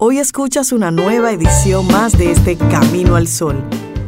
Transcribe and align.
Hoy 0.00 0.20
escuchas 0.20 0.70
una 0.70 0.92
nueva 0.92 1.32
edición 1.32 1.88
más 1.88 2.16
de 2.16 2.30
este 2.30 2.56
Camino 2.56 3.16
al 3.16 3.26
Sol. 3.26 3.56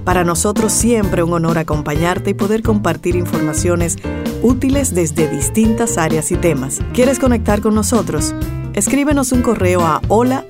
Para 0.04 0.22
nosotros 0.22 0.72
siempre 0.72 1.24
un 1.24 1.32
honor 1.32 1.58
acompañarte 1.58 2.30
y 2.30 2.34
poder 2.34 2.62
compartir 2.62 3.16
informaciones 3.16 3.96
útiles 4.40 4.95
desde 4.95 5.29
distintas 5.29 5.98
áreas 5.98 6.30
y 6.30 6.37
temas. 6.37 6.79
¿Quieres 6.95 7.18
conectar 7.18 7.61
con 7.61 7.74
nosotros? 7.74 8.37
Escríbenos 8.72 9.32
un 9.32 9.42
correo 9.42 9.80
a 9.80 10.00
hola. 10.06 10.45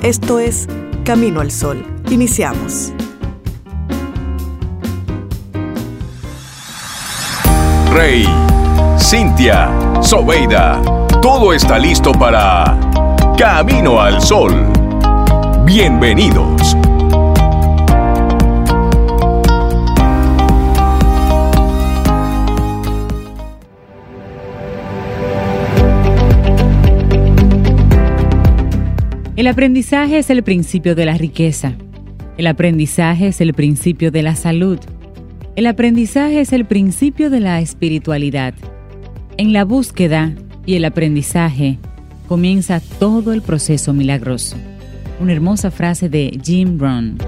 Esto 0.00 0.38
es 0.38 0.66
Camino 1.04 1.40
al 1.42 1.50
Sol. 1.50 1.84
Iniciamos. 2.08 2.94
Rey, 7.92 8.26
Cintia, 8.98 10.00
Sobeida, 10.00 11.03
todo 11.24 11.54
está 11.54 11.78
listo 11.78 12.12
para 12.12 12.78
Camino 13.38 13.98
al 13.98 14.20
Sol. 14.20 14.52
Bienvenidos. 15.64 16.76
El 29.34 29.46
aprendizaje 29.46 30.18
es 30.18 30.28
el 30.28 30.42
principio 30.42 30.94
de 30.94 31.06
la 31.06 31.14
riqueza. 31.14 31.72
El 32.36 32.46
aprendizaje 32.48 33.28
es 33.28 33.40
el 33.40 33.54
principio 33.54 34.10
de 34.10 34.22
la 34.22 34.36
salud. 34.36 34.78
El 35.56 35.68
aprendizaje 35.68 36.40
es 36.40 36.52
el 36.52 36.66
principio 36.66 37.30
de 37.30 37.40
la 37.40 37.60
espiritualidad. 37.60 38.52
En 39.38 39.54
la 39.54 39.64
búsqueda 39.64 40.34
y 40.66 40.74
el 40.74 40.84
aprendizaje 40.84 41.78
comienza 42.28 42.80
todo 42.98 43.32
el 43.32 43.42
proceso 43.42 43.92
milagroso. 43.92 44.56
Una 45.20 45.32
hermosa 45.32 45.70
frase 45.70 46.08
de 46.08 46.38
Jim 46.42 46.78
Brown. 46.78 47.18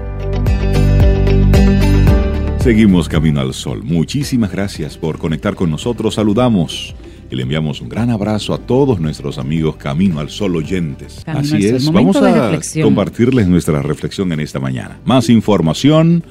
Seguimos 2.59 3.07
Camino 3.07 3.39
al 3.39 3.53
Sol. 3.53 3.83
Muchísimas 3.83 4.51
gracias 4.51 4.97
por 4.97 5.17
conectar 5.19 5.55
con 5.55 5.69
nosotros. 5.69 6.15
Saludamos 6.15 6.95
y 7.31 7.35
le 7.35 7.43
enviamos 7.43 7.81
un 7.81 7.87
gran 7.87 8.09
abrazo 8.09 8.53
a 8.53 8.57
todos 8.57 8.99
nuestros 8.99 9.37
amigos 9.37 9.77
Camino 9.77 10.19
al 10.19 10.29
Sol 10.29 10.55
oyentes. 10.55 11.21
Camino 11.23 11.41
Así 11.41 11.61
Sol. 11.61 11.75
es, 11.75 11.85
Momento 11.85 12.21
vamos 12.21 12.75
a 12.75 12.81
compartirles 12.81 13.47
nuestra 13.47 13.81
reflexión 13.81 14.33
en 14.33 14.41
esta 14.41 14.59
mañana. 14.59 14.99
Más 15.05 15.29
información, 15.29 16.23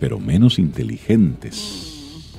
pero 0.00 0.18
menos 0.18 0.58
inteligentes. 0.58 1.85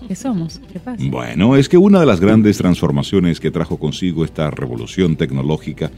¿Qué 0.07 0.15
somos? 0.15 0.61
Bueno, 1.09 1.57
es 1.57 1.67
que 1.67 1.77
una 1.77 1.99
de 1.99 2.05
las 2.05 2.21
grandes 2.21 2.57
transformaciones 2.57 3.41
que 3.41 3.51
trajo 3.51 3.77
consigo 3.77 4.23
esta 4.23 4.49
revolución 4.49 5.17
tecnológica 5.17 5.91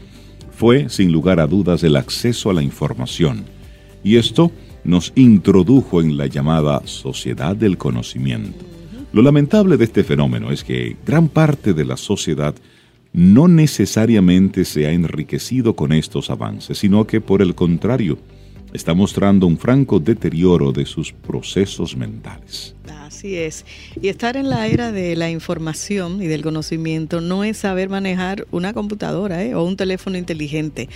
fue, 0.50 0.88
sin 0.88 1.12
lugar 1.12 1.38
a 1.38 1.46
dudas, 1.46 1.84
el 1.84 1.94
acceso 1.94 2.50
a 2.50 2.54
la 2.54 2.62
información. 2.62 3.44
Y 4.02 4.16
esto 4.16 4.50
nos 4.82 5.12
introdujo 5.14 6.00
en 6.00 6.16
la 6.16 6.26
llamada 6.26 6.82
sociedad 6.86 7.54
del 7.54 7.78
conocimiento. 7.78 8.64
Lo 9.12 9.22
lamentable 9.22 9.76
de 9.76 9.84
este 9.84 10.02
fenómeno 10.02 10.50
es 10.50 10.64
que 10.64 10.96
gran 11.06 11.28
parte 11.28 11.72
de 11.72 11.84
la 11.84 11.96
sociedad 11.96 12.56
no 13.12 13.46
necesariamente 13.46 14.64
se 14.64 14.86
ha 14.86 14.92
enriquecido 14.92 15.76
con 15.76 15.92
estos 15.92 16.30
avances, 16.30 16.78
sino 16.78 17.06
que 17.06 17.20
por 17.20 17.42
el 17.42 17.54
contrario, 17.54 18.18
está 18.72 18.94
mostrando 18.94 19.46
un 19.46 19.58
franco 19.58 19.98
deterioro 19.98 20.72
de 20.72 20.86
sus 20.86 21.12
procesos 21.12 21.96
mentales. 21.96 22.74
Así 23.10 23.36
es. 23.36 23.66
Y 24.00 24.08
estar 24.08 24.36
en 24.36 24.48
la 24.48 24.68
era 24.68 24.92
de 24.92 25.16
la 25.16 25.30
información 25.30 26.22
y 26.22 26.26
del 26.26 26.42
conocimiento 26.42 27.20
no 27.20 27.44
es 27.44 27.58
saber 27.58 27.88
manejar 27.88 28.46
una 28.50 28.72
computadora 28.72 29.44
¿eh? 29.44 29.54
o 29.54 29.64
un 29.64 29.76
teléfono 29.76 30.16
inteligente. 30.16 30.88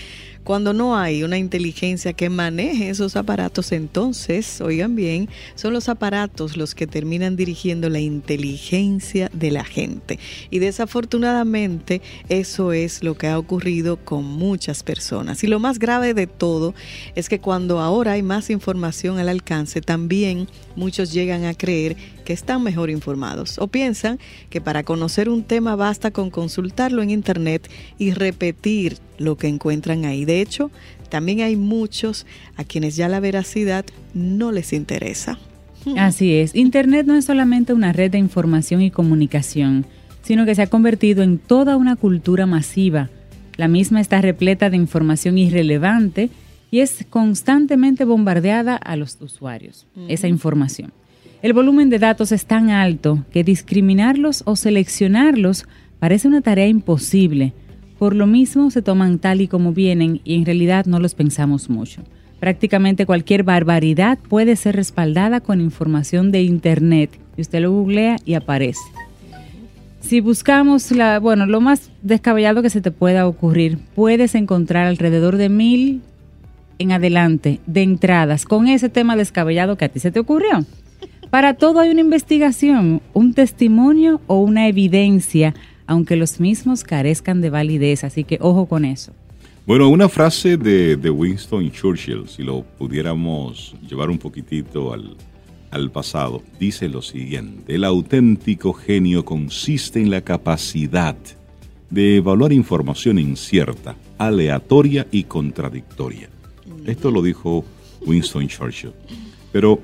Cuando 0.44 0.74
no 0.74 0.94
hay 0.94 1.22
una 1.22 1.38
inteligencia 1.38 2.12
que 2.12 2.28
maneje 2.28 2.90
esos 2.90 3.16
aparatos, 3.16 3.72
entonces, 3.72 4.60
oigan 4.60 4.94
bien, 4.94 5.30
son 5.54 5.72
los 5.72 5.88
aparatos 5.88 6.58
los 6.58 6.74
que 6.74 6.86
terminan 6.86 7.34
dirigiendo 7.34 7.88
la 7.88 8.00
inteligencia 8.00 9.30
de 9.32 9.50
la 9.50 9.64
gente. 9.64 10.18
Y 10.50 10.58
desafortunadamente 10.58 12.02
eso 12.28 12.74
es 12.74 13.02
lo 13.02 13.14
que 13.14 13.28
ha 13.28 13.38
ocurrido 13.38 13.96
con 13.96 14.24
muchas 14.24 14.82
personas. 14.82 15.42
Y 15.44 15.46
lo 15.46 15.60
más 15.60 15.78
grave 15.78 16.12
de 16.12 16.26
todo 16.26 16.74
es 17.14 17.30
que 17.30 17.40
cuando 17.40 17.80
ahora 17.80 18.12
hay 18.12 18.22
más 18.22 18.50
información 18.50 19.18
al 19.18 19.30
alcance, 19.30 19.80
también 19.80 20.46
muchos 20.76 21.12
llegan 21.14 21.46
a 21.46 21.54
creer 21.54 21.96
que 22.24 22.32
están 22.32 22.62
mejor 22.62 22.90
informados 22.90 23.58
o 23.58 23.68
piensan 23.68 24.18
que 24.50 24.60
para 24.60 24.82
conocer 24.82 25.28
un 25.28 25.42
tema 25.42 25.76
basta 25.76 26.10
con 26.10 26.30
consultarlo 26.30 27.02
en 27.02 27.10
internet 27.10 27.70
y 27.98 28.12
repetir 28.12 28.98
lo 29.18 29.36
que 29.36 29.46
encuentran 29.46 30.04
ahí. 30.04 30.24
De 30.24 30.33
hecho, 30.40 30.70
también 31.08 31.40
hay 31.40 31.56
muchos 31.56 32.26
a 32.56 32.64
quienes 32.64 32.96
ya 32.96 33.08
la 33.08 33.20
veracidad 33.20 33.84
no 34.14 34.52
les 34.52 34.72
interesa. 34.72 35.38
Así 35.96 36.34
es, 36.34 36.54
Internet 36.54 37.06
no 37.06 37.14
es 37.14 37.26
solamente 37.26 37.72
una 37.72 37.92
red 37.92 38.10
de 38.10 38.18
información 38.18 38.80
y 38.80 38.90
comunicación, 38.90 39.84
sino 40.22 40.46
que 40.46 40.54
se 40.54 40.62
ha 40.62 40.66
convertido 40.66 41.22
en 41.22 41.38
toda 41.38 41.76
una 41.76 41.96
cultura 41.96 42.46
masiva. 42.46 43.10
La 43.56 43.68
misma 43.68 44.00
está 44.00 44.20
repleta 44.20 44.70
de 44.70 44.76
información 44.76 45.38
irrelevante 45.38 46.30
y 46.70 46.80
es 46.80 47.04
constantemente 47.08 48.04
bombardeada 48.04 48.76
a 48.76 48.96
los 48.96 49.18
usuarios, 49.20 49.86
esa 50.08 50.26
información. 50.26 50.92
El 51.42 51.52
volumen 51.52 51.90
de 51.90 51.98
datos 51.98 52.32
es 52.32 52.46
tan 52.46 52.70
alto 52.70 53.24
que 53.30 53.44
discriminarlos 53.44 54.42
o 54.46 54.56
seleccionarlos 54.56 55.66
parece 55.98 56.26
una 56.26 56.40
tarea 56.40 56.66
imposible. 56.66 57.52
Por 58.04 58.16
lo 58.16 58.26
mismo 58.26 58.70
se 58.70 58.82
toman 58.82 59.18
tal 59.18 59.40
y 59.40 59.48
como 59.48 59.72
vienen 59.72 60.20
y 60.24 60.34
en 60.34 60.44
realidad 60.44 60.84
no 60.84 61.00
los 61.00 61.14
pensamos 61.14 61.70
mucho. 61.70 62.02
Prácticamente 62.38 63.06
cualquier 63.06 63.44
barbaridad 63.44 64.18
puede 64.18 64.56
ser 64.56 64.76
respaldada 64.76 65.40
con 65.40 65.62
información 65.62 66.30
de 66.30 66.42
Internet. 66.42 67.18
Y 67.38 67.40
usted 67.40 67.62
lo 67.62 67.70
googlea 67.70 68.18
y 68.26 68.34
aparece. 68.34 68.82
Si 70.00 70.20
buscamos 70.20 70.90
la, 70.90 71.18
bueno, 71.18 71.46
lo 71.46 71.62
más 71.62 71.90
descabellado 72.02 72.60
que 72.60 72.68
se 72.68 72.82
te 72.82 72.90
pueda 72.90 73.26
ocurrir, 73.26 73.78
puedes 73.94 74.34
encontrar 74.34 74.86
alrededor 74.86 75.38
de 75.38 75.48
mil 75.48 76.02
en 76.78 76.92
adelante 76.92 77.60
de 77.64 77.84
entradas 77.84 78.44
con 78.44 78.68
ese 78.68 78.90
tema 78.90 79.16
descabellado 79.16 79.78
que 79.78 79.86
a 79.86 79.88
ti 79.88 79.98
se 79.98 80.10
te 80.10 80.20
ocurrió. 80.20 80.66
Para 81.30 81.54
todo 81.54 81.80
hay 81.80 81.88
una 81.88 82.02
investigación, 82.02 83.00
un 83.14 83.32
testimonio 83.32 84.20
o 84.26 84.40
una 84.40 84.68
evidencia, 84.68 85.54
aunque 85.86 86.16
los 86.16 86.40
mismos 86.40 86.84
carezcan 86.84 87.40
de 87.40 87.50
validez, 87.50 88.04
así 88.04 88.24
que 88.24 88.38
ojo 88.40 88.66
con 88.66 88.84
eso. 88.84 89.12
Bueno, 89.66 89.88
una 89.88 90.08
frase 90.08 90.56
de, 90.56 90.96
de 90.96 91.10
Winston 91.10 91.70
Churchill, 91.70 92.28
si 92.28 92.42
lo 92.42 92.62
pudiéramos 92.62 93.74
llevar 93.88 94.10
un 94.10 94.18
poquitito 94.18 94.92
al, 94.92 95.16
al 95.70 95.90
pasado, 95.90 96.42
dice 96.60 96.88
lo 96.88 97.02
siguiente, 97.02 97.74
el 97.74 97.84
auténtico 97.84 98.72
genio 98.74 99.24
consiste 99.24 100.00
en 100.00 100.10
la 100.10 100.20
capacidad 100.20 101.16
de 101.90 102.16
evaluar 102.16 102.52
información 102.52 103.18
incierta, 103.18 103.96
aleatoria 104.18 105.06
y 105.10 105.24
contradictoria. 105.24 106.28
Esto 106.86 107.10
lo 107.10 107.22
dijo 107.22 107.64
Winston 108.06 108.48
Churchill. 108.48 108.92
Pero 109.52 109.80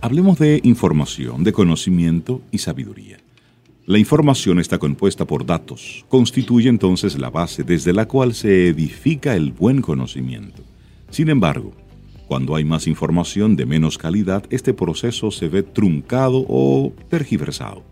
hablemos 0.00 0.38
de 0.38 0.60
información, 0.62 1.42
de 1.42 1.52
conocimiento 1.52 2.42
y 2.50 2.58
sabiduría. 2.58 3.18
La 3.88 3.98
información 3.98 4.58
está 4.58 4.78
compuesta 4.78 5.26
por 5.26 5.46
datos, 5.46 6.04
constituye 6.08 6.68
entonces 6.68 7.16
la 7.20 7.30
base 7.30 7.62
desde 7.62 7.92
la 7.92 8.08
cual 8.08 8.34
se 8.34 8.66
edifica 8.66 9.36
el 9.36 9.52
buen 9.52 9.80
conocimiento. 9.80 10.64
Sin 11.10 11.28
embargo, 11.28 11.70
cuando 12.26 12.56
hay 12.56 12.64
más 12.64 12.88
información 12.88 13.54
de 13.54 13.64
menos 13.64 13.96
calidad, 13.96 14.44
este 14.50 14.74
proceso 14.74 15.30
se 15.30 15.48
ve 15.48 15.62
truncado 15.62 16.44
o 16.48 16.94
tergiversado. 17.08 17.84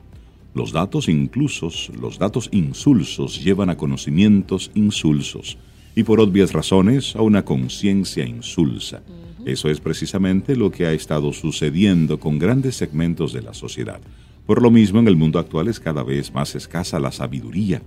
Los 0.52 0.72
datos 0.72 1.08
inclusos, 1.08 1.92
los 1.96 2.18
datos 2.18 2.48
insulsos 2.50 3.44
llevan 3.44 3.70
a 3.70 3.76
conocimientos 3.76 4.72
insulsos 4.74 5.58
y 5.94 6.02
por 6.02 6.18
obvias 6.18 6.52
razones 6.52 7.14
a 7.14 7.22
una 7.22 7.44
conciencia 7.44 8.26
insulsa. 8.26 9.04
Eso 9.46 9.70
es 9.70 9.78
precisamente 9.78 10.56
lo 10.56 10.72
que 10.72 10.86
ha 10.86 10.92
estado 10.92 11.32
sucediendo 11.32 12.18
con 12.18 12.40
grandes 12.40 12.74
segmentos 12.74 13.32
de 13.32 13.42
la 13.42 13.54
sociedad. 13.54 14.00
Por 14.46 14.60
lo 14.60 14.70
mismo, 14.70 15.00
en 15.00 15.08
el 15.08 15.16
mundo 15.16 15.38
actual 15.38 15.68
es 15.68 15.80
cada 15.80 16.02
vez 16.02 16.32
más 16.34 16.54
escasa 16.54 16.98
la 16.98 17.12
sabiduría. 17.12 17.82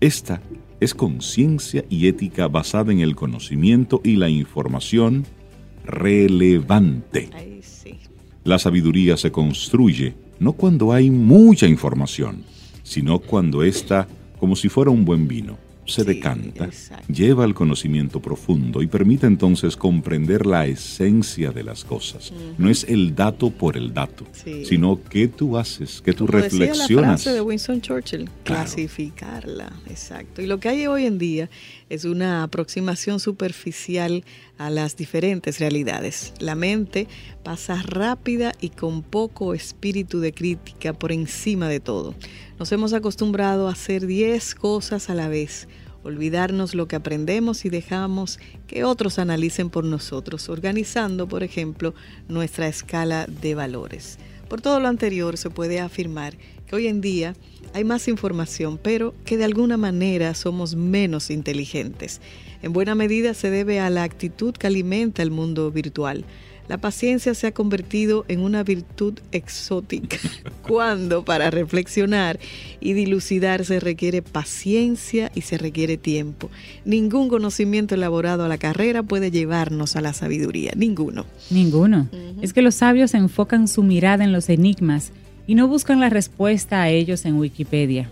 Esta 0.00 0.40
es 0.80 0.94
conciencia 0.94 1.84
y 1.90 2.06
ética 2.06 2.46
basada 2.46 2.92
en 2.92 3.00
el 3.00 3.16
conocimiento 3.16 4.00
y 4.04 4.16
la 4.16 4.28
información 4.28 5.26
relevante. 5.84 7.30
Sí. 7.62 7.96
La 8.44 8.58
sabiduría 8.58 9.16
se 9.16 9.32
construye 9.32 10.14
no 10.38 10.52
cuando 10.52 10.92
hay 10.92 11.10
mucha 11.10 11.66
información, 11.66 12.44
sino 12.84 13.18
cuando 13.18 13.64
ésta, 13.64 14.06
como 14.38 14.54
si 14.54 14.68
fuera 14.68 14.92
un 14.92 15.04
buen 15.04 15.26
vino, 15.26 15.58
se 15.88 16.02
Sí, 16.02 16.06
decanta, 16.06 16.66
exacto. 16.66 17.12
lleva 17.12 17.44
al 17.44 17.54
conocimiento 17.54 18.20
profundo 18.20 18.82
y 18.82 18.86
permite 18.86 19.26
entonces 19.26 19.76
comprender 19.76 20.46
la 20.46 20.66
esencia 20.66 21.50
de 21.50 21.64
las 21.64 21.82
cosas. 21.84 22.32
No 22.58 22.68
es 22.68 22.84
el 22.84 23.14
dato 23.14 23.50
por 23.50 23.76
el 23.76 23.92
dato, 23.94 24.24
Sí. 24.32 24.64
sino 24.66 25.00
qué 25.10 25.28
tú 25.28 25.56
haces, 25.56 26.00
qué 26.04 26.12
tú 26.12 26.26
Como 26.26 26.38
decía 26.38 26.58
reflexionas. 26.68 27.02
la 27.10 27.16
frase 27.16 27.32
de 27.32 27.40
Winston 27.40 27.80
Churchill, 27.80 28.24
Claro. 28.44 28.62
clasificarla, 28.64 29.72
exacto. 29.88 30.42
Y 30.42 30.46
lo 30.46 30.60
que 30.60 30.68
hay 30.68 30.86
hoy 30.86 31.06
en 31.06 31.18
día 31.18 31.48
es 31.88 32.04
una 32.04 32.42
aproximación 32.42 33.20
superficial 33.20 34.24
a 34.58 34.70
las 34.70 34.96
diferentes 34.96 35.58
realidades. 35.58 36.34
La 36.38 36.54
mente 36.54 37.08
pasa 37.42 37.82
rápida 37.82 38.52
y 38.60 38.70
con 38.70 39.02
poco 39.02 39.54
espíritu 39.54 40.20
de 40.20 40.32
crítica 40.32 40.92
por 40.92 41.12
encima 41.12 41.68
de 41.68 41.80
todo. 41.80 42.14
Nos 42.58 42.72
hemos 42.72 42.92
acostumbrado 42.92 43.68
a 43.68 43.72
hacer 43.72 44.06
10 44.06 44.54
cosas 44.54 45.10
a 45.10 45.14
la 45.14 45.28
vez, 45.28 45.68
olvidarnos 46.02 46.74
lo 46.74 46.88
que 46.88 46.96
aprendemos 46.96 47.64
y 47.64 47.70
dejamos 47.70 48.38
que 48.66 48.84
otros 48.84 49.18
analicen 49.18 49.70
por 49.70 49.84
nosotros, 49.84 50.48
organizando, 50.48 51.28
por 51.28 51.42
ejemplo, 51.42 51.94
nuestra 52.28 52.68
escala 52.68 53.26
de 53.26 53.54
valores. 53.54 54.18
Por 54.48 54.60
todo 54.62 54.80
lo 54.80 54.88
anterior 54.88 55.36
se 55.36 55.50
puede 55.50 55.78
afirmar 55.78 56.34
que 56.68 56.76
hoy 56.76 56.86
en 56.86 57.00
día 57.00 57.34
hay 57.74 57.84
más 57.84 58.08
información, 58.08 58.78
pero 58.82 59.14
que 59.24 59.36
de 59.36 59.44
alguna 59.44 59.76
manera 59.76 60.34
somos 60.34 60.76
menos 60.76 61.30
inteligentes. 61.30 62.20
En 62.62 62.72
buena 62.72 62.94
medida 62.94 63.34
se 63.34 63.50
debe 63.50 63.80
a 63.80 63.90
la 63.90 64.02
actitud 64.02 64.54
que 64.54 64.66
alimenta 64.66 65.22
el 65.22 65.30
mundo 65.30 65.70
virtual. 65.70 66.24
La 66.68 66.78
paciencia 66.78 67.32
se 67.34 67.46
ha 67.46 67.54
convertido 67.54 68.26
en 68.28 68.40
una 68.40 68.62
virtud 68.62 69.14
exótica, 69.32 70.18
cuando 70.66 71.24
para 71.24 71.50
reflexionar 71.50 72.38
y 72.78 72.92
dilucidar 72.92 73.64
se 73.64 73.80
requiere 73.80 74.20
paciencia 74.20 75.32
y 75.34 75.42
se 75.42 75.56
requiere 75.56 75.96
tiempo. 75.96 76.50
Ningún 76.84 77.30
conocimiento 77.30 77.94
elaborado 77.94 78.44
a 78.44 78.48
la 78.48 78.58
carrera 78.58 79.02
puede 79.02 79.30
llevarnos 79.30 79.96
a 79.96 80.02
la 80.02 80.12
sabiduría, 80.12 80.72
ninguno. 80.76 81.24
Ninguno. 81.48 82.08
Es 82.42 82.52
que 82.52 82.60
los 82.60 82.74
sabios 82.74 83.14
enfocan 83.14 83.66
su 83.66 83.82
mirada 83.82 84.24
en 84.24 84.32
los 84.32 84.50
enigmas 84.50 85.12
y 85.48 85.54
no 85.54 85.66
buscan 85.66 85.98
la 85.98 86.10
respuesta 86.10 86.82
a 86.82 86.90
ellos 86.90 87.24
en 87.24 87.38
Wikipedia, 87.38 88.10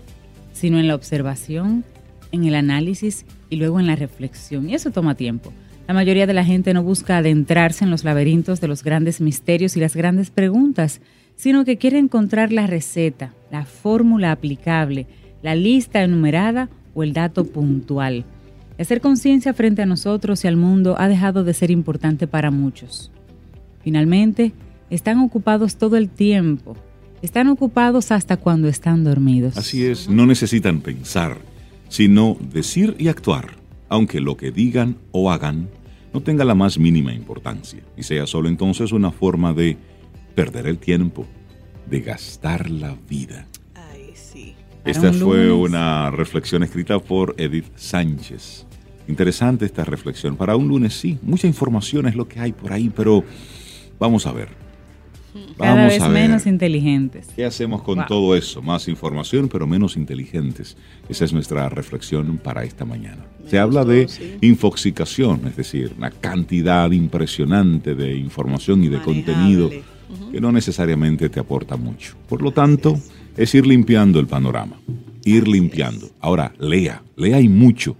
sino 0.53 0.79
en 0.79 0.87
la 0.87 0.95
observación, 0.95 1.85
en 2.31 2.45
el 2.45 2.55
análisis 2.55 3.27
y 3.51 3.57
luego 3.57 3.79
en 3.79 3.85
la 3.85 3.95
reflexión. 3.95 4.67
Y 4.67 4.73
eso 4.73 4.89
toma 4.89 5.13
tiempo. 5.13 5.53
La 5.87 5.93
mayoría 5.93 6.25
de 6.25 6.33
la 6.33 6.43
gente 6.43 6.73
no 6.73 6.81
busca 6.81 7.17
adentrarse 7.17 7.85
en 7.85 7.91
los 7.91 8.03
laberintos 8.03 8.59
de 8.59 8.67
los 8.67 8.83
grandes 8.83 9.21
misterios 9.21 9.77
y 9.77 9.79
las 9.79 9.95
grandes 9.95 10.31
preguntas, 10.31 10.99
sino 11.35 11.63
que 11.63 11.77
quiere 11.77 11.99
encontrar 11.99 12.51
la 12.51 12.65
receta, 12.65 13.33
la 13.51 13.65
fórmula 13.65 14.31
aplicable, 14.31 15.05
la 15.43 15.53
lista 15.53 16.01
enumerada 16.01 16.69
o 16.95 17.03
el 17.03 17.13
dato 17.13 17.45
puntual. 17.45 18.25
Hacer 18.79 18.99
conciencia 18.99 19.53
frente 19.53 19.83
a 19.83 19.85
nosotros 19.85 20.43
y 20.43 20.47
al 20.47 20.57
mundo 20.57 20.95
ha 20.97 21.07
dejado 21.07 21.43
de 21.43 21.53
ser 21.53 21.69
importante 21.69 22.25
para 22.25 22.49
muchos. 22.49 23.11
Finalmente, 23.83 24.53
están 24.89 25.19
ocupados 25.19 25.75
todo 25.75 25.97
el 25.97 26.09
tiempo 26.09 26.75
están 27.21 27.47
ocupados 27.47 28.11
hasta 28.11 28.37
cuando 28.37 28.67
están 28.67 29.03
dormidos. 29.03 29.57
Así 29.57 29.85
es, 29.85 30.09
no 30.09 30.25
necesitan 30.25 30.81
pensar, 30.81 31.37
sino 31.89 32.37
decir 32.51 32.95
y 32.99 33.07
actuar, 33.07 33.55
aunque 33.89 34.19
lo 34.19 34.37
que 34.37 34.51
digan 34.51 34.97
o 35.11 35.31
hagan 35.31 35.69
no 36.13 36.21
tenga 36.21 36.45
la 36.45 36.55
más 36.55 36.77
mínima 36.77 37.13
importancia 37.13 37.81
y 37.95 38.03
sea 38.03 38.25
solo 38.27 38.49
entonces 38.49 38.91
una 38.91 39.11
forma 39.11 39.53
de 39.53 39.77
perder 40.35 40.67
el 40.67 40.77
tiempo, 40.77 41.25
de 41.89 42.01
gastar 42.01 42.69
la 42.69 42.95
vida. 43.09 43.47
Ay, 43.75 44.11
sí. 44.13 44.55
Esta 44.85 45.11
fue 45.11 45.51
una 45.51 46.11
reflexión 46.11 46.63
escrita 46.63 46.99
por 46.99 47.35
Edith 47.37 47.71
Sánchez. 47.75 48.65
Interesante 49.07 49.65
esta 49.65 49.83
reflexión. 49.83 50.35
Para 50.35 50.55
un 50.55 50.67
lunes 50.67 50.93
sí, 50.93 51.17
mucha 51.21 51.47
información 51.47 52.07
es 52.07 52.15
lo 52.15 52.27
que 52.27 52.39
hay 52.39 52.51
por 52.51 52.73
ahí, 52.73 52.89
pero 52.89 53.23
vamos 53.99 54.25
a 54.27 54.31
ver. 54.31 54.66
Cada 55.57 55.87
vez 55.87 56.07
menos 56.09 56.45
inteligentes. 56.45 57.27
¿Qué 57.35 57.45
hacemos 57.45 57.81
con 57.81 58.05
todo 58.05 58.35
eso? 58.35 58.61
Más 58.61 58.87
información, 58.87 59.49
pero 59.49 59.65
menos 59.65 59.97
inteligentes. 59.97 60.77
Esa 61.09 61.25
es 61.25 61.33
nuestra 61.33 61.67
reflexión 61.69 62.37
para 62.37 62.63
esta 62.63 62.85
mañana. 62.85 63.25
Se 63.47 63.57
habla 63.57 63.83
de 63.83 64.07
infoxicación, 64.41 65.41
es 65.47 65.55
decir, 65.55 65.93
una 65.97 66.11
cantidad 66.11 66.91
impresionante 66.91 67.95
de 67.95 68.15
información 68.15 68.83
y 68.83 68.89
de 68.89 69.01
contenido 69.01 69.69
que 70.31 70.41
no 70.41 70.51
necesariamente 70.51 71.29
te 71.29 71.39
aporta 71.39 71.75
mucho. 71.75 72.15
Por 72.29 72.41
lo 72.41 72.51
tanto, 72.51 72.99
es. 73.35 73.55
ir 73.55 73.65
limpiando 73.65 74.19
el 74.19 74.27
panorama, 74.27 74.79
ir 75.23 75.47
limpiando. 75.47 76.09
Ahora, 76.19 76.53
lea, 76.59 77.03
lea 77.15 77.39
y 77.39 77.49
mucho. 77.49 77.95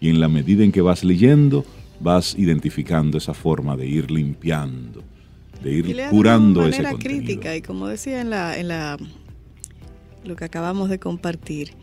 Y 0.00 0.08
en 0.08 0.20
la 0.20 0.28
medida 0.28 0.64
en 0.64 0.72
que 0.72 0.80
vas 0.80 1.04
leyendo, 1.04 1.64
vas 2.00 2.34
identificando 2.36 3.18
esa 3.18 3.34
forma 3.34 3.76
de 3.76 3.86
ir 3.86 4.10
limpiando 4.10 5.11
de 5.62 5.70
ir 5.70 5.96
curando 6.10 6.66
ese 6.66 6.82
contenido. 6.82 6.98
crítica 6.98 7.56
y 7.56 7.62
como 7.62 7.88
decía 7.88 8.20
en 8.20 8.30
la, 8.30 8.58
en 8.58 8.68
la 8.68 8.98
lo 10.24 10.36
que 10.36 10.44
acabamos 10.44 10.88
de 10.88 10.98
compartir, 10.98 11.74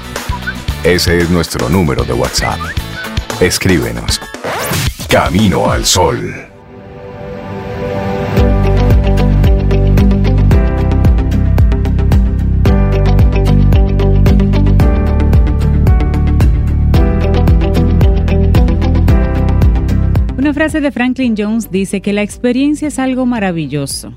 Ese 0.85 1.19
es 1.19 1.31
nuestro 1.31 1.69
número 1.69 2.05
de 2.05 2.13
WhatsApp. 2.13 2.59
Escríbenos. 3.41 4.21
Camino 5.09 5.71
al 5.71 5.87
Sol. 5.87 6.54
Frase 20.53 20.81
de 20.81 20.91
Franklin 20.91 21.35
Jones 21.39 21.71
dice 21.71 22.03
que 22.03 22.13
la 22.13 22.23
experiencia 22.23 22.89
es 22.89 22.99
algo 22.99 23.25
maravilloso, 23.25 24.13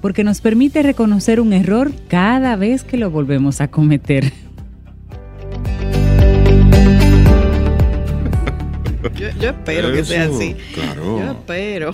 porque 0.00 0.24
nos 0.24 0.40
permite 0.40 0.82
reconocer 0.82 1.40
un 1.40 1.52
error 1.52 1.92
cada 2.08 2.56
vez 2.56 2.82
que 2.84 2.96
lo 2.96 3.10
volvemos 3.10 3.60
a 3.60 3.68
cometer. 3.68 4.32
Yo, 9.16 9.50
espero 9.50 9.92
que 9.92 10.04
sea 10.04 10.24
así. 10.24 10.54
Claro. 10.74 11.18
Yo 11.18 11.30
espero. 11.32 11.92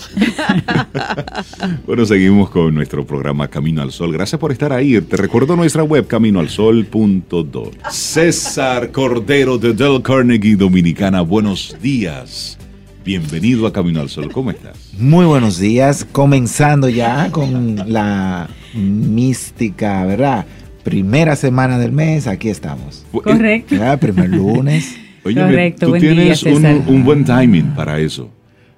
bueno, 1.87 2.07
seguimos 2.07 2.51
con 2.51 2.75
nuestro 2.75 3.07
programa 3.07 3.49
Camino 3.49 3.83
al 3.83 3.93
Sol. 3.93 4.13
Gracias 4.13 4.41
por 4.41 4.53
estar 4.53 4.73
ahí. 4.73 5.01
Te 5.01 5.17
recuerdo 5.17 5.57
nuestra 5.57 5.83
web 5.83 6.07
caminoalsol.do. 6.07 7.71
César 7.91 8.91
Cordero 8.91 9.59
de 9.59 9.73
Del 9.73 10.03
Carnegie 10.03 10.57
Dominicana. 10.57 11.21
Buenos 11.21 11.77
días. 11.81 12.59
Bienvenido 13.05 13.67
a 13.67 13.73
Camino 13.73 14.01
al 14.01 14.09
Sol, 14.09 14.31
¿cómo 14.31 14.53
estás? 14.53 14.77
Muy 14.97 15.27
buenos 15.27 15.59
días, 15.59 16.07
comenzando 16.13 16.89
ya 16.89 17.33
con 17.33 17.93
la 17.93 18.49
mística, 18.75 20.05
¿verdad? 20.05 20.47
Primera 20.85 21.35
semana 21.35 21.81
del 21.81 21.91
mes, 21.91 22.29
aquí 22.29 22.49
estamos. 22.49 23.05
Correcto. 23.11 23.75
Primer 23.99 24.31
lunes. 24.31 24.97
Oye, 25.25 25.41
Correcto, 25.41 25.87
tú 25.87 25.99
tienes 25.99 26.45
un, 26.45 27.03
buen 27.05 27.25
timing 27.25 27.75
para 27.75 27.99
eso. 27.99 28.31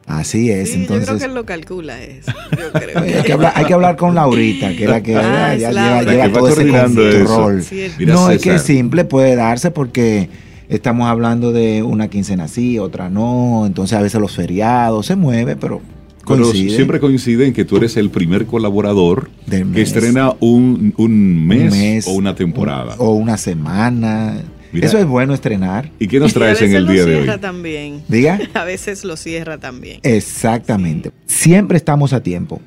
Así 0.07 0.51
es, 0.51 0.75
entonces. 0.75 1.07
Yo 1.07 1.07
creo 1.07 1.19
que 1.19 1.25
él 1.27 1.35
lo 1.35 1.45
calcula 1.45 2.03
eso. 2.03 2.33
Yo 2.53 2.73
creo 2.81 2.99
hay, 3.55 3.65
que 3.67 3.75
hablar, 3.75 3.97
con 3.97 4.15
Laurita, 4.15 4.75
que 4.75 4.85
era 4.85 5.03
que 5.03 5.17
ah, 5.17 5.55
ya, 5.55 5.71
lleva, 6.03 6.33
todo 6.33 6.49
ese 6.49 6.69
control. 6.69 7.63
no, 8.07 8.31
es 8.31 8.41
que 8.41 8.55
es 8.55 8.63
simple, 8.63 9.05
puede 9.05 9.37
darse 9.37 9.71
porque 9.71 10.31
estamos 10.69 11.09
hablando 11.09 11.53
de 11.53 11.83
una 11.83 12.09
quincena 12.09 12.49
sí, 12.49 12.79
otra 12.79 13.11
no, 13.11 13.65
entonces 13.67 13.97
a 13.97 14.03
veces 14.03 14.21
los 14.21 14.33
feriados 14.33 15.07
se 15.07 15.17
mueve, 15.17 15.57
pero 15.57 15.81
coincide. 16.25 16.75
siempre 16.75 17.01
coincide 17.01 17.47
en 17.47 17.53
que 17.53 17.65
tú 17.65 17.77
eres 17.77 17.97
el 17.97 18.11
primer 18.11 18.47
colaborador 18.47 19.31
que 19.49 19.83
estrena 19.83 20.35
un, 20.41 20.95
mes, 21.47 22.07
o 22.07 22.13
una 22.13 22.35
temporada. 22.35 22.97
O 22.99 23.13
una 23.15 23.37
semana. 23.37 24.43
Eso 24.73 24.99
es 24.99 25.07
bueno 25.07 25.35
estrenar. 25.35 25.91
¿Y 25.99 26.09
qué 26.09 26.19
nos 26.19 26.35
traes 26.35 26.61
en 26.63 26.75
el 26.75 26.87
día 26.87 27.05
de 27.05 27.17
hoy? 27.17 27.39
también. 27.41 28.03
Diga. 28.09 28.41
A 28.55 28.65
veces 28.65 29.05
lo 29.05 29.17
cierra 29.17 29.59
también. 29.59 30.01
Exactamente. 30.03 31.13
Siempre 31.27 31.77
estamos 31.77 32.13
a 32.13 32.23
tiempo. 32.23 32.61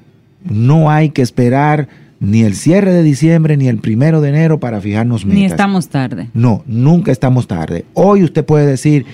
No 0.43 0.89
hay 0.89 1.09
que 1.09 1.21
esperar 1.21 1.89
ni 2.19 2.41
el 2.43 2.55
cierre 2.55 2.91
de 2.91 3.03
diciembre 3.03 3.57
ni 3.57 3.67
el 3.67 3.77
primero 3.77 4.21
de 4.21 4.29
enero 4.29 4.59
para 4.59 4.81
fijarnos 4.81 5.25
metas. 5.25 5.39
Ni 5.39 5.45
estamos 5.45 5.89
tarde. 5.89 6.29
No, 6.33 6.63
nunca 6.65 7.11
estamos 7.11 7.47
tarde. 7.47 7.85
Hoy 7.93 8.23
usted 8.23 8.43
puede 8.43 8.65
decir, 8.65 9.05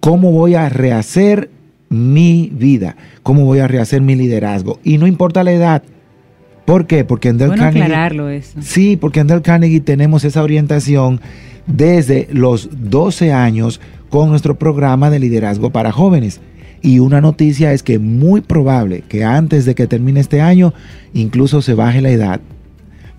¿cómo 0.00 0.32
voy 0.32 0.54
a 0.54 0.68
rehacer 0.68 1.50
mi 1.88 2.50
vida? 2.52 2.96
¿Cómo 3.22 3.44
voy 3.44 3.58
a 3.58 3.68
rehacer 3.68 4.00
mi 4.00 4.14
liderazgo? 4.14 4.80
Y 4.82 4.98
no 4.98 5.06
importa 5.06 5.44
la 5.44 5.52
edad. 5.52 5.82
¿Por 6.64 6.86
qué? 6.86 7.04
Porque 7.04 7.28
en 7.28 7.38
Del 7.38 7.48
bueno 7.48 7.64
aclararlo 7.64 8.28
eso. 8.28 8.58
Sí, 8.60 8.96
porque 8.96 9.20
en 9.20 9.26
Del 9.26 9.42
Carnegie 9.42 9.80
tenemos 9.80 10.24
esa 10.24 10.42
orientación 10.42 11.20
desde 11.66 12.28
los 12.30 12.68
12 12.90 13.32
años 13.32 13.80
con 14.10 14.30
nuestro 14.30 14.58
programa 14.58 15.10
de 15.10 15.18
liderazgo 15.18 15.70
para 15.70 15.92
jóvenes. 15.92 16.40
Y 16.82 17.00
una 17.00 17.20
noticia 17.20 17.72
es 17.72 17.82
que 17.82 17.98
muy 17.98 18.40
probable 18.40 19.02
que 19.08 19.24
antes 19.24 19.64
de 19.64 19.74
que 19.74 19.86
termine 19.86 20.20
este 20.20 20.40
año 20.40 20.72
incluso 21.12 21.62
se 21.62 21.74
baje 21.74 22.00
la 22.00 22.10
edad, 22.10 22.40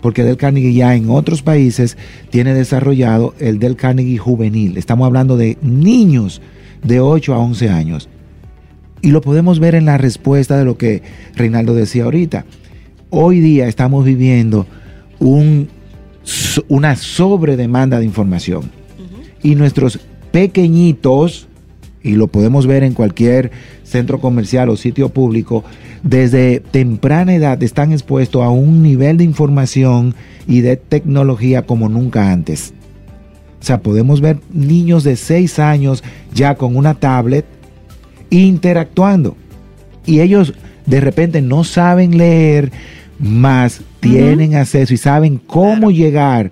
porque 0.00 0.24
Del 0.24 0.36
Carnegie 0.36 0.72
ya 0.72 0.94
en 0.94 1.10
otros 1.10 1.42
países 1.42 1.96
tiene 2.30 2.54
desarrollado 2.54 3.34
el 3.38 3.58
Del 3.58 3.76
Carnegie 3.76 4.18
juvenil. 4.18 4.78
Estamos 4.78 5.06
hablando 5.06 5.36
de 5.36 5.58
niños 5.60 6.40
de 6.82 7.00
8 7.00 7.34
a 7.34 7.38
11 7.38 7.68
años. 7.68 8.08
Y 9.02 9.10
lo 9.10 9.20
podemos 9.20 9.60
ver 9.60 9.74
en 9.74 9.86
la 9.86 9.98
respuesta 9.98 10.58
de 10.58 10.64
lo 10.64 10.76
que 10.76 11.02
Reinaldo 11.34 11.74
decía 11.74 12.04
ahorita. 12.04 12.44
Hoy 13.10 13.40
día 13.40 13.66
estamos 13.66 14.04
viviendo 14.04 14.66
un, 15.18 15.68
una 16.68 16.96
sobredemanda 16.96 17.98
de 17.98 18.04
información. 18.04 18.70
Y 19.42 19.54
nuestros 19.54 20.00
pequeñitos, 20.32 21.48
y 22.02 22.12
lo 22.12 22.28
podemos 22.28 22.66
ver 22.66 22.82
en 22.82 22.94
cualquier 22.94 23.50
centro 23.84 24.20
comercial 24.20 24.68
o 24.68 24.76
sitio 24.76 25.10
público, 25.10 25.64
desde 26.02 26.60
temprana 26.60 27.34
edad 27.34 27.62
están 27.62 27.92
expuestos 27.92 28.42
a 28.42 28.48
un 28.48 28.82
nivel 28.82 29.18
de 29.18 29.24
información 29.24 30.14
y 30.46 30.60
de 30.60 30.76
tecnología 30.76 31.66
como 31.66 31.88
nunca 31.88 32.32
antes. 32.32 32.72
O 33.60 33.64
sea, 33.64 33.80
podemos 33.80 34.20
ver 34.20 34.38
niños 34.50 35.04
de 35.04 35.16
6 35.16 35.58
años 35.58 36.02
ya 36.32 36.54
con 36.54 36.76
una 36.76 36.94
tablet 36.94 37.44
interactuando. 38.30 39.36
Y 40.06 40.20
ellos 40.20 40.54
de 40.86 41.00
repente 41.00 41.42
no 41.42 41.64
saben 41.64 42.16
leer, 42.16 42.72
más 43.18 43.82
tienen 44.00 44.54
acceso 44.54 44.94
y 44.94 44.96
saben 44.96 45.38
cómo 45.46 45.90
llegar 45.90 46.50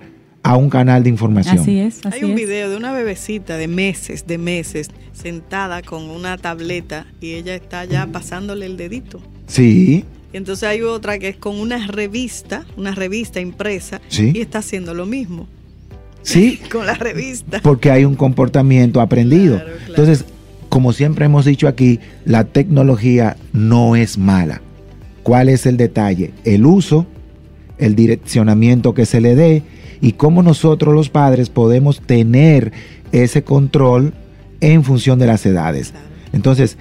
a 0.49 0.57
un 0.57 0.71
canal 0.71 1.03
de 1.03 1.11
información. 1.11 1.59
Así 1.59 1.79
es. 1.79 2.01
Hay 2.07 2.25
un 2.25 2.35
video 2.35 2.71
de 2.71 2.77
una 2.79 2.91
bebecita 2.91 3.59
de 3.59 3.69
meses, 3.69 4.27
de 4.27 4.39
meses, 4.39 4.89
sentada 5.13 5.83
con 5.83 6.05
una 6.05 6.39
tableta 6.39 7.07
y 7.21 7.35
ella 7.35 7.55
está 7.55 7.85
ya 7.85 8.07
pasándole 8.07 8.65
el 8.65 8.79
dedito. 8.79 9.21
Sí. 9.47 10.07
Y 10.33 10.37
entonces 10.39 10.67
hay 10.67 10.81
otra 10.81 11.19
que 11.19 11.29
es 11.29 11.37
con 11.37 11.61
una 11.61 11.87
revista, 11.87 12.65
una 12.79 12.95
revista 12.95 13.41
impresa, 13.41 14.01
y 14.11 14.41
está 14.41 14.61
haciendo 14.61 14.95
lo 14.95 15.05
mismo. 15.05 15.47
Sí. 16.23 16.59
con 16.73 16.87
la 16.87 16.95
revista. 16.95 17.61
Porque 17.63 17.91
hay 17.91 18.07
un 18.07 18.15
comportamiento 18.15 19.03
aprendido. 19.03 19.61
Entonces, 19.87 20.25
como 20.71 20.95
siempre 20.95 21.27
hemos 21.27 21.45
dicho 21.45 21.69
aquí, 21.69 22.01
la 22.25 22.45
tecnología 22.45 23.37
no 23.53 23.97
es 23.97 24.17
mala. 24.17 24.63
¿Cuál 25.25 25.51
es 25.51 25.67
el 25.67 25.77
detalle? 25.77 26.33
El 26.45 26.65
uso, 26.65 27.05
el 27.77 27.95
direccionamiento 27.95 28.95
que 28.95 29.05
se 29.05 29.21
le 29.21 29.35
dé 29.35 29.63
y 30.01 30.13
cómo 30.13 30.43
nosotros 30.43 30.95
los 30.95 31.09
padres 31.09 31.51
podemos 31.51 32.01
tener 32.01 32.73
ese 33.13 33.43
control 33.43 34.13
en 34.61 34.85
función 34.85 35.19
de 35.19 35.27
las 35.27 35.45
edades. 35.47 35.93
Entonces, 36.33 36.77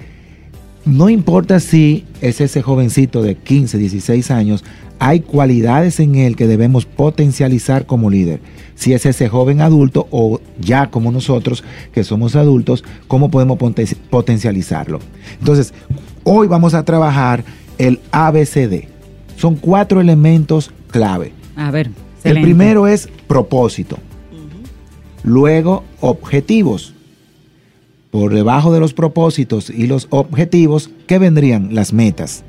no 0.84 1.08
importa 1.08 1.60
si 1.60 2.04
es 2.20 2.40
ese 2.40 2.62
jovencito 2.62 3.22
de 3.22 3.34
15, 3.34 3.78
16 3.78 4.30
años, 4.30 4.64
hay 4.98 5.20
cualidades 5.20 6.00
en 6.00 6.16
él 6.16 6.34
que 6.34 6.46
debemos 6.46 6.86
potencializar 6.86 7.86
como 7.86 8.10
líder. 8.10 8.40
Si 8.74 8.92
es 8.92 9.06
ese 9.06 9.28
joven 9.28 9.60
adulto 9.60 10.08
o 10.10 10.40
ya 10.58 10.90
como 10.90 11.12
nosotros 11.12 11.62
que 11.92 12.04
somos 12.04 12.36
adultos, 12.36 12.84
¿cómo 13.06 13.30
podemos 13.30 13.58
potencializarlo? 14.10 15.00
Entonces, 15.38 15.72
hoy 16.24 16.48
vamos 16.48 16.74
a 16.74 16.84
trabajar 16.84 17.44
el 17.78 18.00
ABCD. 18.10 18.88
Son 19.36 19.54
cuatro 19.56 20.00
elementos 20.00 20.72
clave. 20.90 21.32
A 21.54 21.70
ver. 21.70 21.90
El 22.30 22.42
primero 22.42 22.86
es 22.86 23.08
propósito. 23.26 23.98
Luego, 25.22 25.84
objetivos. 26.00 26.94
Por 28.10 28.34
debajo 28.34 28.72
de 28.72 28.80
los 28.80 28.94
propósitos 28.94 29.68
y 29.70 29.86
los 29.86 30.06
objetivos, 30.10 30.90
¿qué 31.06 31.18
vendrían? 31.18 31.74
Las 31.74 31.92
metas. 31.92 32.44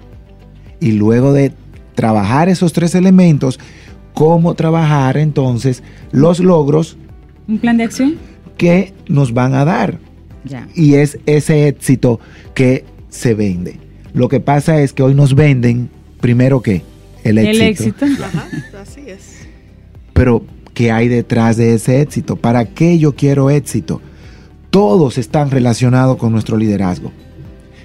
Y 0.80 0.94
luego 0.94 1.34
de 1.34 1.52
trabajar 1.96 2.48
esos 2.48 2.72
tres 2.72 2.96
elementos, 2.96 3.60
cómo 4.14 4.54
trabajar 4.54 5.18
entonces 5.18 5.84
los 6.12 6.40
logros. 6.40 6.98
¿Un 7.48 7.60
plan 7.60 7.78
de 7.78 7.84
acción? 7.84 8.18
Que 8.58 8.94
nos 9.08 9.34
van 9.34 9.54
a 9.54 9.66
dar. 9.66 10.00
Y 10.76 10.96
es 10.96 11.20
ese 11.26 11.68
éxito 11.68 12.20
que 12.54 12.86
se 13.10 13.34
vende. 13.34 13.80
Lo 14.14 14.30
que 14.30 14.40
pasa 14.40 14.82
es 14.82 14.94
que 14.94 15.04
hoy 15.04 15.14
nos 15.14 15.36
venden, 15.36 15.90
primero 16.22 16.62
que 16.62 16.84
el 17.24 17.38
éxito. 17.38 17.64
El 17.64 17.70
éxito. 17.70 18.06
Ajá, 18.24 18.48
así 18.82 19.02
es. 19.08 19.39
Pero, 20.20 20.44
¿qué 20.74 20.92
hay 20.92 21.08
detrás 21.08 21.56
de 21.56 21.74
ese 21.74 22.02
éxito? 22.02 22.36
¿Para 22.36 22.66
qué 22.66 23.00
yo 23.00 23.16
quiero 23.16 23.50
éxito? 23.50 24.02
Todos 24.70 25.18
están 25.18 25.50
relacionados 25.50 26.18
con 26.18 26.34
nuestro 26.34 26.58
liderazgo. 26.58 27.14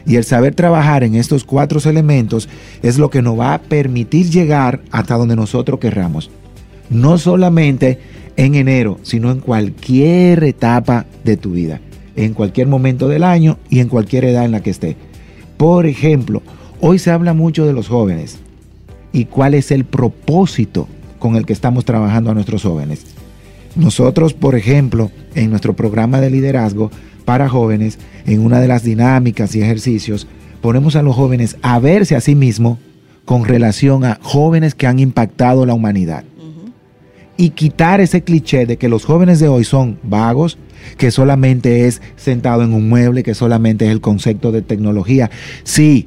Y 0.04 0.16
el 0.16 0.24
saber 0.24 0.52
trabajar 0.52 1.04
en 1.04 1.14
estos 1.14 1.44
cuatro 1.44 1.78
elementos 1.88 2.48
es 2.82 2.98
lo 2.98 3.08
que 3.08 3.22
nos 3.22 3.38
va 3.38 3.54
a 3.54 3.62
permitir 3.62 4.30
llegar 4.30 4.82
hasta 4.90 5.14
donde 5.14 5.36
nosotros 5.36 5.78
querramos. 5.78 6.28
No 6.90 7.18
solamente 7.18 8.00
en 8.36 8.56
enero, 8.56 8.98
sino 9.04 9.30
en 9.30 9.38
cualquier 9.38 10.42
etapa 10.42 11.06
de 11.22 11.36
tu 11.36 11.52
vida, 11.52 11.80
en 12.16 12.34
cualquier 12.34 12.66
momento 12.66 13.06
del 13.06 13.22
año 13.22 13.58
y 13.70 13.78
en 13.78 13.88
cualquier 13.88 14.24
edad 14.24 14.44
en 14.44 14.50
la 14.50 14.60
que 14.60 14.70
esté. 14.70 14.96
Por 15.56 15.86
ejemplo, 15.86 16.42
hoy 16.80 16.98
se 16.98 17.12
habla 17.12 17.32
mucho 17.32 17.64
de 17.64 17.74
los 17.74 17.86
jóvenes 17.86 18.38
y 19.12 19.26
cuál 19.26 19.54
es 19.54 19.70
el 19.70 19.84
propósito 19.84 20.88
con 21.24 21.36
el 21.36 21.46
que 21.46 21.54
estamos 21.54 21.86
trabajando 21.86 22.30
a 22.30 22.34
nuestros 22.34 22.64
jóvenes. 22.64 23.06
Nosotros, 23.76 24.34
por 24.34 24.56
ejemplo, 24.56 25.10
en 25.34 25.48
nuestro 25.48 25.74
programa 25.74 26.20
de 26.20 26.28
liderazgo 26.28 26.90
para 27.24 27.48
jóvenes, 27.48 27.98
en 28.26 28.44
una 28.44 28.60
de 28.60 28.68
las 28.68 28.82
dinámicas 28.82 29.56
y 29.56 29.62
ejercicios, 29.62 30.26
ponemos 30.60 30.96
a 30.96 31.02
los 31.02 31.16
jóvenes 31.16 31.56
a 31.62 31.78
verse 31.78 32.14
a 32.14 32.20
sí 32.20 32.34
mismos 32.34 32.78
con 33.24 33.46
relación 33.46 34.04
a 34.04 34.18
jóvenes 34.20 34.74
que 34.74 34.86
han 34.86 34.98
impactado 34.98 35.64
la 35.64 35.72
humanidad. 35.72 36.24
Y 37.38 37.48
quitar 37.48 38.02
ese 38.02 38.22
cliché 38.22 38.66
de 38.66 38.76
que 38.76 38.90
los 38.90 39.06
jóvenes 39.06 39.40
de 39.40 39.48
hoy 39.48 39.64
son 39.64 39.98
vagos, 40.02 40.58
que 40.98 41.10
solamente 41.10 41.86
es 41.86 42.02
sentado 42.16 42.64
en 42.64 42.74
un 42.74 42.86
mueble, 42.86 43.22
que 43.22 43.32
solamente 43.32 43.86
es 43.86 43.92
el 43.92 44.02
concepto 44.02 44.52
de 44.52 44.60
tecnología. 44.60 45.30
Sí, 45.62 46.06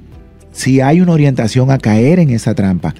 sí 0.51 0.79
hay 0.79 1.01
una 1.01 1.13
orientación 1.13 1.71
a 1.71 1.79
caer 1.79 2.19
en 2.19 2.29
esa 2.29 2.53
trampa. 2.53 2.93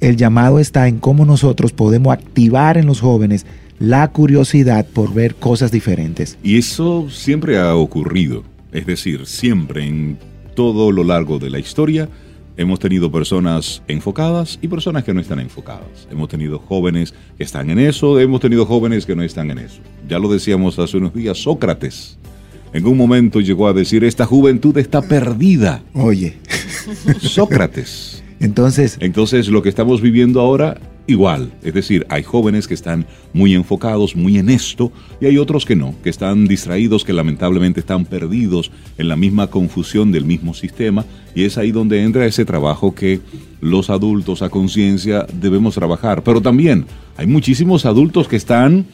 El 0.00 0.16
llamado 0.16 0.58
está 0.58 0.88
en 0.88 0.98
cómo 0.98 1.24
nosotros 1.24 1.72
podemos 1.72 2.12
activar 2.12 2.76
en 2.78 2.86
los 2.86 3.00
jóvenes 3.00 3.46
la 3.78 4.08
curiosidad 4.08 4.86
por 4.86 5.12
ver 5.12 5.34
cosas 5.34 5.70
diferentes. 5.72 6.38
Y 6.42 6.58
eso 6.58 7.08
siempre 7.10 7.58
ha 7.58 7.74
ocurrido. 7.74 8.44
Es 8.72 8.86
decir, 8.86 9.26
siempre 9.26 9.86
en 9.86 10.18
todo 10.54 10.92
lo 10.92 11.04
largo 11.04 11.38
de 11.38 11.50
la 11.50 11.58
historia 11.58 12.08
hemos 12.56 12.80
tenido 12.80 13.10
personas 13.10 13.82
enfocadas 13.86 14.58
y 14.60 14.68
personas 14.68 15.04
que 15.04 15.14
no 15.14 15.20
están 15.20 15.38
enfocadas. 15.38 16.08
Hemos 16.10 16.28
tenido 16.28 16.58
jóvenes 16.58 17.14
que 17.36 17.44
están 17.44 17.70
en 17.70 17.78
eso, 17.78 18.18
hemos 18.18 18.40
tenido 18.40 18.66
jóvenes 18.66 19.06
que 19.06 19.14
no 19.14 19.22
están 19.22 19.50
en 19.50 19.58
eso. 19.58 19.80
Ya 20.08 20.18
lo 20.18 20.30
decíamos 20.30 20.78
hace 20.78 20.96
unos 20.96 21.14
días, 21.14 21.38
Sócrates. 21.38 22.18
En 22.72 22.86
un 22.86 22.96
momento 22.96 23.40
llegó 23.40 23.68
a 23.68 23.72
decir, 23.72 24.04
esta 24.04 24.26
juventud 24.26 24.76
está 24.76 25.00
perdida. 25.00 25.82
Oye. 25.94 26.36
Sócrates. 27.20 28.17
Entonces. 28.40 28.96
Entonces, 29.00 29.48
lo 29.48 29.62
que 29.62 29.68
estamos 29.68 30.00
viviendo 30.00 30.40
ahora 30.40 30.78
igual. 31.08 31.50
Es 31.62 31.74
decir, 31.74 32.06
hay 32.10 32.22
jóvenes 32.22 32.68
que 32.68 32.74
están 32.74 33.06
muy 33.32 33.54
enfocados, 33.54 34.14
muy 34.14 34.38
en 34.38 34.50
esto, 34.50 34.92
y 35.20 35.26
hay 35.26 35.38
otros 35.38 35.64
que 35.64 35.74
no, 35.74 35.94
que 36.04 36.10
están 36.10 36.46
distraídos, 36.46 37.02
que 37.02 37.14
lamentablemente 37.14 37.80
están 37.80 38.04
perdidos 38.04 38.70
en 38.98 39.08
la 39.08 39.16
misma 39.16 39.48
confusión 39.48 40.12
del 40.12 40.26
mismo 40.26 40.54
sistema, 40.54 41.06
y 41.34 41.44
es 41.44 41.58
ahí 41.58 41.72
donde 41.72 42.02
entra 42.02 42.26
ese 42.26 42.44
trabajo 42.44 42.94
que 42.94 43.20
los 43.60 43.90
adultos 43.90 44.42
a 44.42 44.50
conciencia 44.50 45.26
debemos 45.32 45.74
trabajar. 45.74 46.22
Pero 46.22 46.40
también 46.40 46.84
hay 47.16 47.26
muchísimos 47.26 47.86
adultos 47.86 48.28
que 48.28 48.36
están 48.36 48.86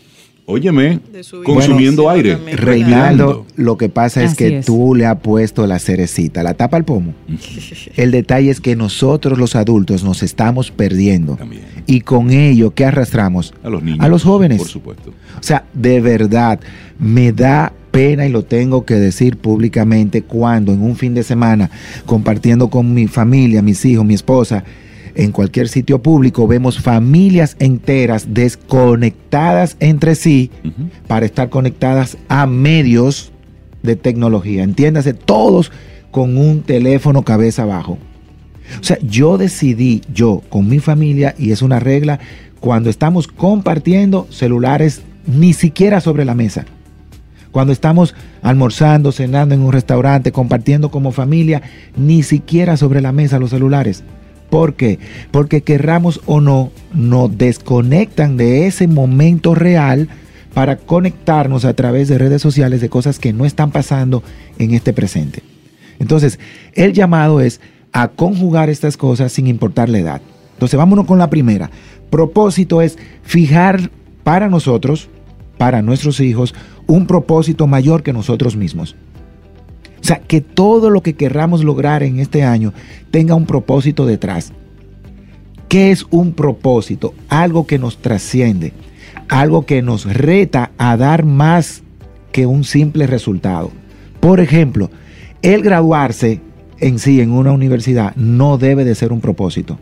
Óyeme, 0.46 1.00
consumiendo 1.44 2.10
aire. 2.10 2.36
Reinaldo, 2.36 3.46
lo 3.56 3.78
que 3.78 3.88
pasa 3.88 4.22
es 4.22 4.34
que 4.34 4.62
tú 4.62 4.94
le 4.94 5.06
has 5.06 5.18
puesto 5.20 5.66
la 5.66 5.78
cerecita, 5.78 6.42
la 6.42 6.52
tapa 6.52 6.76
al 6.76 6.84
pomo. 6.84 7.14
El 7.96 8.10
detalle 8.10 8.50
es 8.50 8.60
que 8.60 8.76
nosotros 8.76 9.38
los 9.38 9.56
adultos 9.56 10.04
nos 10.04 10.22
estamos 10.22 10.70
perdiendo. 10.70 11.38
Y 11.86 12.02
con 12.02 12.30
ello, 12.30 12.74
¿qué 12.74 12.84
arrastramos? 12.84 13.54
A 13.62 13.70
los 13.70 13.82
niños. 13.82 14.00
A 14.00 14.08
los 14.08 14.22
jóvenes. 14.22 14.58
Por 14.58 14.68
supuesto. 14.68 15.10
O 15.38 15.42
sea, 15.42 15.64
de 15.72 16.00
verdad, 16.00 16.60
me 16.98 17.32
da 17.32 17.72
pena 17.90 18.26
y 18.26 18.30
lo 18.30 18.44
tengo 18.44 18.84
que 18.84 18.94
decir 18.94 19.38
públicamente 19.38 20.22
cuando 20.22 20.72
en 20.72 20.82
un 20.82 20.96
fin 20.96 21.14
de 21.14 21.22
semana, 21.22 21.70
compartiendo 22.04 22.68
con 22.68 22.92
mi 22.92 23.06
familia, 23.06 23.62
mis 23.62 23.84
hijos, 23.84 24.04
mi 24.04 24.14
esposa, 24.14 24.64
en 25.14 25.32
cualquier 25.32 25.68
sitio 25.68 26.02
público 26.02 26.46
vemos 26.46 26.80
familias 26.80 27.56
enteras 27.58 28.34
desconectadas 28.34 29.76
entre 29.80 30.14
sí 30.14 30.50
para 31.06 31.26
estar 31.26 31.50
conectadas 31.50 32.16
a 32.28 32.46
medios 32.46 33.32
de 33.82 33.96
tecnología. 33.96 34.62
Entiéndase, 34.62 35.14
todos 35.14 35.70
con 36.10 36.36
un 36.36 36.62
teléfono 36.62 37.22
cabeza 37.22 37.62
abajo. 37.62 37.98
O 38.80 38.84
sea, 38.84 38.98
yo 39.02 39.36
decidí, 39.38 40.02
yo 40.12 40.42
con 40.48 40.68
mi 40.68 40.78
familia, 40.78 41.34
y 41.38 41.52
es 41.52 41.62
una 41.62 41.80
regla, 41.80 42.18
cuando 42.60 42.88
estamos 42.88 43.28
compartiendo 43.28 44.26
celulares, 44.30 45.02
ni 45.26 45.52
siquiera 45.52 46.00
sobre 46.00 46.24
la 46.24 46.34
mesa. 46.34 46.64
Cuando 47.50 47.72
estamos 47.72 48.14
almorzando, 48.42 49.12
cenando 49.12 49.54
en 49.54 49.60
un 49.60 49.72
restaurante, 49.72 50.32
compartiendo 50.32 50.90
como 50.90 51.12
familia, 51.12 51.62
ni 51.96 52.22
siquiera 52.22 52.76
sobre 52.76 53.00
la 53.00 53.12
mesa 53.12 53.38
los 53.38 53.50
celulares. 53.50 54.02
¿Por 54.50 54.74
qué? 54.74 54.98
Porque 55.30 55.62
querramos 55.62 56.20
o 56.26 56.40
no, 56.40 56.70
nos 56.92 57.36
desconectan 57.36 58.36
de 58.36 58.66
ese 58.66 58.86
momento 58.86 59.54
real 59.54 60.08
para 60.54 60.76
conectarnos 60.76 61.64
a 61.64 61.74
través 61.74 62.08
de 62.08 62.18
redes 62.18 62.40
sociales 62.40 62.80
de 62.80 62.88
cosas 62.88 63.18
que 63.18 63.32
no 63.32 63.44
están 63.44 63.72
pasando 63.72 64.22
en 64.58 64.72
este 64.72 64.92
presente. 64.92 65.42
Entonces, 65.98 66.38
el 66.74 66.92
llamado 66.92 67.40
es 67.40 67.60
a 67.92 68.08
conjugar 68.08 68.70
estas 68.70 68.96
cosas 68.96 69.32
sin 69.32 69.46
importar 69.46 69.88
la 69.88 69.98
edad. 69.98 70.22
Entonces, 70.52 70.78
vámonos 70.78 71.06
con 71.06 71.18
la 71.18 71.30
primera. 71.30 71.70
Propósito 72.10 72.80
es 72.80 72.98
fijar 73.22 73.90
para 74.22 74.48
nosotros, 74.48 75.08
para 75.58 75.82
nuestros 75.82 76.20
hijos, 76.20 76.54
un 76.86 77.06
propósito 77.06 77.66
mayor 77.66 78.02
que 78.02 78.12
nosotros 78.12 78.56
mismos. 78.56 78.96
O 80.04 80.06
sea, 80.06 80.20
que 80.20 80.42
todo 80.42 80.90
lo 80.90 81.02
que 81.02 81.14
querramos 81.14 81.64
lograr 81.64 82.02
en 82.02 82.18
este 82.18 82.42
año 82.42 82.74
tenga 83.10 83.34
un 83.34 83.46
propósito 83.46 84.04
detrás. 84.04 84.52
¿Qué 85.66 85.92
es 85.92 86.04
un 86.10 86.34
propósito? 86.34 87.14
Algo 87.30 87.66
que 87.66 87.78
nos 87.78 87.96
trasciende, 87.96 88.74
algo 89.30 89.64
que 89.64 89.80
nos 89.80 90.04
reta 90.04 90.72
a 90.76 90.98
dar 90.98 91.24
más 91.24 91.82
que 92.32 92.44
un 92.44 92.64
simple 92.64 93.06
resultado. 93.06 93.72
Por 94.20 94.40
ejemplo, 94.40 94.90
el 95.40 95.62
graduarse 95.62 96.42
en 96.80 96.98
sí 96.98 97.22
en 97.22 97.32
una 97.32 97.52
universidad 97.52 98.14
no 98.14 98.58
debe 98.58 98.84
de 98.84 98.94
ser 98.94 99.10
un 99.10 99.22
propósito. 99.22 99.78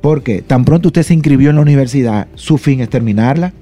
Porque 0.00 0.40
tan 0.40 0.64
pronto 0.64 0.88
usted 0.88 1.02
se 1.02 1.12
inscribió 1.12 1.50
en 1.50 1.56
la 1.56 1.62
universidad, 1.62 2.28
su 2.34 2.56
fin 2.56 2.80
es 2.80 2.88
terminarla. 2.88 3.52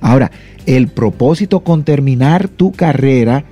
Ahora, 0.00 0.30
el 0.64 0.88
propósito 0.88 1.60
con 1.60 1.84
terminar 1.84 2.48
tu 2.48 2.72
carrera 2.72 3.44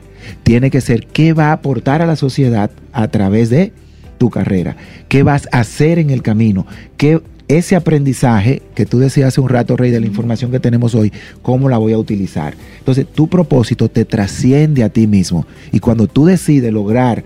tiene 0.42 0.70
que 0.70 0.80
ser 0.80 1.06
qué 1.06 1.32
va 1.32 1.48
a 1.48 1.52
aportar 1.52 2.02
a 2.02 2.06
la 2.06 2.16
sociedad 2.16 2.70
a 2.92 3.08
través 3.08 3.50
de 3.50 3.72
tu 4.18 4.30
carrera, 4.30 4.76
qué 5.08 5.22
vas 5.22 5.48
a 5.52 5.60
hacer 5.60 5.98
en 5.98 6.10
el 6.10 6.22
camino, 6.22 6.66
qué 6.96 7.20
ese 7.48 7.76
aprendizaje 7.76 8.62
que 8.74 8.86
tú 8.86 8.98
decías 8.98 9.28
hace 9.28 9.40
un 9.40 9.48
rato, 9.48 9.76
Rey, 9.76 9.90
de 9.90 10.00
la 10.00 10.06
información 10.06 10.50
que 10.50 10.60
tenemos 10.60 10.94
hoy, 10.94 11.12
¿cómo 11.42 11.68
la 11.68 11.78
voy 11.78 11.92
a 11.92 11.98
utilizar? 11.98 12.54
Entonces, 12.78 13.06
tu 13.06 13.28
propósito 13.28 13.88
te 13.88 14.04
trasciende 14.04 14.82
a 14.82 14.88
ti 14.88 15.06
mismo. 15.06 15.46
Y 15.72 15.80
cuando 15.80 16.06
tú 16.06 16.24
decides 16.24 16.72
lograr 16.72 17.22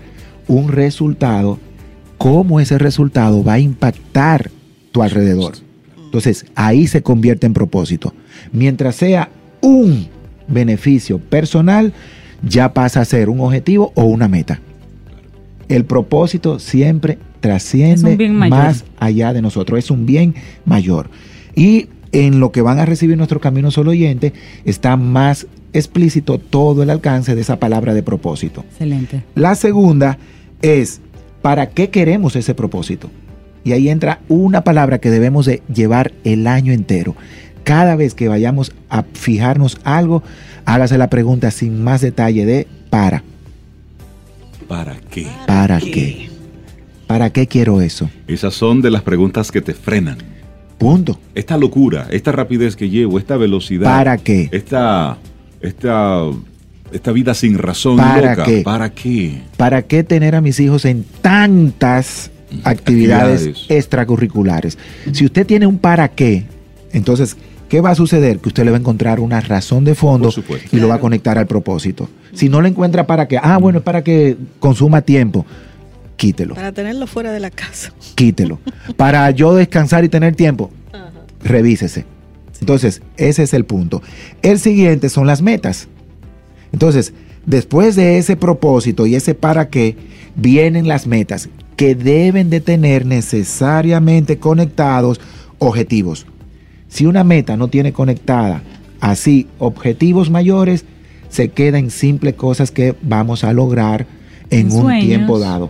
un 0.47 0.69
resultado, 0.69 1.59
¿cómo 2.17 2.59
ese 2.59 2.77
resultado 2.77 3.43
va 3.43 3.53
a 3.53 3.59
impactar 3.59 4.51
tu 4.91 5.01
alrededor? 5.01 5.53
Entonces, 6.03 6.45
ahí 6.55 6.87
se 6.87 7.01
convierte 7.01 7.45
en 7.45 7.53
propósito. 7.53 8.13
Mientras 8.51 8.95
sea 8.95 9.29
un 9.61 10.07
beneficio 10.47 11.19
personal, 11.19 11.93
ya 12.43 12.73
pasa 12.73 13.01
a 13.01 13.05
ser 13.05 13.29
un 13.29 13.39
objetivo 13.41 13.91
o 13.95 14.03
una 14.03 14.27
meta. 14.27 14.59
El 15.67 15.85
propósito 15.85 16.59
siempre 16.59 17.17
trasciende 17.39 18.29
más 18.29 18.85
allá 18.99 19.33
de 19.33 19.41
nosotros, 19.41 19.79
es 19.79 19.91
un 19.91 20.05
bien 20.05 20.35
mayor. 20.65 21.09
Y 21.55 21.87
en 22.11 22.39
lo 22.39 22.51
que 22.51 22.61
van 22.61 22.79
a 22.79 22.85
recibir 22.85 23.17
nuestro 23.17 23.39
camino 23.39 23.71
solo 23.71 23.91
oyente 23.91 24.33
está 24.65 24.97
más 24.97 25.47
explícito 25.73 26.39
todo 26.39 26.83
el 26.83 26.89
alcance 26.89 27.35
de 27.35 27.41
esa 27.41 27.59
palabra 27.59 27.93
de 27.93 28.03
propósito. 28.03 28.65
Excelente. 28.71 29.23
La 29.35 29.55
segunda 29.55 30.17
es, 30.61 31.01
¿para 31.41 31.69
qué 31.69 31.89
queremos 31.89 32.35
ese 32.35 32.55
propósito? 32.55 33.09
Y 33.63 33.73
ahí 33.73 33.89
entra 33.89 34.19
una 34.29 34.63
palabra 34.63 34.99
que 34.99 35.11
debemos 35.11 35.45
de 35.45 35.61
llevar 35.73 36.13
el 36.23 36.47
año 36.47 36.73
entero. 36.73 37.15
Cada 37.69 37.95
vez 37.95 38.15
que 38.15 38.27
vayamos 38.27 38.71
a 38.89 39.03
fijarnos 39.13 39.77
algo, 39.83 40.23
hágase 40.65 40.97
la 40.97 41.07
pregunta 41.07 41.51
sin 41.51 41.83
más 41.83 42.01
detalle 42.01 42.43
de 42.43 42.65
para. 42.89 43.21
¿Para 44.67 44.95
qué? 45.11 45.27
¿Para 45.45 45.79
qué? 45.79 46.29
¿Para 47.05 47.29
qué 47.29 47.45
quiero 47.45 47.79
eso? 47.79 48.09
Esas 48.25 48.55
son 48.55 48.81
de 48.81 48.89
las 48.89 49.03
preguntas 49.03 49.51
que 49.51 49.61
te 49.61 49.75
frenan. 49.75 50.17
Punto. 50.79 51.19
Esta 51.35 51.59
locura, 51.59 52.07
esta 52.09 52.31
rapidez 52.31 52.75
que 52.75 52.89
llevo, 52.89 53.19
esta 53.19 53.37
velocidad. 53.37 53.85
¿Para 53.85 54.17
qué? 54.17 54.49
Esta, 54.51 55.19
esta, 55.61 56.23
esta 56.91 57.11
vida 57.11 57.35
sin 57.35 57.55
razón. 57.59 57.97
¿Para 57.97 58.31
loca. 58.31 58.45
qué? 58.45 58.61
¿Para 58.63 58.89
qué? 58.89 59.41
¿Para 59.57 59.83
qué 59.83 60.03
tener 60.03 60.33
a 60.33 60.41
mis 60.41 60.59
hijos 60.59 60.85
en 60.85 61.05
tantas 61.21 62.31
actividades, 62.63 63.41
Actividades. 63.43 63.65
extracurriculares? 63.69 64.79
Si 65.11 65.23
usted 65.23 65.45
tiene 65.45 65.67
un 65.67 65.77
para 65.77 66.07
qué, 66.07 66.47
entonces, 66.91 67.37
¿qué 67.69 67.79
va 67.79 67.91
a 67.91 67.95
suceder? 67.95 68.39
Que 68.39 68.49
usted 68.49 68.65
le 68.65 68.71
va 68.71 68.77
a 68.77 68.79
encontrar 68.79 69.19
una 69.19 69.39
razón 69.39 69.85
de 69.85 69.95
fondo 69.95 70.29
y 70.71 70.77
lo 70.77 70.89
va 70.89 70.95
a 70.95 70.99
conectar 70.99 71.37
al 71.37 71.47
propósito. 71.47 72.09
Si 72.33 72.49
no 72.49 72.61
le 72.61 72.69
encuentra 72.69 73.07
para 73.07 73.27
qué, 73.27 73.39
ah, 73.41 73.57
bueno, 73.57 73.79
es 73.79 73.83
para 73.83 74.03
que 74.03 74.35
consuma 74.59 75.01
tiempo, 75.01 75.45
quítelo, 76.17 76.55
Para 76.55 76.73
tenerlo 76.73 77.07
fuera 77.07 77.31
de 77.31 77.39
la 77.39 77.51
casa. 77.51 77.93
quítelo. 78.15 78.59
Para 78.97 79.29
yo 79.31 79.55
descansar 79.55 80.03
y 80.03 80.09
tener 80.09 80.35
tiempo, 80.35 80.71
revísese. 81.43 82.05
Entonces, 82.59 83.01
ese 83.15 83.43
es 83.43 83.53
el 83.53 83.63
punto. 83.63 84.01
El 84.41 84.59
siguiente 84.59 85.07
son 85.07 85.27
las 85.27 85.41
metas. 85.41 85.87
Entonces, 86.73 87.13
después 87.45 87.95
de 87.95 88.17
ese 88.17 88.35
propósito 88.35 89.05
y 89.05 89.15
ese 89.15 89.33
para 89.33 89.69
qué, 89.69 89.95
vienen 90.35 90.87
las 90.87 91.07
metas 91.07 91.49
que 91.77 91.95
deben 91.95 92.49
de 92.49 92.59
tener 92.59 93.05
necesariamente 93.05 94.37
conectados 94.37 95.21
objetivos. 95.59 96.25
Si 96.89 97.05
una 97.05 97.23
meta 97.23 97.55
no 97.55 97.67
tiene 97.69 97.93
conectada 97.93 98.61
así 98.99 99.47
objetivos 99.59 100.29
mayores, 100.29 100.83
se 101.29 101.49
queda 101.49 101.77
en 101.79 101.91
simples 101.91 102.33
cosas 102.33 102.71
que 102.71 102.95
vamos 103.01 103.43
a 103.43 103.53
lograr 103.53 104.07
en, 104.49 104.67
En 104.67 104.71
un 104.73 104.81
sueños. 104.81 105.05
tiempo 105.05 105.39
dado. 105.39 105.69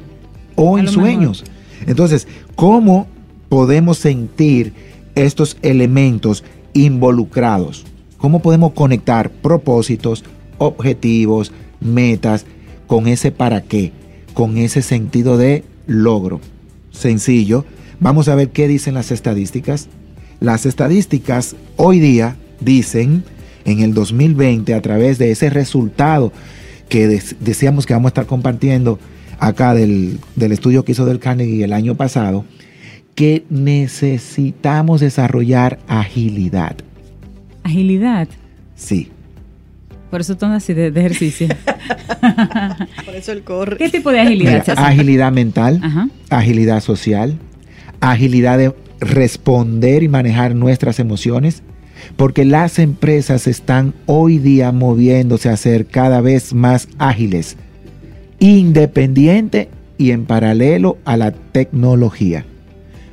O 0.55 0.77
en 0.77 0.85
mejor. 0.85 1.03
sueños. 1.03 1.43
Entonces, 1.85 2.27
¿cómo 2.55 3.07
podemos 3.49 3.97
sentir 3.97 4.73
estos 5.15 5.57
elementos 5.61 6.43
involucrados? 6.73 7.85
¿Cómo 8.17 8.41
podemos 8.41 8.73
conectar 8.73 9.29
propósitos, 9.29 10.23
objetivos, 10.57 11.51
metas 11.79 12.45
con 12.87 13.07
ese 13.07 13.31
para 13.31 13.61
qué? 13.61 13.91
Con 14.33 14.57
ese 14.57 14.81
sentido 14.81 15.37
de 15.37 15.63
logro. 15.87 16.39
Sencillo. 16.91 17.65
Vamos 17.99 18.27
a 18.29 18.35
ver 18.35 18.49
qué 18.49 18.67
dicen 18.67 18.93
las 18.93 19.11
estadísticas. 19.11 19.87
Las 20.39 20.65
estadísticas 20.65 21.55
hoy 21.75 21.99
día 21.99 22.37
dicen 22.61 23.23
en 23.65 23.79
el 23.81 23.93
2020 23.93 24.73
a 24.73 24.81
través 24.81 25.17
de 25.17 25.31
ese 25.31 25.49
resultado 25.49 26.31
que 26.87 27.07
decíamos 27.39 27.85
que 27.85 27.93
vamos 27.93 28.07
a 28.07 28.09
estar 28.09 28.25
compartiendo 28.25 28.99
acá 29.39 29.73
del, 29.73 30.19
del 30.35 30.51
estudio 30.51 30.83
que 30.83 30.93
hizo 30.93 31.05
del 31.05 31.19
Carnegie 31.19 31.63
el 31.63 31.73
año 31.73 31.95
pasado, 31.95 32.45
que 33.15 33.45
necesitamos 33.49 35.01
desarrollar 35.01 35.79
agilidad. 35.87 36.75
Agilidad. 37.63 38.27
Sí. 38.75 39.09
Por 40.09 40.21
eso 40.21 40.35
son 40.39 40.53
así 40.53 40.73
de, 40.73 40.89
de 40.89 40.99
ejercicio. 41.01 41.47
Por 43.05 43.15
eso 43.15 43.31
él 43.31 43.43
corre. 43.43 43.77
¿Qué 43.77 43.89
tipo 43.89 44.11
de 44.11 44.21
agilidad 44.21 44.51
Mira, 44.53 44.65
se 44.65 44.71
hace? 44.71 44.81
agilidad 44.81 45.31
mental, 45.31 45.79
Ajá. 45.83 46.09
agilidad 46.31 46.81
social, 46.81 47.37
agilidad 47.99 48.57
de 48.57 48.73
responder 48.99 50.03
y 50.03 50.07
manejar 50.07 50.55
nuestras 50.55 50.99
emociones, 50.99 51.63
porque 52.15 52.45
las 52.45 52.79
empresas 52.79 53.47
están 53.47 53.93
hoy 54.05 54.37
día 54.37 54.71
moviéndose 54.71 55.49
a 55.49 55.57
ser 55.57 55.85
cada 55.85 56.21
vez 56.21 56.53
más 56.53 56.87
ágiles, 56.97 57.57
independiente 58.39 59.69
y 59.97 60.11
en 60.11 60.25
paralelo 60.25 60.97
a 61.05 61.17
la 61.17 61.31
tecnología. 61.31 62.45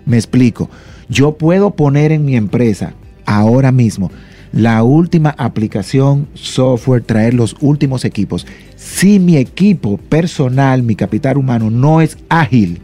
Me 0.04 0.16
explico, 0.16 0.70
yo 1.08 1.36
puedo 1.36 1.72
poner 1.72 2.12
en 2.12 2.24
mi 2.24 2.36
empresa 2.36 2.94
ahora 3.24 3.72
mismo 3.72 4.10
la 4.52 4.82
última 4.84 5.34
aplicación, 5.36 6.28
software, 6.34 7.02
traer 7.02 7.34
los 7.34 7.56
últimos 7.60 8.04
equipos. 8.04 8.46
Si 8.76 9.18
mi 9.18 9.36
equipo 9.36 9.98
personal, 9.98 10.82
mi 10.82 10.94
capital 10.94 11.36
humano 11.36 11.70
no 11.70 12.00
es 12.00 12.16
ágil 12.28 12.80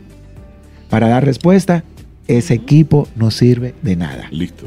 para 0.91 1.09
dar 1.09 1.25
respuesta, 1.25 1.85
ese 2.29 2.55
equipo 2.55 3.09
no 3.17 3.31
sirve 3.31 3.75
de 3.83 3.97
nada. 3.97 4.29
Listo. 4.31 4.67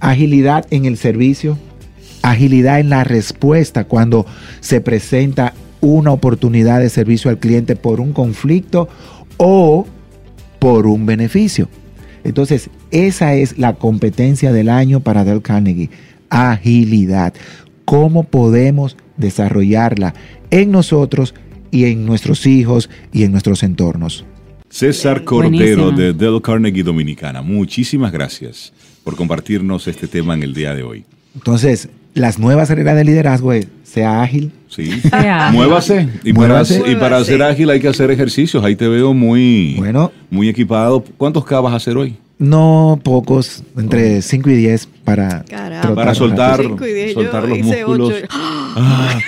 Agilidad 0.00 0.66
en 0.70 0.84
el 0.86 0.96
servicio, 0.96 1.58
agilidad 2.22 2.80
en 2.80 2.90
la 2.90 3.04
respuesta 3.04 3.84
cuando 3.84 4.26
se 4.60 4.80
presenta 4.80 5.54
una 5.80 6.12
oportunidad 6.12 6.80
de 6.80 6.88
servicio 6.88 7.30
al 7.30 7.38
cliente 7.38 7.76
por 7.76 8.00
un 8.00 8.12
conflicto 8.12 8.88
o 9.36 9.86
por 10.58 10.86
un 10.86 11.06
beneficio. 11.06 11.68
Entonces, 12.24 12.70
esa 12.90 13.34
es 13.34 13.58
la 13.58 13.74
competencia 13.74 14.52
del 14.52 14.68
año 14.68 15.00
para 15.00 15.24
Dale 15.24 15.42
Carnegie. 15.42 15.90
Agilidad. 16.28 17.32
¿Cómo 17.84 18.24
podemos 18.24 18.96
desarrollarla 19.16 20.14
en 20.50 20.70
nosotros 20.70 21.34
y 21.70 21.86
en 21.86 22.04
nuestros 22.04 22.46
hijos 22.46 22.90
y 23.12 23.24
en 23.24 23.32
nuestros 23.32 23.62
entornos? 23.62 24.24
César 24.70 25.24
Cordero 25.24 25.50
Buenísima. 25.84 25.96
de 25.96 26.12
Del 26.12 26.40
Carnegie 26.40 26.82
Dominicana, 26.84 27.42
muchísimas 27.42 28.12
gracias 28.12 28.72
por 29.04 29.16
compartirnos 29.16 29.88
este 29.88 30.06
tema 30.06 30.34
en 30.34 30.42
el 30.44 30.54
día 30.54 30.74
de 30.74 30.82
hoy. 30.84 31.04
Entonces, 31.34 31.88
las 32.14 32.38
nuevas 32.38 32.70
reglas 32.70 32.94
de 32.96 33.04
liderazgo 33.04 33.52
es, 33.52 33.66
sea 33.84 34.22
ágil, 34.22 34.52
Sí. 34.68 34.88
Sea 35.10 35.50
Muévase. 35.52 36.08
Y, 36.22 36.32
Muévase. 36.32 36.78
Para, 36.78 36.92
y 36.92 36.94
para 36.94 37.24
ser 37.24 37.42
ágil 37.42 37.68
hay 37.70 37.80
que 37.80 37.88
hacer 37.88 38.08
ejercicios. 38.12 38.62
Ahí 38.62 38.76
te 38.76 38.86
veo 38.86 39.12
muy, 39.12 39.74
Bueno. 39.78 40.12
muy 40.30 40.48
equipado. 40.48 41.02
¿Cuántos 41.16 41.44
K 41.44 41.60
vas 41.60 41.72
a 41.72 41.76
hacer 41.76 41.96
hoy? 41.96 42.16
no 42.38 42.98
pocos, 43.02 43.62
entre 43.76 44.22
5 44.22 44.48
y 44.48 44.54
10 44.54 44.88
para, 45.04 45.42
trotar 45.44 45.94
Para 45.94 46.14
soltar, 46.14 46.62
Cinco 46.62 46.86
y 46.86 46.92
diez, 46.94 47.12
soltar 47.12 47.46
los 47.46 47.58
músculos. 47.58 48.12
ocho. 48.14 48.26
Ah, 48.76 49.18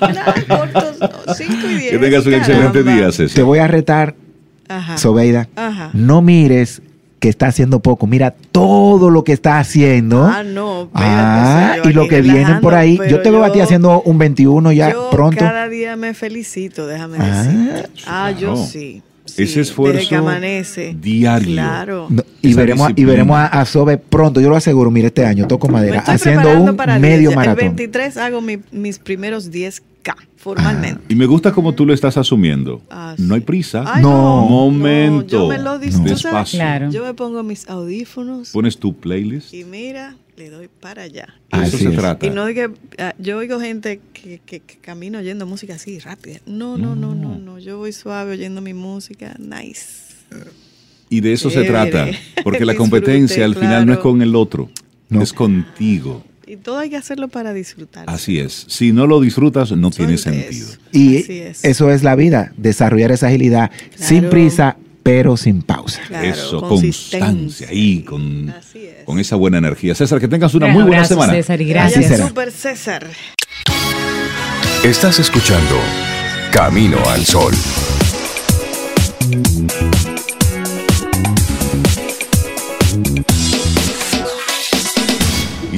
Nada, 0.00 0.34
cortos, 0.48 1.00
no, 1.00 1.34
5 1.34 1.52
y 1.68 1.74
10. 1.74 1.90
Que 1.90 1.98
tengas 1.98 2.24
un 2.26 2.34
excelente 2.34 2.82
día, 2.84 3.06
Te 3.06 3.12
César. 3.12 3.44
voy 3.44 3.58
a 3.58 3.66
retar, 3.66 4.14
Ajá. 4.76 4.98
Sobeida. 4.98 5.48
Ajá. 5.56 5.90
No 5.92 6.22
mires 6.22 6.82
que 7.18 7.28
está 7.28 7.46
haciendo 7.46 7.78
poco. 7.80 8.06
Mira 8.08 8.34
todo 8.50 9.08
lo 9.08 9.22
que 9.22 9.32
está 9.32 9.58
haciendo. 9.60 10.24
Ah, 10.24 10.42
no. 10.42 10.88
Ah, 10.92 11.76
yo 11.84 11.90
y 11.90 11.92
lo 11.92 12.08
que 12.08 12.20
vienen 12.20 12.60
por 12.60 12.74
ahí. 12.74 12.98
Yo 13.08 13.22
te 13.22 13.30
veo 13.30 13.44
a 13.44 13.52
ti 13.52 13.60
haciendo 13.60 14.02
un 14.02 14.18
21 14.18 14.72
ya 14.72 14.90
yo 14.92 15.08
pronto. 15.10 15.38
cada 15.38 15.68
día 15.68 15.94
me 15.96 16.14
felicito, 16.14 16.86
déjame 16.86 17.18
Ah, 17.20 17.42
decir. 17.44 17.90
Ah, 18.06 18.30
yo 18.32 18.56
sí. 18.56 19.02
Sí, 19.36 19.42
Ese 19.44 19.60
esfuerzo 19.60 19.96
Desde 19.98 20.08
que 20.08 20.16
amanece. 20.16 20.96
diario. 21.00 21.52
Claro. 21.52 22.06
No, 22.10 22.22
y 22.42 22.54
veremos, 22.54 22.88
a- 22.88 22.92
y 22.94 23.04
veremos 23.04 23.36
a, 23.36 23.46
a 23.46 23.64
Sobe 23.64 23.98
pronto, 23.98 24.40
yo 24.40 24.48
lo 24.50 24.56
aseguro, 24.56 24.90
mira 24.90 25.08
este 25.08 25.24
año, 25.24 25.46
toco 25.46 25.68
madera, 25.68 25.98
estoy 25.98 26.14
haciendo 26.14 26.42
preparando 26.42 26.70
un 26.72 26.76
para 26.76 26.98
medio 26.98 27.18
10. 27.18 27.30
El 27.30 27.36
maratón. 27.36 27.56
23 27.76 28.16
hago 28.16 28.40
mi- 28.40 28.58
mis 28.70 28.98
primeros 28.98 29.50
10K 29.50 30.14
formalmente. 30.36 31.00
Y 31.08 31.14
me 31.14 31.26
gusta 31.26 31.52
como 31.52 31.72
tú 31.74 31.86
lo 31.86 31.94
estás 31.94 32.16
asumiendo. 32.16 32.80
Ah, 32.90 33.14
No 33.18 33.34
hay 33.36 33.40
prisa. 33.42 33.84
Ay, 33.86 34.02
No. 34.02 34.44
Momento. 34.48 35.26
yo 35.44 35.48
me 35.48 35.58
lo 35.58 35.78
disfruto. 35.78 36.10
Despacio. 36.10 36.58
Claro. 36.58 36.90
Yo 36.90 37.04
me 37.04 37.14
pongo 37.14 37.42
mis 37.44 37.68
audífonos 37.68 38.50
Pones 38.50 38.76
tu 38.78 38.94
playlist. 38.96 39.54
y 39.54 39.64
mira, 39.64 40.16
le 40.36 40.50
doy 40.50 40.68
para 40.68 41.02
allá. 41.02 41.28
Eso 41.52 41.78
se 41.78 41.88
es. 41.88 41.96
trata. 41.96 42.26
Y 42.26 42.30
no 42.30 42.44
de 42.46 42.54
que 42.54 42.70
ah, 42.98 43.14
yo 43.18 43.38
oigo 43.38 43.60
gente 43.60 44.00
que, 44.12 44.40
que, 44.44 44.60
que 44.60 44.76
camina 44.78 45.18
oyendo 45.18 45.46
música 45.46 45.74
así 45.74 45.98
rápida. 45.98 46.40
No, 46.46 46.78
no, 46.78 46.94
no, 46.96 47.14
no, 47.14 47.38
no. 47.38 47.58
Yo 47.58 47.78
voy 47.78 47.92
suave 47.92 48.32
oyendo 48.32 48.60
mi 48.60 48.74
música. 48.74 49.34
Nice. 49.38 50.12
Y 51.10 51.20
de 51.20 51.32
eso 51.34 51.50
se 51.50 51.64
trata. 51.64 52.08
Porque 52.44 52.64
la 52.64 52.74
competencia 52.74 53.44
al 53.44 53.54
final 53.54 53.86
no 53.86 53.92
es 53.92 53.98
con 53.98 54.22
el 54.22 54.34
otro, 54.34 54.70
No. 55.08 55.22
es 55.22 55.32
contigo. 55.32 56.24
Y 56.46 56.56
todo 56.56 56.78
hay 56.78 56.90
que 56.90 56.96
hacerlo 56.96 57.28
para 57.28 57.54
disfrutar. 57.54 58.04
Así 58.08 58.38
es. 58.38 58.64
Si 58.68 58.92
no 58.92 59.06
lo 59.06 59.20
disfrutas, 59.20 59.70
no 59.72 59.90
tiene 59.90 60.18
sentido. 60.18 60.68
eso. 60.70 60.78
Y 60.90 61.18
Así 61.18 61.38
es. 61.38 61.64
eso 61.64 61.90
es 61.90 62.02
la 62.02 62.16
vida, 62.16 62.52
desarrollar 62.56 63.12
esa 63.12 63.28
agilidad 63.28 63.70
sin 63.96 64.28
prisa, 64.28 64.76
pero 65.02 65.36
sin 65.36 65.62
pausa. 65.62 66.00
Claro, 66.06 66.26
Eso, 66.28 66.60
constancia 66.62 67.68
ahí, 67.68 68.02
con, 68.02 68.50
Así 68.50 68.86
es. 68.86 69.04
con 69.04 69.18
esa 69.18 69.36
buena 69.36 69.58
energía. 69.58 69.94
César, 69.94 70.20
que 70.20 70.28
tengas 70.28 70.54
una 70.54 70.66
Un 70.66 70.72
muy 70.72 70.82
buena 70.82 70.98
abrazo, 70.98 71.14
semana. 71.14 71.32
César, 71.32 71.60
y 71.60 71.64
gracias. 71.66 72.20
Super 72.28 72.50
César. 72.50 73.06
Estás 74.84 75.18
escuchando 75.20 75.76
Camino 76.50 76.98
al 77.08 77.24
Sol. 77.24 77.54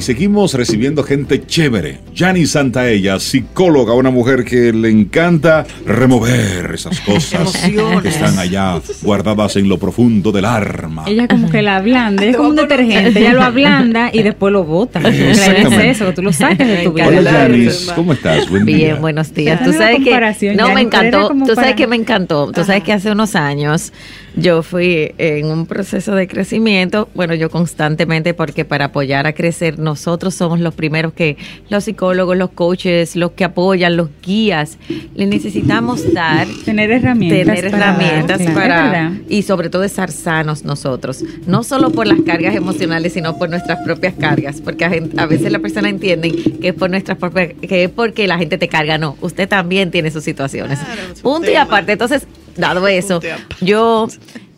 Seguimos 0.05 0.53
recibiendo 0.53 1.01
gente 1.01 1.47
chévere. 1.47 1.97
Yani 2.13 2.45
Santaella, 2.45 3.19
psicóloga, 3.19 3.95
una 3.95 4.11
mujer 4.11 4.43
que 4.45 4.71
le 4.71 4.91
encanta 4.91 5.65
remover 5.83 6.75
esas 6.75 7.01
cosas 7.01 7.33
Emociones. 7.65 8.03
que 8.03 8.09
están 8.09 8.37
allá 8.37 8.79
guardadas 9.01 9.55
en 9.55 9.67
lo 9.67 9.79
profundo 9.79 10.31
del 10.31 10.45
arma. 10.45 11.05
Ella 11.07 11.27
como 11.27 11.49
que 11.49 11.63
la 11.63 11.77
ablanda, 11.77 12.23
es 12.23 12.37
como 12.37 12.49
un 12.49 12.55
detergente, 12.55 13.19
ella 13.19 13.33
lo 13.33 13.41
ablanda 13.41 14.11
y 14.13 14.21
después 14.21 14.53
lo 14.53 14.63
bota. 14.63 14.99
Exactamente. 14.99 15.89
es 15.89 15.99
eso, 15.99 16.13
tú 16.13 16.21
lo 16.21 16.31
saques 16.31 16.67
de 16.67 16.83
tu 16.83 16.93
vida. 16.93 17.07
Hola, 17.07 17.47
Yanis. 17.47 17.91
¿Cómo 17.95 18.13
estás? 18.13 18.47
Buen 18.47 18.65
día. 18.65 18.77
Bien, 18.77 19.01
buenos 19.01 19.33
días. 19.33 19.63
Tú 19.63 19.73
sabes 19.73 20.03
que 20.03 20.53
no 20.55 20.71
me 20.71 20.81
encantó. 20.81 21.29
Tú 21.29 21.55
sabes 21.55 21.73
que 21.73 21.87
me 21.87 21.95
encantó. 21.95 22.51
Tú 22.51 22.63
sabes 22.63 22.83
que 22.83 22.93
hace 22.93 23.11
unos 23.11 23.35
años 23.35 23.91
yo 24.35 24.63
fui 24.63 25.13
en 25.17 25.45
un 25.47 25.65
proceso 25.65 26.13
de 26.15 26.27
crecimiento. 26.27 27.09
Bueno, 27.13 27.33
yo 27.35 27.49
constantemente 27.49 28.33
porque 28.33 28.65
para 28.65 28.85
apoyar 28.85 29.27
a 29.27 29.33
crecer 29.33 29.79
nosotros 29.79 30.35
somos 30.35 30.59
los 30.59 30.73
primeros 30.73 31.13
que 31.13 31.37
los 31.69 31.85
psicólogos, 31.85 32.35
los 32.37 32.49
coaches, 32.51 33.15
los 33.15 33.31
que 33.31 33.43
apoyan, 33.45 33.95
los 33.97 34.09
guías, 34.23 34.77
le 35.15 35.25
necesitamos 35.25 36.13
dar 36.13 36.47
Tener 36.65 36.91
herramientas. 36.91 37.55
tener 37.55 37.71
para- 37.71 37.85
herramientas 37.91 38.37
claro, 38.41 38.53
para 38.55 39.13
y 39.29 39.41
sobre 39.43 39.69
todo 39.69 39.83
estar 39.83 40.11
sanos 40.11 40.63
nosotros, 40.65 41.23
no 41.47 41.63
solo 41.63 41.91
por 41.91 42.07
las 42.07 42.19
cargas 42.25 42.55
emocionales, 42.55 43.13
sino 43.13 43.37
por 43.37 43.49
nuestras 43.49 43.79
propias 43.83 44.13
cargas, 44.15 44.61
porque 44.61 44.85
a, 44.85 44.89
gen- 44.89 45.11
a 45.17 45.25
veces 45.25 45.51
la 45.51 45.59
persona 45.59 45.89
entiende 45.89 46.31
que 46.61 46.69
es 46.69 46.73
por 46.73 46.89
nuestras 46.89 47.17
propias, 47.17 47.53
que 47.61 47.85
es 47.85 47.89
porque 47.89 48.27
la 48.27 48.37
gente 48.37 48.57
te 48.57 48.67
carga, 48.67 48.97
no, 48.97 49.15
usted 49.21 49.47
también 49.47 49.91
tiene 49.91 50.11
sus 50.11 50.23
situaciones. 50.23 50.79
Claro, 50.79 51.01
su 51.15 51.21
Punto 51.21 51.49
y 51.51 51.55
aparte, 51.55 51.93
entonces, 51.93 52.27
dado 52.55 52.87
eso, 52.87 53.19
yo 53.61 54.07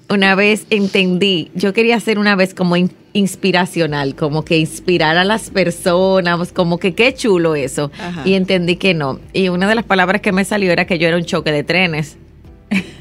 una 0.10 0.36
vez 0.36 0.66
entendí, 0.70 1.52
yo 1.54 1.74
quería 1.74 1.96
hacer 1.98 2.18
una 2.20 2.36
vez 2.36 2.54
como 2.54 2.78
in- 2.78 2.92
inspiracional, 3.14 4.16
como 4.16 4.46
que 4.46 4.58
inspirar 4.58 5.18
a 5.18 5.26
las 5.26 5.50
personas, 5.50 6.52
como 6.54 6.78
que 6.78 6.94
qué 6.96 7.14
chulo 7.14 7.56
eso. 7.56 7.92
Ajá. 8.00 8.22
Y 8.26 8.36
entendí 8.36 8.78
que 8.78 8.94
no. 8.94 9.20
Y 9.34 9.50
una 9.50 9.68
de 9.68 9.76
las 9.76 9.84
palabras 9.86 10.22
que 10.22 10.32
me 10.32 10.46
salió 10.46 10.72
era 10.72 10.86
que 10.86 10.98
yo 10.98 11.08
era 11.08 11.18
un 11.18 11.26
choque 11.26 11.52
de 11.52 11.64
trenes 11.64 12.18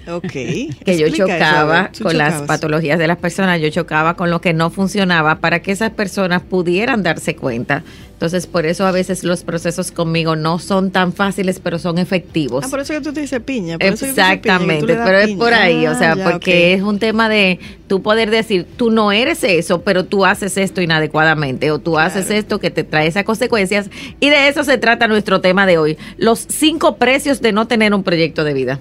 Ok. 0.09 0.23
que 0.33 0.75
yo 0.87 1.07
Explica 1.07 1.39
chocaba 1.39 1.91
con 2.01 2.17
las 2.17 2.43
patologías 2.43 2.99
de 2.99 3.09
las 3.09 3.19
personas, 3.19 3.61
yo 3.61 3.69
chocaba 3.71 4.15
con 4.15 4.31
lo 4.31 4.41
que 4.41 4.53
no 4.53 4.71
funcionaba 4.71 5.37
para 5.37 5.61
que 5.61 5.73
esas 5.73 5.91
personas 5.91 6.43
pudieran 6.43 7.03
darse 7.03 7.35
cuenta. 7.37 7.83
Entonces, 8.17 8.47
por 8.47 8.65
eso 8.65 8.87
a 8.87 8.93
veces 8.93 9.25
los 9.25 9.45
procesos 9.45 9.93
conmigo 9.93 10.37
no 10.37 10.59
son 10.59 10.91
tan 10.91 11.13
fáciles, 11.13 11.61
pero 11.63 11.79
son 11.79 11.99
efectivos. 11.99 12.65
Ah, 12.65 12.69
por 12.71 12.81
eso 12.81 12.95
que 12.95 13.03
tú 13.03 13.13
te 13.13 13.21
dices 13.21 13.41
piña. 13.41 13.77
por 13.77 13.89
eso 13.89 14.07
que 14.07 14.13
tú 14.13 14.15
dices 14.15 14.39
piña, 14.41 14.57
que 14.57 14.67
tú 14.67 14.85
Exactamente, 14.87 14.95
pero 15.05 15.19
es 15.19 15.31
por 15.33 15.53
ahí, 15.53 15.87
o 15.87 15.95
sea, 15.95 16.13
Ah, 16.13 16.17
ya, 16.17 16.31
porque 16.31 16.73
es 16.73 16.81
un 16.81 16.99
tema 16.99 17.29
de 17.29 17.59
tú 17.89 18.01
poder 18.01 18.31
decir, 18.31 18.67
tú 18.77 18.91
no 18.91 19.13
eres 19.13 19.45
eso, 19.45 19.83
pero 19.83 20.07
tú 20.07 20.25
haces 20.25 20.57
esto 20.57 20.81
inadecuadamente, 20.81 21.71
o 21.71 21.79
tú 21.79 21.99
haces 21.99 22.31
esto 22.31 22.59
que 22.59 22.71
te 22.71 22.85
trae 22.85 23.07
esas 23.07 23.25
consecuencias, 23.25 23.91
y 24.19 24.31
de 24.31 24.49
eso 24.49 24.65
se 24.65 24.79
trata 24.79 25.09
nuestro 25.09 25.43
tema 25.43 25.67
de 25.67 25.77
hoy, 25.77 25.99
los 26.17 26.47
cinco 26.49 26.97
precios 26.97 27.43
de 27.43 27.53
no 27.53 27.67
tener 27.67 27.93
un 27.93 28.03
proyecto 28.03 28.45
de 28.45 28.55
vida. 28.55 28.81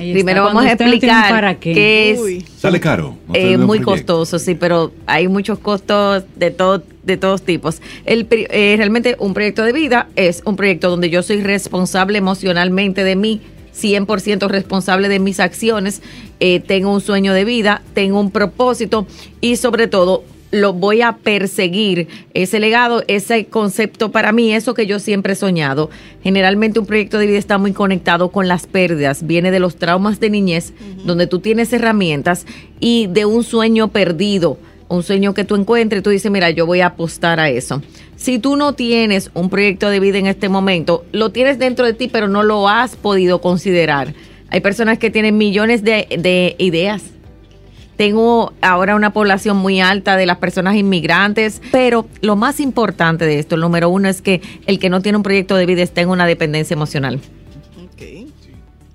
Ahí 0.00 0.14
Primero 0.14 0.44
vamos 0.44 0.64
a 0.64 0.72
explicar 0.72 1.30
para 1.30 1.60
qué. 1.60 1.74
qué 1.74 2.10
es 2.12 2.20
Uy. 2.20 2.46
Sale 2.56 2.80
caro. 2.80 3.16
no 3.28 3.34
eh, 3.34 3.58
muy 3.58 3.80
costoso, 3.80 4.38
sí, 4.38 4.54
pero 4.54 4.92
hay 5.06 5.28
muchos 5.28 5.58
costos 5.58 6.24
de 6.36 6.50
todo 6.50 6.82
de 7.02 7.16
todos 7.16 7.42
tipos. 7.42 7.82
El, 8.06 8.26
eh, 8.30 8.74
realmente 8.76 9.16
un 9.18 9.34
proyecto 9.34 9.62
de 9.62 9.72
vida 9.72 10.08
es 10.16 10.42
un 10.46 10.56
proyecto 10.56 10.88
donde 10.88 11.10
yo 11.10 11.22
soy 11.22 11.42
responsable 11.42 12.18
emocionalmente 12.18 13.04
de 13.04 13.16
mí, 13.16 13.40
100% 13.74 14.48
responsable 14.48 15.08
de 15.08 15.18
mis 15.18 15.40
acciones, 15.40 16.02
eh, 16.40 16.60
tengo 16.60 16.92
un 16.92 17.00
sueño 17.00 17.34
de 17.34 17.44
vida, 17.44 17.82
tengo 17.94 18.20
un 18.20 18.30
propósito 18.30 19.06
y 19.40 19.56
sobre 19.56 19.86
todo 19.86 20.24
lo 20.50 20.72
voy 20.72 21.02
a 21.02 21.16
perseguir, 21.16 22.08
ese 22.34 22.58
legado, 22.60 23.02
ese 23.06 23.46
concepto 23.46 24.10
para 24.10 24.32
mí, 24.32 24.52
eso 24.52 24.74
que 24.74 24.86
yo 24.86 24.98
siempre 24.98 25.34
he 25.34 25.36
soñado. 25.36 25.90
Generalmente 26.22 26.80
un 26.80 26.86
proyecto 26.86 27.18
de 27.18 27.26
vida 27.26 27.38
está 27.38 27.58
muy 27.58 27.72
conectado 27.72 28.30
con 28.30 28.48
las 28.48 28.66
pérdidas, 28.66 29.26
viene 29.26 29.50
de 29.50 29.60
los 29.60 29.76
traumas 29.76 30.20
de 30.20 30.30
niñez, 30.30 30.72
donde 31.04 31.26
tú 31.26 31.38
tienes 31.38 31.72
herramientas 31.72 32.46
y 32.80 33.06
de 33.06 33.24
un 33.26 33.44
sueño 33.44 33.88
perdido, 33.88 34.58
un 34.88 35.02
sueño 35.02 35.34
que 35.34 35.44
tú 35.44 35.54
encuentres, 35.54 36.02
tú 36.02 36.10
dices, 36.10 36.30
mira, 36.30 36.50
yo 36.50 36.66
voy 36.66 36.80
a 36.80 36.86
apostar 36.86 37.38
a 37.38 37.48
eso. 37.48 37.80
Si 38.16 38.38
tú 38.38 38.56
no 38.56 38.74
tienes 38.74 39.30
un 39.34 39.48
proyecto 39.48 39.88
de 39.88 40.00
vida 40.00 40.18
en 40.18 40.26
este 40.26 40.48
momento, 40.48 41.04
lo 41.12 41.30
tienes 41.30 41.58
dentro 41.58 41.86
de 41.86 41.94
ti, 41.94 42.08
pero 42.08 42.28
no 42.28 42.42
lo 42.42 42.68
has 42.68 42.96
podido 42.96 43.40
considerar. 43.40 44.14
Hay 44.50 44.60
personas 44.60 44.98
que 44.98 45.10
tienen 45.10 45.38
millones 45.38 45.84
de, 45.84 46.08
de 46.18 46.56
ideas, 46.58 47.02
tengo 48.00 48.54
ahora 48.62 48.96
una 48.96 49.12
población 49.12 49.58
muy 49.58 49.82
alta 49.82 50.16
de 50.16 50.24
las 50.24 50.38
personas 50.38 50.74
inmigrantes, 50.74 51.60
pero 51.70 52.06
lo 52.22 52.34
más 52.34 52.58
importante 52.58 53.26
de 53.26 53.38
esto, 53.38 53.56
el 53.56 53.60
número 53.60 53.90
uno, 53.90 54.08
es 54.08 54.22
que 54.22 54.40
el 54.64 54.78
que 54.78 54.88
no 54.88 55.02
tiene 55.02 55.18
un 55.18 55.22
proyecto 55.22 55.54
de 55.54 55.66
vida 55.66 55.82
está 55.82 56.00
en 56.00 56.08
una 56.08 56.24
dependencia 56.24 56.72
emocional. 56.72 57.20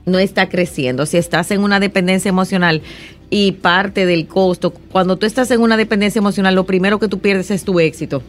No 0.08 0.18
está 0.18 0.50
creciendo. 0.50 1.06
Si 1.06 1.18
estás 1.18 1.52
en 1.52 1.62
una 1.62 1.80
dependencia 1.80 2.30
emocional 2.30 2.82
y 3.30 3.52
parte 3.52 4.08
del 4.08 4.26
costo, 4.26 4.72
cuando 4.72 5.18
tú 5.18 5.28
estás 5.28 5.52
en 5.52 5.62
una 5.62 5.78
dependencia 5.78 6.18
emocional, 6.18 6.56
lo 6.56 6.65
primero 6.65 6.98
que 6.98 7.08
tú 7.08 7.20
pierdes 7.20 7.52
es 7.52 7.63
tu 7.63 7.80
éxito. 7.80 8.24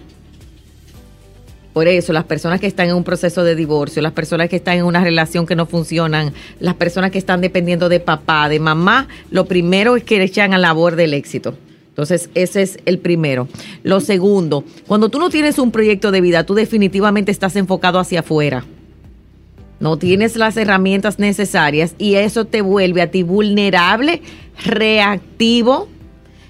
Por 1.76 1.88
eso, 1.88 2.14
las 2.14 2.24
personas 2.24 2.58
que 2.58 2.66
están 2.66 2.88
en 2.88 2.94
un 2.94 3.04
proceso 3.04 3.44
de 3.44 3.54
divorcio, 3.54 4.00
las 4.00 4.12
personas 4.14 4.48
que 4.48 4.56
están 4.56 4.78
en 4.78 4.86
una 4.86 5.04
relación 5.04 5.44
que 5.44 5.54
no 5.54 5.66
funcionan, 5.66 6.32
las 6.58 6.72
personas 6.72 7.10
que 7.10 7.18
están 7.18 7.42
dependiendo 7.42 7.90
de 7.90 8.00
papá, 8.00 8.48
de 8.48 8.58
mamá, 8.58 9.08
lo 9.30 9.44
primero 9.44 9.94
es 9.94 10.02
que 10.02 10.22
echan 10.22 10.54
a 10.54 10.58
labor 10.58 10.96
del 10.96 11.12
éxito. 11.12 11.54
Entonces, 11.90 12.30
ese 12.34 12.62
es 12.62 12.78
el 12.86 12.98
primero. 12.98 13.46
Lo 13.82 14.00
segundo, 14.00 14.64
cuando 14.86 15.10
tú 15.10 15.18
no 15.18 15.28
tienes 15.28 15.58
un 15.58 15.70
proyecto 15.70 16.12
de 16.12 16.22
vida, 16.22 16.44
tú 16.44 16.54
definitivamente 16.54 17.30
estás 17.30 17.56
enfocado 17.56 17.98
hacia 17.98 18.20
afuera. 18.20 18.64
No 19.78 19.98
tienes 19.98 20.34
las 20.36 20.56
herramientas 20.56 21.18
necesarias 21.18 21.94
y 21.98 22.14
eso 22.14 22.46
te 22.46 22.62
vuelve 22.62 23.02
a 23.02 23.10
ti 23.10 23.22
vulnerable, 23.22 24.22
reactivo. 24.64 25.90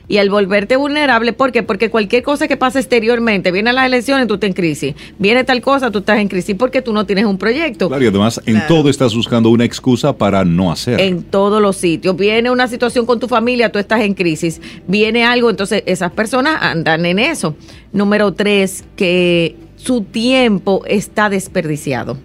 Y 0.08 0.18
al 0.18 0.30
volverte 0.30 0.76
vulnerable, 0.76 1.32
¿por 1.32 1.50
qué? 1.50 1.64
Porque 1.64 1.90
cualquier 1.90 2.22
cosa 2.22 2.46
que 2.46 2.56
pasa 2.56 2.78
exteriormente, 2.78 3.50
vienen 3.50 3.74
las 3.74 3.86
elecciones, 3.86 4.28
tú 4.28 4.34
estás 4.34 4.48
en 4.48 4.54
crisis. 4.54 4.94
Viene 5.18 5.42
tal 5.42 5.60
cosa, 5.60 5.90
tú 5.90 5.98
estás 5.98 6.18
en 6.18 6.28
crisis 6.28 6.54
porque 6.56 6.80
tú 6.80 6.92
no 6.92 7.06
tienes 7.06 7.24
un 7.24 7.38
proyecto. 7.38 7.88
Claro, 7.88 8.04
y 8.04 8.06
además 8.06 8.40
en 8.46 8.54
Claro. 8.54 8.68
todo 8.68 8.88
estás 8.88 9.14
buscando 9.16 9.50
una 9.50 9.64
excusa 9.64 10.16
para 10.16 10.44
no 10.44 10.70
hacer. 10.70 11.00
En 11.00 11.24
todos 11.24 11.60
los 11.60 11.76
sitios. 11.76 12.16
Viene 12.16 12.50
una 12.50 12.68
situación 12.68 13.04
con 13.04 13.18
tu 13.18 13.26
familia, 13.26 13.72
tú 13.72 13.80
estás 13.80 14.00
en 14.02 14.14
crisis. 14.14 14.60
Viene 14.86 15.24
algo, 15.24 15.50
entonces 15.50 15.82
esas 15.86 16.12
personas 16.12 16.58
andan 16.62 17.04
en 17.04 17.18
eso. 17.18 17.56
Número 17.92 18.32
tres, 18.32 18.84
que 18.94 19.56
su 19.76 20.02
tiempo 20.02 20.82
está 20.86 21.28
desperdiciado. 21.28 22.16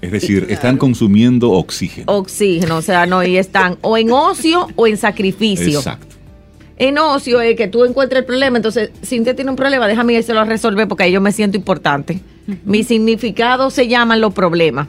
Es 0.00 0.10
decir, 0.10 0.46
están 0.50 0.78
consumiendo 0.78 1.52
oxígeno. 1.52 2.06
Oxígeno, 2.12 2.78
o 2.78 2.82
sea, 2.82 3.06
no, 3.06 3.22
y 3.22 3.36
están 3.36 3.78
o 3.82 3.96
en 3.96 4.10
ocio 4.10 4.66
o 4.74 4.88
en 4.88 4.96
sacrificio. 4.96 5.78
Exacto. 5.78 6.11
En 6.82 6.98
ocio 6.98 7.40
es 7.40 7.54
que 7.54 7.68
tú 7.68 7.84
encuentres 7.84 8.22
el 8.22 8.24
problema, 8.24 8.56
entonces, 8.56 8.90
si 9.02 9.20
usted 9.20 9.36
tiene 9.36 9.52
un 9.52 9.56
problema, 9.56 9.86
déjame 9.86 10.14
irse 10.14 10.32
a 10.32 10.44
resolver 10.44 10.88
porque 10.88 11.04
ahí 11.04 11.12
yo 11.12 11.20
me 11.20 11.30
siento 11.30 11.56
importante. 11.56 12.18
Mi 12.64 12.82
significado 12.82 13.70
se 13.70 13.86
llaman 13.86 14.20
los 14.20 14.34
problemas, 14.34 14.88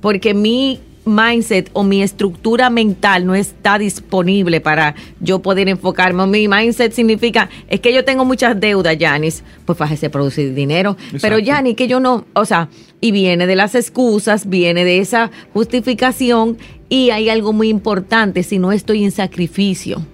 porque 0.00 0.32
mi 0.32 0.80
mindset 1.04 1.68
o 1.74 1.82
mi 1.82 2.02
estructura 2.02 2.70
mental 2.70 3.26
no 3.26 3.34
está 3.34 3.76
disponible 3.76 4.62
para 4.62 4.94
yo 5.20 5.40
poder 5.40 5.68
enfocarme. 5.68 6.26
Mi 6.26 6.48
mindset 6.48 6.94
significa, 6.94 7.50
es 7.68 7.80
que 7.80 7.92
yo 7.92 8.06
tengo 8.06 8.24
muchas 8.24 8.58
deudas, 8.58 8.96
Yanis, 8.96 9.44
pues 9.66 9.76
fájese 9.76 10.08
producir 10.08 10.54
dinero. 10.54 10.96
Pero 11.20 11.38
Yanis, 11.38 11.76
que 11.76 11.88
yo 11.88 12.00
no, 12.00 12.24
o 12.32 12.46
sea, 12.46 12.70
y 13.02 13.12
viene 13.12 13.46
de 13.46 13.56
las 13.56 13.74
excusas, 13.74 14.48
viene 14.48 14.82
de 14.86 15.00
esa 15.00 15.30
justificación 15.52 16.56
y 16.88 17.10
hay 17.10 17.28
algo 17.28 17.52
muy 17.52 17.68
importante, 17.68 18.42
si 18.42 18.58
no 18.58 18.72
estoy 18.72 19.04
en 19.04 19.10
sacrificio. 19.10 20.06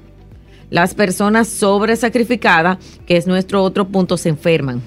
Las 0.70 0.94
personas 0.94 1.48
sobre 1.48 1.96
sacrificadas, 1.96 2.78
que 3.06 3.16
es 3.16 3.26
nuestro 3.26 3.62
otro 3.62 3.86
punto, 3.88 4.16
se 4.16 4.28
enferman 4.28 4.82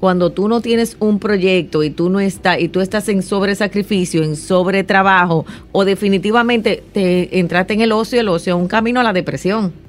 cuando 0.00 0.30
tú 0.30 0.48
no 0.48 0.60
tienes 0.60 0.96
un 1.00 1.18
proyecto 1.18 1.82
y 1.82 1.90
tú 1.90 2.08
no 2.08 2.20
estás 2.20 2.60
y 2.60 2.68
tú 2.68 2.80
estás 2.80 3.08
en 3.08 3.22
sobre 3.22 3.54
sacrificio, 3.54 4.22
en 4.22 4.36
sobre 4.36 4.84
trabajo 4.84 5.44
o 5.72 5.84
definitivamente 5.84 6.82
te 6.92 7.38
entraste 7.38 7.74
en 7.74 7.80
el 7.80 7.92
ocio, 7.92 8.20
el 8.20 8.28
ocio 8.28 8.54
es 8.54 8.60
un 8.60 8.68
camino 8.68 9.00
a 9.00 9.02
la 9.02 9.12
depresión. 9.12 9.87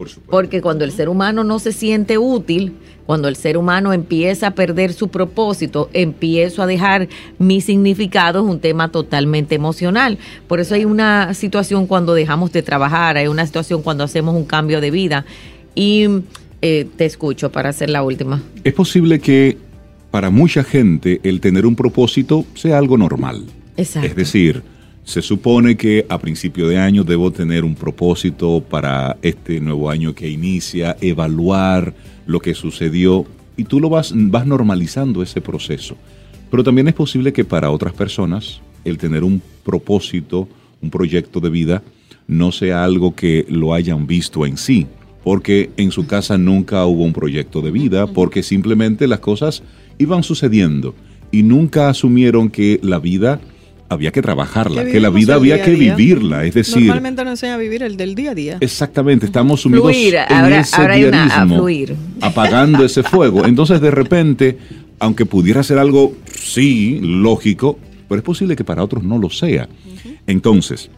Por 0.00 0.08
Porque 0.30 0.62
cuando 0.62 0.86
el 0.86 0.92
ser 0.92 1.10
humano 1.10 1.44
no 1.44 1.58
se 1.58 1.72
siente 1.72 2.16
útil, 2.16 2.72
cuando 3.04 3.28
el 3.28 3.36
ser 3.36 3.58
humano 3.58 3.92
empieza 3.92 4.46
a 4.46 4.50
perder 4.54 4.94
su 4.94 5.08
propósito, 5.08 5.90
empiezo 5.92 6.62
a 6.62 6.66
dejar 6.66 7.06
mi 7.38 7.60
significado, 7.60 8.42
es 8.42 8.50
un 8.50 8.60
tema 8.60 8.90
totalmente 8.90 9.54
emocional. 9.56 10.16
Por 10.48 10.58
eso 10.58 10.74
hay 10.74 10.86
una 10.86 11.34
situación 11.34 11.86
cuando 11.86 12.14
dejamos 12.14 12.50
de 12.50 12.62
trabajar, 12.62 13.18
hay 13.18 13.26
una 13.26 13.44
situación 13.44 13.82
cuando 13.82 14.02
hacemos 14.02 14.34
un 14.34 14.46
cambio 14.46 14.80
de 14.80 14.90
vida. 14.90 15.26
Y 15.74 16.06
eh, 16.62 16.86
te 16.96 17.04
escucho 17.04 17.52
para 17.52 17.68
hacer 17.68 17.90
la 17.90 18.02
última. 18.02 18.40
Es 18.64 18.72
posible 18.72 19.18
que 19.18 19.58
para 20.10 20.30
mucha 20.30 20.64
gente 20.64 21.20
el 21.24 21.42
tener 21.42 21.66
un 21.66 21.76
propósito 21.76 22.46
sea 22.54 22.78
algo 22.78 22.96
normal. 22.96 23.44
Exacto. 23.76 24.08
Es 24.08 24.16
decir, 24.16 24.62
se 25.04 25.22
supone 25.22 25.76
que 25.76 26.06
a 26.08 26.18
principio 26.18 26.68
de 26.68 26.78
año 26.78 27.04
debo 27.04 27.32
tener 27.32 27.64
un 27.64 27.74
propósito 27.74 28.62
para 28.62 29.16
este 29.22 29.60
nuevo 29.60 29.90
año 29.90 30.14
que 30.14 30.28
inicia, 30.28 30.96
evaluar 31.00 31.94
lo 32.26 32.40
que 32.40 32.54
sucedió 32.54 33.26
y 33.56 33.64
tú 33.64 33.80
lo 33.80 33.88
vas, 33.88 34.12
vas 34.14 34.46
normalizando 34.46 35.22
ese 35.22 35.40
proceso. 35.40 35.96
Pero 36.50 36.64
también 36.64 36.88
es 36.88 36.94
posible 36.94 37.32
que 37.32 37.44
para 37.44 37.70
otras 37.70 37.92
personas 37.92 38.60
el 38.84 38.98
tener 38.98 39.24
un 39.24 39.42
propósito, 39.64 40.48
un 40.80 40.90
proyecto 40.90 41.40
de 41.40 41.50
vida, 41.50 41.82
no 42.26 42.52
sea 42.52 42.84
algo 42.84 43.14
que 43.14 43.46
lo 43.48 43.74
hayan 43.74 44.06
visto 44.06 44.46
en 44.46 44.56
sí, 44.56 44.86
porque 45.24 45.70
en 45.76 45.90
su 45.90 46.06
casa 46.06 46.38
nunca 46.38 46.84
hubo 46.86 47.04
un 47.04 47.12
proyecto 47.12 47.60
de 47.60 47.70
vida, 47.70 48.06
porque 48.06 48.42
simplemente 48.42 49.06
las 49.06 49.20
cosas 49.20 49.62
iban 49.98 50.22
sucediendo 50.22 50.94
y 51.30 51.42
nunca 51.42 51.88
asumieron 51.88 52.48
que 52.48 52.80
la 52.82 52.98
vida 52.98 53.40
había 53.90 54.12
que 54.12 54.22
trabajarla, 54.22 54.84
que, 54.84 55.00
la 55.00 55.10
vida 55.10 55.34
había 55.34 55.62
que 55.62 55.72
vivirla, 55.72 56.44
es 56.44 56.54
decir... 56.54 56.86
Normalmente 56.86 57.24
nos 57.24 57.32
enseña 57.32 57.54
a 57.54 57.58
vivir 57.58 57.82
el 57.82 57.96
del 57.96 58.14
día 58.14 58.30
a 58.30 58.34
día. 58.36 58.56
Exactamente, 58.60 59.26
estamos 59.26 59.62
sumidos 59.62 59.92
en 59.92 60.52
ese 60.52 60.76
apagando 62.20 62.84
ese 62.84 63.02
fuego. 63.02 63.44
Entonces, 63.44 63.80
de 63.80 63.90
repente, 63.90 64.58
aunque 65.00 65.26
pudiera 65.26 65.64
ser 65.64 65.78
algo, 65.78 66.14
sí, 66.32 67.00
lógico, 67.02 67.80
pero 68.08 68.20
es 68.20 68.24
posible 68.24 68.54
que 68.54 68.62
para 68.62 68.84
otros 68.84 69.02
no 69.02 69.18
lo 69.18 69.28
sea. 69.28 69.68
Entonces, 70.24 70.88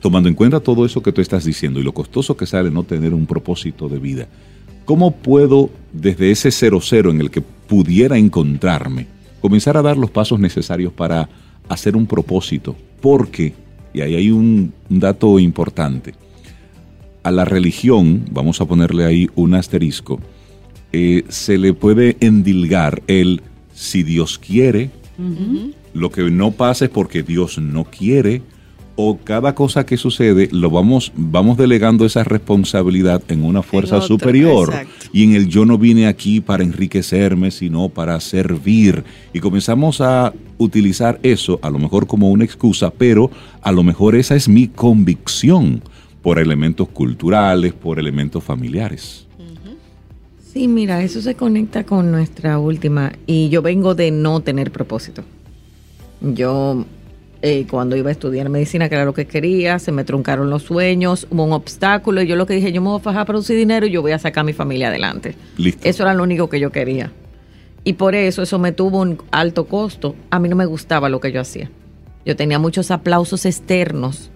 tomando 0.00 0.28
en 0.28 0.34
cuenta 0.34 0.58
todo 0.58 0.84
eso 0.84 1.00
que 1.00 1.12
tú 1.12 1.20
estás 1.20 1.44
diciendo 1.44 1.78
y 1.78 1.84
lo 1.84 1.94
costoso 1.94 2.36
que 2.36 2.46
sale 2.46 2.68
no 2.72 2.82
tener 2.82 3.14
un 3.14 3.26
propósito 3.26 3.88
de 3.88 4.00
vida, 4.00 4.26
¿cómo 4.84 5.12
puedo 5.12 5.70
desde 5.92 6.32
ese 6.32 6.50
cero 6.50 6.80
cero 6.82 7.12
en 7.12 7.20
el 7.20 7.30
que 7.30 7.42
pudiera 7.42 8.18
encontrarme 8.18 9.06
comenzar 9.40 9.76
a 9.76 9.82
dar 9.82 9.96
los 9.96 10.10
pasos 10.10 10.40
necesarios 10.40 10.92
para 10.92 11.28
hacer 11.68 11.96
un 11.96 12.06
propósito? 12.06 12.76
Porque, 13.00 13.54
y 13.92 14.00
ahí 14.00 14.14
hay 14.14 14.30
un, 14.30 14.72
dato 14.88 15.38
importante, 15.38 16.14
a 17.22 17.30
la 17.30 17.44
religión, 17.44 18.24
vamos 18.30 18.60
a 18.60 18.64
ponerle 18.64 19.04
ahí 19.04 19.28
un 19.34 19.54
asterisco, 19.54 20.20
eh, 20.92 21.24
se 21.28 21.58
le 21.58 21.74
puede 21.74 22.16
endilgar 22.20 23.02
el 23.06 23.42
si 23.74 24.02
Dios 24.02 24.38
quiere, 24.38 24.90
lo 25.94 26.10
que 26.10 26.30
no 26.30 26.52
pasa 26.52 26.86
es 26.86 26.90
porque 26.90 27.22
Dios 27.22 27.58
no 27.58 27.84
quiere, 27.84 28.42
o 29.00 29.16
cada 29.16 29.54
cosa 29.54 29.86
que 29.86 29.96
sucede 29.96 30.48
lo 30.50 30.70
vamos 30.70 31.12
vamos 31.14 31.56
delegando 31.56 32.04
esa 32.04 32.24
responsabilidad 32.24 33.22
en 33.28 33.44
una 33.44 33.62
fuerza 33.62 34.00
superior. 34.00 34.74
y 35.12 35.22
en 35.22 35.36
el 35.36 35.46
yo 35.46 35.64
no 35.64 35.78
vine 35.78 36.08
aquí 36.08 36.40
para 36.40 36.64
enriquecerme 36.64 37.52
sino 37.52 37.88
para 37.88 38.18
servir. 38.18 39.04
Y 39.32 39.38
comenzamos 39.38 40.00
a 40.00 40.32
utilizar 40.58 41.20
eso 41.22 41.60
a 41.62 41.70
lo 41.70 41.78
mejor 41.78 42.08
como 42.08 42.28
una 42.30 42.44
excusa 42.44 42.90
pero 42.90 43.30
a 43.62 43.70
lo 43.70 43.84
mejor 43.84 44.16
esa 44.16 44.34
es 44.34 44.48
mi 44.48 44.66
convicción 44.66 45.80
por 46.20 46.40
elementos 46.40 46.88
culturales 46.88 47.72
por 47.74 48.00
elementos 48.00 48.42
familiares. 48.42 49.28
Sí, 50.52 50.66
mira, 50.66 51.04
eso 51.04 51.22
se 51.22 51.36
conecta 51.36 51.84
con 51.84 52.10
nuestra 52.10 52.58
última. 52.58 53.12
Y 53.26 53.48
yo 53.48 53.62
vengo 53.62 53.94
de 53.94 54.10
no 54.10 54.40
tener 54.40 54.72
propósito. 54.72 55.22
Yo 56.20 56.84
eh, 57.40 57.66
cuando 57.70 57.96
iba 57.96 58.08
a 58.08 58.12
estudiar 58.12 58.48
medicina, 58.48 58.88
que 58.88 58.96
era 58.96 59.04
lo 59.04 59.14
que 59.14 59.26
quería, 59.26 59.78
se 59.78 59.92
me 59.92 60.02
truncaron 60.04 60.50
los 60.50 60.64
sueños, 60.64 61.28
hubo 61.30 61.44
un 61.44 61.52
obstáculo 61.52 62.20
y 62.20 62.26
yo 62.26 62.34
lo 62.34 62.46
que 62.46 62.54
dije, 62.54 62.72
yo 62.72 62.80
me 62.80 62.88
voy 62.88 62.98
a 62.98 63.02
fajar 63.02 63.20
para 63.20 63.26
producir 63.26 63.56
dinero 63.56 63.86
y 63.86 63.90
yo 63.90 64.02
voy 64.02 64.12
a 64.12 64.18
sacar 64.18 64.40
a 64.40 64.44
mi 64.44 64.52
familia 64.52 64.88
adelante. 64.88 65.36
Eso 65.82 66.02
era 66.02 66.14
lo 66.14 66.24
único 66.24 66.48
que 66.48 66.58
yo 66.58 66.72
quería. 66.72 67.12
Y 67.84 67.92
por 67.92 68.14
eso 68.16 68.42
eso 68.42 68.58
me 68.58 68.72
tuvo 68.72 69.00
un 69.00 69.22
alto 69.30 69.66
costo. 69.66 70.16
A 70.30 70.40
mí 70.40 70.48
no 70.48 70.56
me 70.56 70.66
gustaba 70.66 71.08
lo 71.08 71.20
que 71.20 71.30
yo 71.30 71.40
hacía. 71.40 71.70
Yo 72.26 72.34
tenía 72.34 72.58
muchos 72.58 72.90
aplausos 72.90 73.46
externos. 73.46 74.30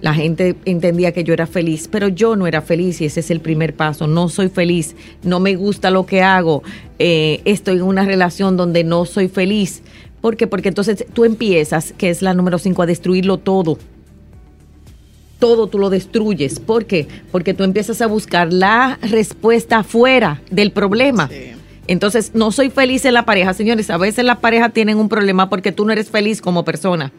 La 0.00 0.12
gente 0.12 0.56
entendía 0.64 1.12
que 1.12 1.24
yo 1.24 1.32
era 1.32 1.46
feliz, 1.46 1.86
pero 1.88 2.08
yo 2.08 2.34
no 2.34 2.46
era 2.46 2.62
feliz 2.62 3.00
y 3.00 3.04
ese 3.04 3.20
es 3.20 3.30
el 3.30 3.40
primer 3.40 3.76
paso. 3.76 4.06
No 4.06 4.28
soy 4.28 4.48
feliz, 4.48 4.96
no 5.22 5.40
me 5.40 5.54
gusta 5.56 5.90
lo 5.90 6.06
que 6.06 6.22
hago, 6.22 6.62
eh, 6.98 7.42
estoy 7.44 7.76
en 7.76 7.82
una 7.82 8.04
relación 8.04 8.56
donde 8.56 8.82
no 8.82 9.04
soy 9.04 9.28
feliz 9.28 9.82
¿Por 10.20 10.36
qué? 10.36 10.46
Porque 10.46 10.68
entonces 10.68 11.04
tú 11.12 11.24
empiezas, 11.24 11.94
que 11.96 12.10
es 12.10 12.22
la 12.22 12.34
número 12.34 12.58
5, 12.58 12.82
a 12.82 12.86
destruirlo 12.86 13.38
todo. 13.38 13.78
Todo 15.38 15.66
tú 15.68 15.78
lo 15.78 15.88
destruyes. 15.88 16.60
¿Por 16.60 16.84
qué? 16.84 17.08
Porque 17.32 17.54
tú 17.54 17.64
empiezas 17.64 18.02
a 18.02 18.06
buscar 18.06 18.52
la 18.52 18.98
respuesta 19.02 19.82
fuera 19.82 20.42
del 20.50 20.72
problema. 20.72 21.30
Entonces, 21.86 22.32
no 22.34 22.52
soy 22.52 22.70
feliz 22.70 23.04
en 23.04 23.14
la 23.14 23.24
pareja, 23.24 23.54
señores. 23.54 23.88
A 23.90 23.96
veces 23.96 24.24
la 24.24 24.40
pareja 24.40 24.68
tienen 24.68 24.98
un 24.98 25.08
problema 25.08 25.48
porque 25.48 25.72
tú 25.72 25.86
no 25.86 25.92
eres 25.92 26.10
feliz 26.10 26.42
como 26.42 26.64
persona 26.64 27.12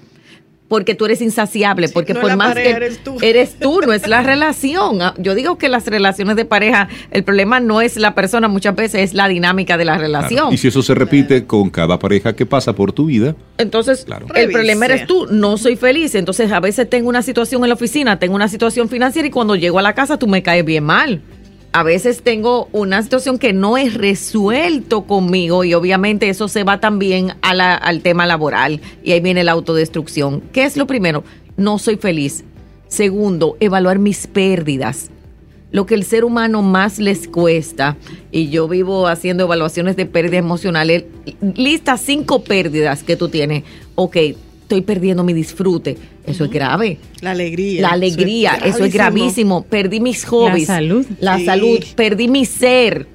porque 0.71 0.95
tú 0.95 1.03
eres 1.03 1.19
insaciable, 1.21 1.89
porque 1.89 2.15
por 2.15 2.33
más 2.37 2.55
que 2.55 2.69
eres 2.69 3.03
tú. 3.03 3.17
eres 3.21 3.55
tú, 3.59 3.81
no 3.81 3.91
es 3.91 4.07
la 4.07 4.23
relación. 4.23 5.01
Ah, 5.01 5.13
yo 5.17 5.35
digo 5.35 5.57
que 5.57 5.67
las 5.67 5.85
relaciones 5.85 6.37
de 6.37 6.45
pareja, 6.45 6.87
el 7.11 7.25
problema 7.25 7.59
no 7.59 7.81
es 7.81 7.97
la 7.97 8.15
persona, 8.15 8.47
muchas 8.47 8.73
veces 8.73 9.01
es 9.01 9.13
la 9.13 9.27
dinámica 9.27 9.75
de 9.75 9.83
la 9.83 9.97
relación. 9.97 10.53
Y 10.53 10.57
si 10.57 10.69
eso 10.69 10.81
se 10.81 10.95
repite 10.95 11.45
con 11.45 11.69
cada 11.69 11.99
pareja 11.99 12.37
que 12.37 12.45
pasa 12.45 12.73
por 12.73 12.93
tu 12.93 13.07
vida, 13.07 13.35
entonces 13.57 14.05
el 14.33 14.49
problema 14.49 14.85
eres 14.85 15.05
tú, 15.07 15.27
no 15.29 15.57
soy 15.57 15.75
feliz. 15.75 16.15
Entonces 16.15 16.49
a 16.53 16.61
veces 16.61 16.89
tengo 16.89 17.09
una 17.09 17.21
situación 17.21 17.61
en 17.63 17.67
la 17.67 17.75
oficina, 17.75 18.17
tengo 18.17 18.35
una 18.35 18.47
situación 18.47 18.87
financiera 18.87 19.27
y 19.27 19.31
cuando 19.31 19.57
llego 19.57 19.77
a 19.77 19.81
la 19.81 19.93
casa 19.93 20.17
tú 20.17 20.25
me 20.25 20.41
caes 20.41 20.63
bien 20.63 20.85
mal 20.85 21.21
a 21.73 21.83
veces 21.83 22.21
tengo 22.21 22.67
una 22.73 23.01
situación 23.01 23.39
que 23.39 23.53
no 23.53 23.77
es 23.77 23.93
resuelto 23.93 25.03
conmigo 25.03 25.63
y 25.63 25.73
obviamente 25.73 26.27
eso 26.29 26.47
se 26.47 26.63
va 26.63 26.79
también 26.79 27.33
al 27.41 28.01
tema 28.01 28.25
laboral 28.25 28.81
y 29.03 29.13
ahí 29.13 29.21
viene 29.21 29.43
la 29.43 29.53
autodestrucción. 29.53 30.41
¿Qué 30.51 30.65
es 30.65 30.75
lo 30.75 30.85
primero? 30.85 31.23
No 31.55 31.79
soy 31.79 31.95
feliz. 31.95 32.43
Segundo, 32.87 33.55
evaluar 33.61 33.99
mis 33.99 34.27
pérdidas. 34.27 35.11
Lo 35.71 35.85
que 35.85 35.95
el 35.95 36.03
ser 36.03 36.25
humano 36.25 36.61
más 36.61 36.99
les 36.99 37.29
cuesta, 37.29 37.95
y 38.29 38.49
yo 38.49 38.67
vivo 38.67 39.07
haciendo 39.07 39.45
evaluaciones 39.45 39.95
de 39.95 40.05
pérdidas 40.05 40.43
emocionales, 40.43 41.05
lista 41.55 41.95
cinco 41.95 42.43
pérdidas 42.43 43.03
que 43.03 43.15
tú 43.15 43.29
tienes. 43.29 43.63
Ok, 43.95 44.17
estoy 44.71 44.81
perdiendo 44.81 45.23
mi 45.23 45.33
disfrute. 45.33 45.97
Eso 46.25 46.45
es 46.45 46.49
grave. 46.49 46.97
La 47.19 47.31
alegría. 47.31 47.81
La 47.81 47.89
alegría, 47.89 48.53
eso 48.63 48.85
es, 48.85 48.93
gravísimo. 48.93 49.63
Perdí 49.63 49.99
mis 49.99 50.23
hobbies. 50.23 50.69
La 50.69 50.75
salud. 50.75 51.05
La 51.19 51.39
salud. 51.39 51.79
Perdí 51.95 52.29
mi 52.29 52.45
ser. 52.45 53.07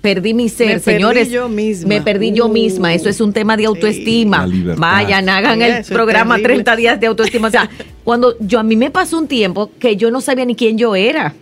Perdí 0.00 0.32
mi 0.32 0.48
ser, 0.48 0.74
me 0.74 0.78
señores. 0.78 1.24
Perdí 1.24 1.34
yo 1.34 1.48
misma. 1.48 1.88
Me 1.88 2.00
perdí 2.00 2.32
yo 2.32 2.48
misma. 2.48 2.94
Eso 2.94 3.08
es 3.08 3.20
un 3.20 3.32
tema 3.32 3.56
de 3.56 3.66
autoestima. 3.66 4.48
Vayan, 4.76 5.28
hagan 5.28 5.60
el 5.60 5.84
programa 5.84 6.38
30 6.38 6.76
días 6.76 7.00
de 7.00 7.08
autoestima. 7.08 7.48
O 7.48 7.50
sea, 7.50 7.68
cuando 8.04 8.36
yo 8.38 8.60
a 8.60 8.62
mí 8.62 8.76
me 8.76 8.90
pasó 8.90 9.18
un 9.18 9.26
tiempo 9.26 9.72
que 9.80 9.96
yo 9.96 10.12
no 10.12 10.20
sabía 10.20 10.44
ni 10.44 10.54
quién 10.54 10.78
yo 10.78 10.94
era. 10.94 11.34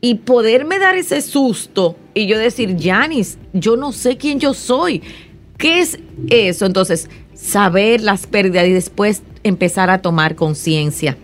Y 0.00 0.16
poderme 0.16 0.78
dar 0.78 0.94
ese 0.94 1.22
susto 1.22 1.96
y 2.14 2.26
yo 2.26 2.38
decir, 2.38 2.76
Janis, 2.78 3.38
yo 3.52 3.76
no 3.76 3.92
sé 3.92 4.18
quién 4.18 4.38
yo 4.38 4.52
soy. 4.52 5.02
¿Qué 5.56 5.80
es 5.80 5.98
eso? 6.28 6.66
Entonces, 6.66 7.08
saber 7.40 8.00
las 8.00 8.26
pérdidas 8.26 8.66
y 8.66 8.72
después 8.72 9.22
empezar 9.42 9.90
a 9.90 10.02
tomar 10.02 10.34
conciencia. 10.34 11.16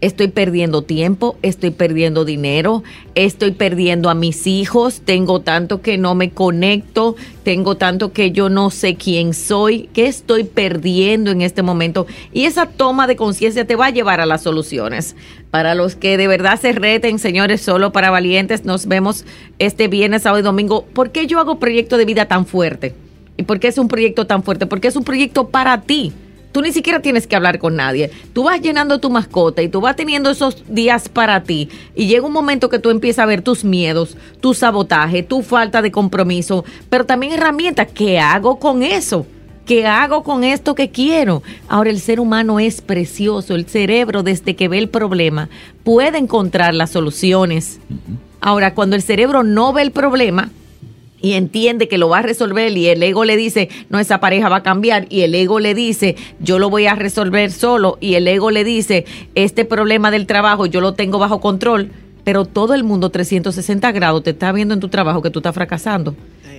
Estoy 0.00 0.28
perdiendo 0.28 0.82
tiempo, 0.82 1.38
estoy 1.40 1.70
perdiendo 1.70 2.26
dinero, 2.26 2.82
estoy 3.14 3.52
perdiendo 3.52 4.10
a 4.10 4.14
mis 4.14 4.46
hijos, 4.46 5.00
tengo 5.02 5.40
tanto 5.40 5.80
que 5.80 5.96
no 5.96 6.14
me 6.14 6.28
conecto, 6.30 7.16
tengo 7.42 7.78
tanto 7.78 8.12
que 8.12 8.30
yo 8.30 8.50
no 8.50 8.68
sé 8.68 8.96
quién 8.96 9.32
soy, 9.32 9.88
qué 9.94 10.06
estoy 10.06 10.44
perdiendo 10.44 11.30
en 11.30 11.40
este 11.40 11.62
momento. 11.62 12.06
Y 12.34 12.44
esa 12.44 12.66
toma 12.66 13.06
de 13.06 13.16
conciencia 13.16 13.66
te 13.66 13.76
va 13.76 13.86
a 13.86 13.90
llevar 13.90 14.20
a 14.20 14.26
las 14.26 14.42
soluciones. 14.42 15.16
Para 15.50 15.74
los 15.74 15.96
que 15.96 16.18
de 16.18 16.28
verdad 16.28 16.60
se 16.60 16.72
reten, 16.72 17.18
señores, 17.18 17.62
solo 17.62 17.90
para 17.90 18.10
valientes, 18.10 18.66
nos 18.66 18.86
vemos 18.86 19.24
este 19.58 19.88
viernes, 19.88 20.22
sábado 20.22 20.40
y 20.40 20.44
domingo. 20.44 20.84
¿Por 20.84 21.12
qué 21.12 21.26
yo 21.26 21.38
hago 21.38 21.58
proyecto 21.58 21.96
de 21.96 22.04
vida 22.04 22.26
tan 22.26 22.44
fuerte? 22.44 22.94
¿Y 23.36 23.42
por 23.42 23.60
qué 23.60 23.68
es 23.68 23.78
un 23.78 23.88
proyecto 23.88 24.26
tan 24.26 24.42
fuerte? 24.42 24.66
Porque 24.66 24.88
es 24.88 24.96
un 24.96 25.04
proyecto 25.04 25.48
para 25.48 25.82
ti 25.82 26.12
Tú 26.54 26.62
ni 26.62 26.70
siquiera 26.70 27.00
tienes 27.00 27.26
que 27.26 27.34
hablar 27.34 27.58
con 27.58 27.74
nadie. 27.74 28.12
Tú 28.32 28.44
vas 28.44 28.60
llenando 28.60 29.00
tu 29.00 29.10
mascota 29.10 29.60
y 29.60 29.68
tú 29.68 29.80
vas 29.80 29.96
teniendo 29.96 30.30
esos 30.30 30.62
días 30.68 31.08
para 31.08 31.42
ti. 31.42 31.68
Y 31.96 32.06
llega 32.06 32.24
un 32.24 32.32
momento 32.32 32.68
que 32.68 32.78
tú 32.78 32.90
empiezas 32.90 33.24
a 33.24 33.26
ver 33.26 33.42
tus 33.42 33.64
miedos, 33.64 34.16
tu 34.40 34.54
sabotaje, 34.54 35.24
tu 35.24 35.42
falta 35.42 35.82
de 35.82 35.90
compromiso, 35.90 36.64
pero 36.88 37.06
también 37.06 37.32
herramientas. 37.32 37.88
¿Qué 37.92 38.20
hago 38.20 38.60
con 38.60 38.84
eso? 38.84 39.26
¿Qué 39.66 39.88
hago 39.88 40.22
con 40.22 40.44
esto 40.44 40.76
que 40.76 40.90
quiero? 40.90 41.42
Ahora 41.66 41.90
el 41.90 41.98
ser 41.98 42.20
humano 42.20 42.60
es 42.60 42.82
precioso. 42.82 43.56
El 43.56 43.66
cerebro, 43.66 44.22
desde 44.22 44.54
que 44.54 44.68
ve 44.68 44.78
el 44.78 44.88
problema, 44.88 45.48
puede 45.82 46.18
encontrar 46.18 46.72
las 46.72 46.90
soluciones. 46.90 47.80
Ahora, 48.40 48.74
cuando 48.74 48.94
el 48.94 49.02
cerebro 49.02 49.42
no 49.42 49.72
ve 49.72 49.82
el 49.82 49.90
problema, 49.90 50.50
y 51.24 51.32
entiende 51.32 51.88
que 51.88 51.96
lo 51.96 52.10
va 52.10 52.18
a 52.18 52.22
resolver 52.22 52.76
y 52.76 52.88
el 52.88 53.02
ego 53.02 53.24
le 53.24 53.38
dice, 53.38 53.70
no, 53.88 53.98
esa 53.98 54.20
pareja 54.20 54.50
va 54.50 54.56
a 54.56 54.62
cambiar 54.62 55.06
y 55.08 55.22
el 55.22 55.34
ego 55.34 55.58
le 55.58 55.74
dice, 55.74 56.16
yo 56.38 56.58
lo 56.58 56.68
voy 56.68 56.84
a 56.84 56.96
resolver 56.96 57.50
solo 57.50 57.96
y 57.98 58.16
el 58.16 58.28
ego 58.28 58.50
le 58.50 58.62
dice, 58.62 59.06
este 59.34 59.64
problema 59.64 60.10
del 60.10 60.26
trabajo 60.26 60.66
yo 60.66 60.82
lo 60.82 60.92
tengo 60.92 61.18
bajo 61.18 61.40
control, 61.40 61.88
pero 62.24 62.44
todo 62.44 62.74
el 62.74 62.84
mundo 62.84 63.08
360 63.08 63.90
grados 63.92 64.22
te 64.22 64.30
está 64.30 64.52
viendo 64.52 64.74
en 64.74 64.80
tu 64.80 64.90
trabajo 64.90 65.22
que 65.22 65.30
tú 65.30 65.38
estás 65.38 65.54
fracasando. 65.54 66.14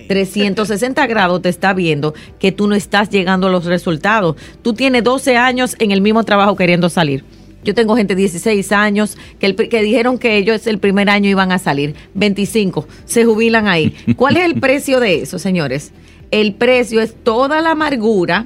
360 0.08 1.06
grados 1.08 1.44
te 1.44 1.50
está 1.50 1.72
viendo 1.76 2.16
que 2.40 2.52
tú 2.52 2.66
no 2.68 2.74
estás 2.74 3.12
llegando 3.12 3.46
a 3.46 3.52
los 3.52 3.66
resultados. 3.66 4.36
Tú 4.64 4.74
tienes 4.74 5.04
12 5.04 5.38
años 5.38 5.76
en 5.78 5.92
el 5.92 6.02
mismo 6.02 6.24
trabajo 6.24 6.56
queriendo 6.56 6.90
salir. 6.90 7.24
Yo 7.66 7.74
tengo 7.74 7.96
gente 7.96 8.16
de 8.16 8.22
16 8.22 8.72
años 8.72 9.18
que, 9.40 9.56
que 9.56 9.82
dijeron 9.82 10.20
que 10.20 10.38
ellos 10.38 10.68
el 10.68 10.78
primer 10.78 11.10
año 11.10 11.30
iban 11.30 11.52
a 11.52 11.58
salir. 11.58 11.96
25, 12.14 12.88
se 13.06 13.26
jubilan 13.26 13.68
ahí. 13.68 13.94
¿Cuál 14.16 14.38
es 14.38 14.46
el 14.46 14.60
precio 14.62 15.00
de 15.00 15.24
eso, 15.24 15.40
señores? 15.40 15.92
El 16.30 16.54
precio 16.54 17.02
es 17.02 17.16
toda 17.16 17.62
la 17.62 17.72
amargura, 17.72 18.46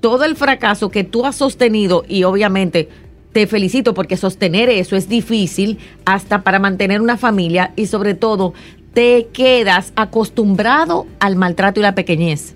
todo 0.00 0.24
el 0.24 0.36
fracaso 0.36 0.90
que 0.90 1.04
tú 1.04 1.24
has 1.24 1.36
sostenido 1.36 2.04
y 2.06 2.24
obviamente 2.24 2.88
te 3.32 3.46
felicito 3.46 3.94
porque 3.94 4.18
sostener 4.18 4.68
eso 4.68 4.94
es 4.94 5.08
difícil 5.08 5.78
hasta 6.04 6.42
para 6.42 6.58
mantener 6.58 7.00
una 7.00 7.16
familia 7.16 7.72
y 7.76 7.86
sobre 7.86 8.14
todo 8.14 8.52
te 8.92 9.28
quedas 9.32 9.92
acostumbrado 9.96 11.06
al 11.18 11.36
maltrato 11.36 11.80
y 11.80 11.82
la 11.82 11.94
pequeñez. 11.94 12.54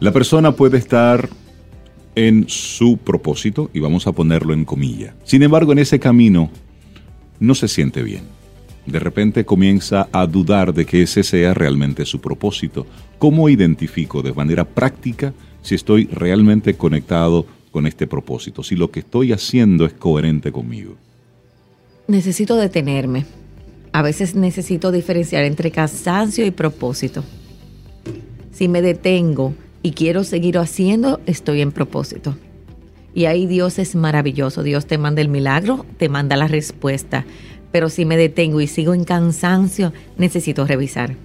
La 0.00 0.12
persona 0.12 0.52
puede 0.52 0.78
estar 0.78 1.28
en 2.16 2.46
su 2.48 2.96
propósito, 2.96 3.70
y 3.72 3.78
vamos 3.78 4.06
a 4.06 4.12
ponerlo 4.12 4.52
en 4.52 4.64
comilla. 4.64 5.14
Sin 5.22 5.42
embargo, 5.42 5.72
en 5.72 5.78
ese 5.78 6.00
camino 6.00 6.50
no 7.38 7.54
se 7.54 7.68
siente 7.68 8.02
bien. 8.02 8.22
De 8.86 8.98
repente 8.98 9.44
comienza 9.44 10.08
a 10.12 10.26
dudar 10.26 10.72
de 10.72 10.86
que 10.86 11.02
ese 11.02 11.22
sea 11.22 11.54
realmente 11.54 12.06
su 12.06 12.20
propósito. 12.20 12.86
¿Cómo 13.18 13.48
identifico 13.48 14.22
de 14.22 14.32
manera 14.32 14.64
práctica 14.64 15.34
si 15.60 15.74
estoy 15.74 16.06
realmente 16.06 16.74
conectado 16.74 17.46
con 17.70 17.86
este 17.86 18.06
propósito? 18.06 18.62
Si 18.62 18.76
lo 18.76 18.90
que 18.90 19.00
estoy 19.00 19.32
haciendo 19.32 19.84
es 19.84 19.92
coherente 19.92 20.52
conmigo. 20.52 20.94
Necesito 22.06 22.56
detenerme. 22.56 23.26
A 23.92 24.02
veces 24.02 24.34
necesito 24.36 24.92
diferenciar 24.92 25.44
entre 25.44 25.70
cansancio 25.70 26.46
y 26.46 26.50
propósito. 26.50 27.24
Si 28.52 28.68
me 28.68 28.80
detengo, 28.82 29.54
y 29.82 29.92
quiero 29.92 30.24
seguir 30.24 30.58
haciendo, 30.58 31.20
estoy 31.26 31.60
en 31.60 31.72
propósito. 31.72 32.36
Y 33.16 33.24
ahí 33.24 33.46
Dios 33.46 33.78
es 33.78 33.94
maravilloso. 33.94 34.62
Dios 34.62 34.86
te 34.86 34.98
manda 34.98 35.22
el 35.22 35.30
milagro, 35.30 35.86
te 35.96 36.10
manda 36.10 36.36
la 36.36 36.48
respuesta. 36.48 37.24
Pero 37.72 37.88
si 37.88 38.04
me 38.04 38.18
detengo 38.18 38.60
y 38.60 38.66
sigo 38.66 38.92
en 38.92 39.04
cansancio, 39.04 39.94
necesito 40.18 40.66
revisar. 40.66 41.16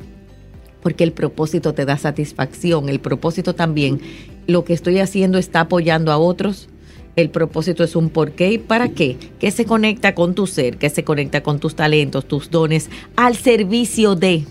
Porque 0.81 1.03
el 1.03 1.11
propósito 1.11 1.73
te 1.73 1.83
da 1.83 1.97
satisfacción. 1.97 2.87
El 2.87 3.01
propósito 3.01 3.55
también, 3.55 3.99
lo 4.47 4.63
que 4.63 4.73
estoy 4.73 4.99
haciendo 4.99 5.37
está 5.37 5.61
apoyando 5.61 6.13
a 6.13 6.17
otros. 6.17 6.69
El 7.17 7.29
propósito 7.29 7.83
es 7.83 7.97
un 7.97 8.09
por 8.09 8.31
qué 8.31 8.53
y 8.53 8.57
para 8.57 8.87
qué, 8.87 9.17
que 9.39 9.51
se 9.51 9.65
conecta 9.65 10.15
con 10.15 10.33
tu 10.33 10.47
ser, 10.47 10.77
que 10.77 10.89
se 10.89 11.03
conecta 11.03 11.43
con 11.43 11.59
tus 11.59 11.75
talentos, 11.75 12.25
tus 12.25 12.49
dones, 12.49 12.89
al 13.17 13.35
servicio 13.35 14.15
de 14.15 14.45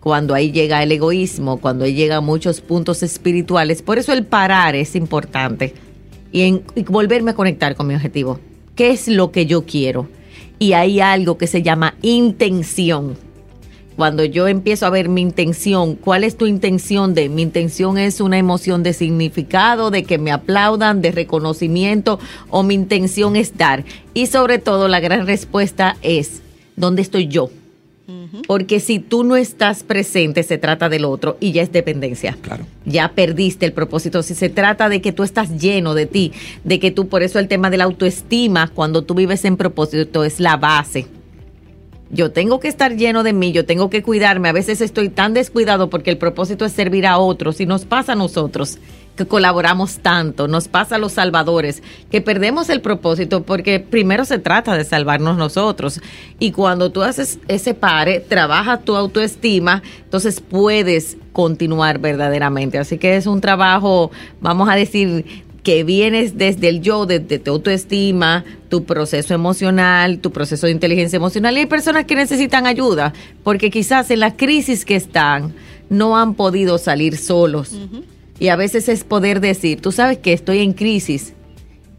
cuando 0.00 0.34
ahí 0.34 0.50
llega 0.50 0.82
el 0.82 0.92
egoísmo, 0.92 1.58
cuando 1.58 1.84
ahí 1.84 1.94
llegan 1.94 2.24
muchos 2.24 2.60
puntos 2.60 3.02
espirituales. 3.02 3.82
Por 3.82 3.98
eso 3.98 4.12
el 4.12 4.24
parar 4.24 4.74
es 4.74 4.96
importante 4.96 5.74
y, 6.32 6.42
en, 6.42 6.62
volverme 6.86 7.32
a 7.32 7.34
conectar 7.34 7.76
con 7.76 7.86
mi 7.86 7.94
objetivo. 7.94 8.40
¿Qué 8.74 8.90
es 8.90 9.08
lo 9.08 9.30
que 9.30 9.46
yo 9.46 9.66
quiero? 9.66 10.08
Y 10.58 10.72
hay 10.72 11.00
algo 11.00 11.36
que 11.36 11.46
se 11.46 11.62
llama 11.62 11.94
intención. 12.02 13.16
Cuando 13.96 14.24
yo 14.24 14.48
empiezo 14.48 14.86
a 14.86 14.90
ver 14.90 15.10
mi 15.10 15.20
intención, 15.20 15.94
¿cuál 15.96 16.24
es 16.24 16.38
tu 16.38 16.46
intención 16.46 17.12
de? 17.12 17.28
Mi 17.28 17.42
intención 17.42 17.98
es 17.98 18.22
una 18.22 18.38
emoción 18.38 18.82
de 18.82 18.94
significado, 18.94 19.90
de 19.90 20.04
que 20.04 20.16
me 20.16 20.32
aplaudan, 20.32 21.02
de 21.02 21.12
reconocimiento, 21.12 22.18
o 22.48 22.62
mi 22.62 22.72
intención 22.72 23.36
es 23.36 23.58
dar. 23.58 23.84
Y 24.14 24.26
sobre 24.26 24.58
todo 24.58 24.88
la 24.88 25.00
gran 25.00 25.26
respuesta 25.26 25.98
es, 26.00 26.40
¿dónde 26.76 27.02
estoy 27.02 27.26
yo? 27.26 27.50
Porque 28.46 28.80
si 28.80 28.98
tú 28.98 29.24
no 29.24 29.36
estás 29.36 29.82
presente, 29.82 30.42
se 30.42 30.58
trata 30.58 30.88
del 30.88 31.04
otro 31.04 31.36
y 31.40 31.52
ya 31.52 31.62
es 31.62 31.72
dependencia. 31.72 32.36
Claro. 32.40 32.66
Ya 32.84 33.12
perdiste 33.12 33.66
el 33.66 33.72
propósito. 33.72 34.22
Si 34.22 34.34
se 34.34 34.48
trata 34.48 34.88
de 34.88 35.00
que 35.00 35.12
tú 35.12 35.22
estás 35.22 35.60
lleno 35.60 35.94
de 35.94 36.06
ti, 36.06 36.32
de 36.64 36.78
que 36.78 36.90
tú, 36.90 37.08
por 37.08 37.22
eso 37.22 37.38
el 37.38 37.48
tema 37.48 37.70
de 37.70 37.76
la 37.76 37.84
autoestima, 37.84 38.68
cuando 38.68 39.02
tú 39.02 39.14
vives 39.14 39.44
en 39.44 39.56
propósito, 39.56 40.24
es 40.24 40.40
la 40.40 40.56
base. 40.56 41.06
Yo 42.12 42.32
tengo 42.32 42.58
que 42.58 42.68
estar 42.68 42.96
lleno 42.96 43.22
de 43.22 43.32
mí, 43.32 43.52
yo 43.52 43.64
tengo 43.64 43.88
que 43.88 44.02
cuidarme. 44.02 44.48
A 44.48 44.52
veces 44.52 44.80
estoy 44.80 45.10
tan 45.10 45.32
descuidado 45.32 45.90
porque 45.90 46.10
el 46.10 46.18
propósito 46.18 46.64
es 46.64 46.72
servir 46.72 47.06
a 47.06 47.18
otros 47.18 47.60
y 47.60 47.66
nos 47.66 47.84
pasa 47.84 48.12
a 48.12 48.16
nosotros 48.16 48.78
colaboramos 49.26 49.98
tanto, 49.98 50.48
nos 50.48 50.68
pasa 50.68 50.96
a 50.96 50.98
los 50.98 51.12
salvadores, 51.12 51.82
que 52.10 52.20
perdemos 52.20 52.68
el 52.70 52.80
propósito 52.80 53.42
porque 53.42 53.80
primero 53.80 54.24
se 54.24 54.38
trata 54.38 54.76
de 54.76 54.84
salvarnos 54.84 55.36
nosotros. 55.36 56.00
Y 56.38 56.52
cuando 56.52 56.90
tú 56.90 57.02
haces 57.02 57.38
ese 57.48 57.74
pare, 57.74 58.20
trabajas 58.20 58.84
tu 58.84 58.96
autoestima, 58.96 59.82
entonces 60.04 60.40
puedes 60.40 61.16
continuar 61.32 61.98
verdaderamente. 61.98 62.78
Así 62.78 62.98
que 62.98 63.16
es 63.16 63.26
un 63.26 63.40
trabajo, 63.40 64.10
vamos 64.40 64.68
a 64.68 64.74
decir, 64.74 65.24
que 65.62 65.84
vienes 65.84 66.38
desde 66.38 66.68
el 66.68 66.80
yo, 66.80 67.06
desde 67.06 67.38
tu 67.38 67.52
autoestima, 67.52 68.44
tu 68.68 68.84
proceso 68.84 69.34
emocional, 69.34 70.18
tu 70.18 70.30
proceso 70.30 70.66
de 70.66 70.72
inteligencia 70.72 71.16
emocional. 71.16 71.56
Y 71.56 71.60
hay 71.60 71.66
personas 71.66 72.06
que 72.06 72.14
necesitan 72.14 72.66
ayuda, 72.66 73.12
porque 73.42 73.70
quizás 73.70 74.10
en 74.10 74.20
la 74.20 74.36
crisis 74.36 74.84
que 74.84 74.96
están 74.96 75.54
no 75.88 76.16
han 76.16 76.34
podido 76.34 76.78
salir 76.78 77.16
solos. 77.16 77.74
Y 78.40 78.48
a 78.48 78.56
veces 78.56 78.88
es 78.88 79.04
poder 79.04 79.40
decir, 79.40 79.80
tú 79.80 79.92
sabes 79.92 80.18
que 80.18 80.32
estoy 80.32 80.60
en 80.60 80.72
crisis 80.72 81.34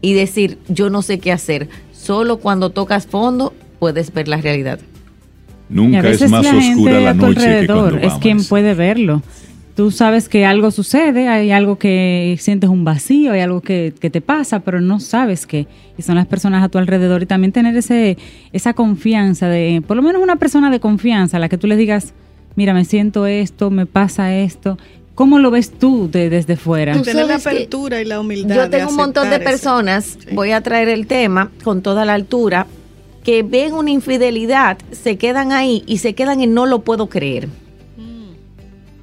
y 0.02 0.12
decir, 0.12 0.58
yo 0.68 0.90
no 0.90 1.00
sé 1.00 1.20
qué 1.20 1.32
hacer. 1.32 1.68
Solo 1.92 2.38
cuando 2.38 2.70
tocas 2.70 3.06
fondo 3.06 3.54
puedes 3.78 4.12
ver 4.12 4.28
la 4.28 4.38
realidad. 4.38 4.80
Nunca 5.68 6.00
es 6.00 6.28
más 6.28 6.44
oscura 6.44 7.00
la 7.00 7.14
noche 7.14 7.60
que 7.60 7.66
cuando 7.66 7.96
Es 7.98 8.14
quien 8.14 8.44
puede 8.44 8.74
verlo. 8.74 9.22
Tú 9.76 9.90
sabes 9.90 10.28
que 10.28 10.44
algo 10.44 10.70
sucede, 10.70 11.28
hay 11.28 11.50
algo 11.50 11.78
que 11.78 12.36
sientes 12.38 12.68
un 12.68 12.84
vacío, 12.84 13.32
hay 13.32 13.40
algo 13.40 13.62
que, 13.62 13.94
que, 13.98 14.10
te 14.10 14.20
pasa, 14.20 14.60
pero 14.60 14.82
no 14.82 15.00
sabes 15.00 15.46
qué. 15.46 15.66
Y 15.96 16.02
son 16.02 16.16
las 16.16 16.26
personas 16.26 16.62
a 16.62 16.68
tu 16.68 16.76
alrededor. 16.76 17.22
Y 17.22 17.26
también 17.26 17.52
tener 17.52 17.74
ese, 17.74 18.18
esa 18.52 18.74
confianza 18.74 19.48
de, 19.48 19.82
por 19.86 19.96
lo 19.96 20.02
menos 20.02 20.20
una 20.20 20.36
persona 20.36 20.70
de 20.70 20.78
confianza 20.78 21.38
a 21.38 21.40
la 21.40 21.48
que 21.48 21.56
tú 21.56 21.68
le 21.68 21.76
digas, 21.76 22.12
mira, 22.54 22.74
me 22.74 22.84
siento 22.84 23.26
esto, 23.26 23.70
me 23.70 23.86
pasa 23.86 24.36
esto, 24.36 24.76
¿Cómo 25.14 25.38
lo 25.38 25.50
ves 25.50 25.70
tú 25.70 26.08
desde 26.10 26.56
fuera? 26.56 27.00
Tener 27.02 27.26
la 27.26 27.36
apertura 27.36 28.00
y 28.00 28.04
la 28.04 28.18
humildad. 28.18 28.56
Yo 28.56 28.70
tengo 28.70 28.90
un 28.90 28.96
montón 28.96 29.28
de 29.28 29.40
personas, 29.40 30.18
voy 30.32 30.52
a 30.52 30.62
traer 30.62 30.88
el 30.88 31.06
tema 31.06 31.50
con 31.62 31.82
toda 31.82 32.04
la 32.04 32.14
altura, 32.14 32.66
que 33.22 33.42
ven 33.42 33.74
una 33.74 33.90
infidelidad, 33.90 34.78
se 34.90 35.18
quedan 35.18 35.52
ahí 35.52 35.84
y 35.86 35.98
se 35.98 36.14
quedan 36.14 36.40
en 36.40 36.54
no 36.54 36.64
lo 36.64 36.80
puedo 36.80 37.08
creer. 37.08 37.46
Mm. 37.46 38.32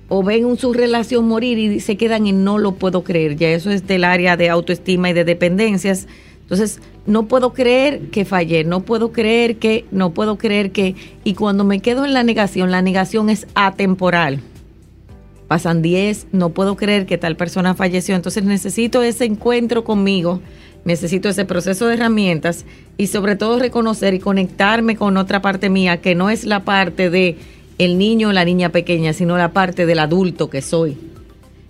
O 0.10 0.24
ven 0.24 0.58
su 0.58 0.74
relación 0.74 1.28
morir 1.28 1.58
y 1.60 1.80
se 1.80 1.96
quedan 1.96 2.26
en 2.26 2.44
no 2.44 2.58
lo 2.58 2.74
puedo 2.74 3.04
creer. 3.04 3.36
Ya 3.36 3.50
eso 3.50 3.70
es 3.70 3.86
del 3.86 4.04
área 4.04 4.36
de 4.36 4.50
autoestima 4.50 5.12
y 5.12 5.14
de 5.14 5.24
dependencias. 5.24 6.08
Entonces, 6.42 6.82
no 7.06 7.28
puedo 7.28 7.54
creer 7.54 8.10
que 8.10 8.26
fallé, 8.26 8.64
no 8.64 8.82
puedo 8.82 9.12
creer 9.12 9.58
que, 9.58 9.86
no 9.92 10.12
puedo 10.12 10.40
creer 10.40 10.72
que. 10.72 10.96
Y 11.24 11.36
cuando 11.36 11.64
me 11.64 11.80
quedo 11.80 12.04
en 12.04 12.14
la 12.14 12.24
negación, 12.24 12.72
la 12.72 12.82
negación 12.82 13.30
es 13.30 13.46
atemporal 13.54 14.42
pasan 15.50 15.82
10, 15.82 16.28
no 16.32 16.50
puedo 16.52 16.78
creer 16.78 17.08
que 17.08 17.18
tal 17.18 17.36
persona 17.36 17.74
falleció, 17.74 18.16
entonces 18.16 18.44
necesito 18.44 19.02
ese 19.02 19.26
encuentro 19.26 19.84
conmigo, 19.84 20.42
necesito 20.86 21.28
ese 21.28 21.44
proceso 21.44 21.88
de 21.88 21.96
herramientas 21.96 22.66
y 22.98 23.08
sobre 23.08 23.36
todo 23.36 23.58
reconocer 23.58 24.14
y 24.14 24.20
conectarme 24.20 24.96
con 24.96 25.18
otra 25.18 25.42
parte 25.42 25.72
mía 25.72 26.02
que 26.02 26.14
no 26.14 26.30
es 26.30 26.46
la 26.46 26.64
parte 26.66 27.10
de 27.10 27.36
el 27.80 27.98
niño 27.98 28.30
o 28.30 28.32
la 28.32 28.46
niña 28.46 28.70
pequeña, 28.70 29.12
sino 29.12 29.38
la 29.38 29.52
parte 29.52 29.88
del 29.88 29.98
adulto 29.98 30.52
que 30.52 30.62
soy. 30.62 30.98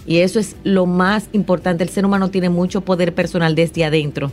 Y 0.05 0.17
eso 0.17 0.39
es 0.39 0.57
lo 0.65 0.85
más 0.85 1.29
importante. 1.31 1.83
El 1.83 1.89
ser 1.89 2.05
humano 2.05 2.29
tiene 2.29 2.49
mucho 2.49 2.81
poder 2.81 3.13
personal 3.13 3.55
desde 3.55 3.85
adentro. 3.85 4.29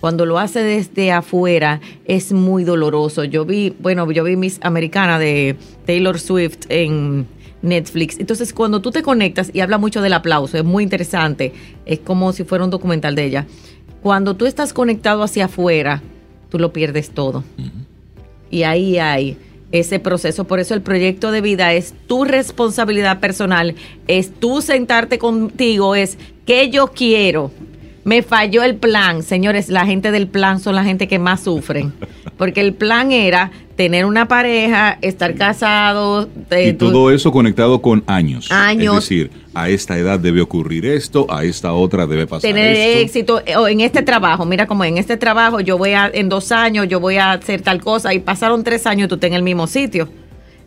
Cuando 0.00 0.24
lo 0.24 0.38
hace 0.38 0.62
desde 0.62 1.12
afuera 1.12 1.80
es 2.06 2.32
muy 2.32 2.64
doloroso. 2.64 3.24
Yo 3.24 3.44
vi, 3.44 3.74
bueno, 3.78 4.10
yo 4.10 4.24
vi 4.24 4.36
Miss 4.36 4.58
Americana 4.62 5.18
de 5.18 5.56
Taylor 5.84 6.18
Swift 6.18 6.60
en 6.70 7.26
Netflix. 7.62 8.18
Entonces, 8.18 8.52
cuando 8.52 8.80
tú 8.80 8.90
te 8.90 9.02
conectas 9.02 9.50
y 9.52 9.60
habla 9.60 9.78
mucho 9.78 10.00
del 10.00 10.12
aplauso, 10.12 10.56
es 10.58 10.64
muy 10.64 10.82
interesante. 10.82 11.52
Es 11.86 11.98
como 12.00 12.32
si 12.32 12.44
fuera 12.44 12.64
un 12.64 12.70
documental 12.70 13.14
de 13.14 13.24
ella. 13.24 13.46
Cuando 14.02 14.36
tú 14.36 14.46
estás 14.46 14.72
conectado 14.72 15.22
hacia 15.22 15.46
afuera, 15.46 16.02
tú 16.50 16.58
lo 16.58 16.72
pierdes 16.72 17.10
todo. 17.10 17.44
Y 18.50 18.62
ahí 18.62 18.98
hay 18.98 19.36
ese 19.72 19.98
proceso. 19.98 20.44
Por 20.44 20.60
eso 20.60 20.74
el 20.74 20.82
proyecto 20.82 21.30
de 21.30 21.40
vida 21.40 21.72
es 21.72 21.94
tu 22.06 22.24
responsabilidad 22.24 23.20
personal, 23.20 23.74
es 24.06 24.32
tú 24.32 24.62
sentarte 24.62 25.18
contigo, 25.18 25.94
es 25.94 26.18
que 26.46 26.70
yo 26.70 26.88
quiero. 26.88 27.50
Me 28.04 28.22
falló 28.22 28.62
el 28.62 28.76
plan, 28.76 29.22
señores, 29.22 29.68
la 29.68 29.84
gente 29.84 30.10
del 30.10 30.28
plan 30.28 30.60
son 30.60 30.74
la 30.74 30.84
gente 30.84 31.08
que 31.08 31.18
más 31.18 31.42
sufren, 31.42 31.92
porque 32.38 32.60
el 32.60 32.72
plan 32.72 33.12
era 33.12 33.50
tener 33.76 34.06
una 34.06 34.26
pareja, 34.26 34.96
estar 35.02 35.34
casado. 35.34 36.28
y 36.50 36.72
todo 36.72 37.10
eso 37.10 37.30
conectado 37.30 37.82
con 37.82 38.02
años. 38.06 38.50
Años. 38.50 38.96
Es 38.96 39.02
decir, 39.04 39.30
a 39.54 39.68
esta 39.68 39.98
edad 39.98 40.18
debe 40.18 40.40
ocurrir 40.40 40.86
esto, 40.86 41.26
a 41.28 41.44
esta 41.44 41.72
otra 41.74 42.06
debe 42.06 42.26
pasar 42.26 42.50
tener 42.50 42.74
éxito. 42.74 43.42
Eh, 43.44 43.56
o 43.56 43.68
en 43.68 43.80
este 43.80 44.02
trabajo, 44.02 44.44
mira 44.46 44.66
como 44.66 44.84
en 44.84 44.98
este 44.98 45.16
trabajo 45.16 45.60
yo 45.60 45.76
voy 45.76 45.90
a, 45.90 46.10
en 46.12 46.28
dos 46.28 46.50
años 46.52 46.88
yo 46.88 47.00
voy 47.00 47.16
a 47.16 47.32
hacer 47.32 47.60
tal 47.60 47.80
cosa 47.80 48.14
y 48.14 48.20
pasaron 48.20 48.64
tres 48.64 48.86
años 48.86 49.06
y 49.06 49.08
tú 49.08 49.16
estás 49.16 49.28
en 49.28 49.34
el 49.34 49.42
mismo 49.42 49.66
sitio. 49.66 50.08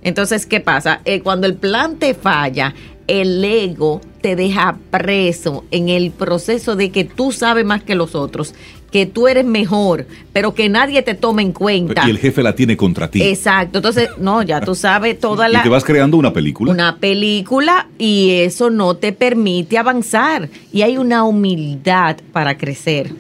Entonces, 0.03 0.45
¿qué 0.45 0.59
pasa? 0.59 1.01
Eh, 1.05 1.21
cuando 1.21 1.47
el 1.47 1.55
plan 1.55 1.97
te 1.97 2.13
falla, 2.13 2.73
el 3.07 3.43
ego 3.43 4.01
te 4.21 4.35
deja 4.35 4.77
preso 4.89 5.65
en 5.71 5.89
el 5.89 6.11
proceso 6.11 6.75
de 6.75 6.91
que 6.91 7.03
tú 7.03 7.31
sabes 7.31 7.65
más 7.65 7.83
que 7.83 7.95
los 7.95 8.15
otros 8.15 8.53
que 8.91 9.05
tú 9.05 9.27
eres 9.27 9.45
mejor, 9.45 10.05
pero 10.33 10.53
que 10.53 10.67
nadie 10.69 11.01
te 11.01 11.15
tome 11.15 11.41
en 11.41 11.53
cuenta. 11.53 12.05
Y 12.05 12.09
el 12.09 12.17
jefe 12.17 12.43
la 12.43 12.53
tiene 12.53 12.75
contra 12.75 13.09
ti. 13.09 13.23
Exacto. 13.23 13.79
Entonces, 13.79 14.09
no, 14.17 14.41
ya 14.43 14.61
tú 14.61 14.75
sabes 14.75 15.19
toda 15.19 15.47
la... 15.49 15.59
Y 15.59 15.63
te 15.63 15.69
vas 15.69 15.83
creando 15.83 16.17
una 16.17 16.33
película. 16.33 16.71
Una 16.71 16.97
película 16.97 17.87
y 17.97 18.31
eso 18.41 18.69
no 18.69 18.95
te 18.95 19.13
permite 19.13 19.77
avanzar. 19.77 20.49
Y 20.73 20.81
hay 20.81 20.97
una 20.97 21.23
humildad 21.23 22.17
para 22.33 22.57
crecer. 22.57 23.13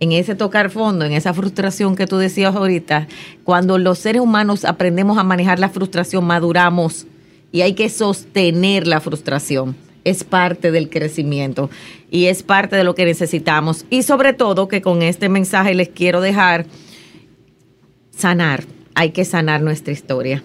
En 0.00 0.12
ese 0.12 0.34
tocar 0.34 0.70
fondo, 0.70 1.04
en 1.04 1.12
esa 1.12 1.34
frustración 1.34 1.94
que 1.94 2.06
tú 2.06 2.16
decías 2.16 2.56
ahorita, 2.56 3.06
cuando 3.44 3.76
los 3.76 3.98
seres 3.98 4.22
humanos 4.22 4.64
aprendemos 4.64 5.18
a 5.18 5.24
manejar 5.24 5.58
la 5.58 5.68
frustración, 5.68 6.24
maduramos 6.24 7.06
y 7.52 7.60
hay 7.60 7.74
que 7.74 7.90
sostener 7.90 8.86
la 8.86 9.00
frustración 9.00 9.76
es 10.04 10.24
parte 10.24 10.70
del 10.70 10.88
crecimiento 10.88 11.70
y 12.10 12.26
es 12.26 12.42
parte 12.42 12.76
de 12.76 12.84
lo 12.84 12.94
que 12.94 13.04
necesitamos. 13.04 13.86
Y 13.90 14.02
sobre 14.02 14.32
todo 14.32 14.68
que 14.68 14.82
con 14.82 15.02
este 15.02 15.28
mensaje 15.28 15.74
les 15.74 15.88
quiero 15.88 16.20
dejar 16.20 16.66
sanar. 18.10 18.64
Hay 18.94 19.10
que 19.10 19.24
sanar 19.24 19.62
nuestra 19.62 19.92
historia. 19.92 20.42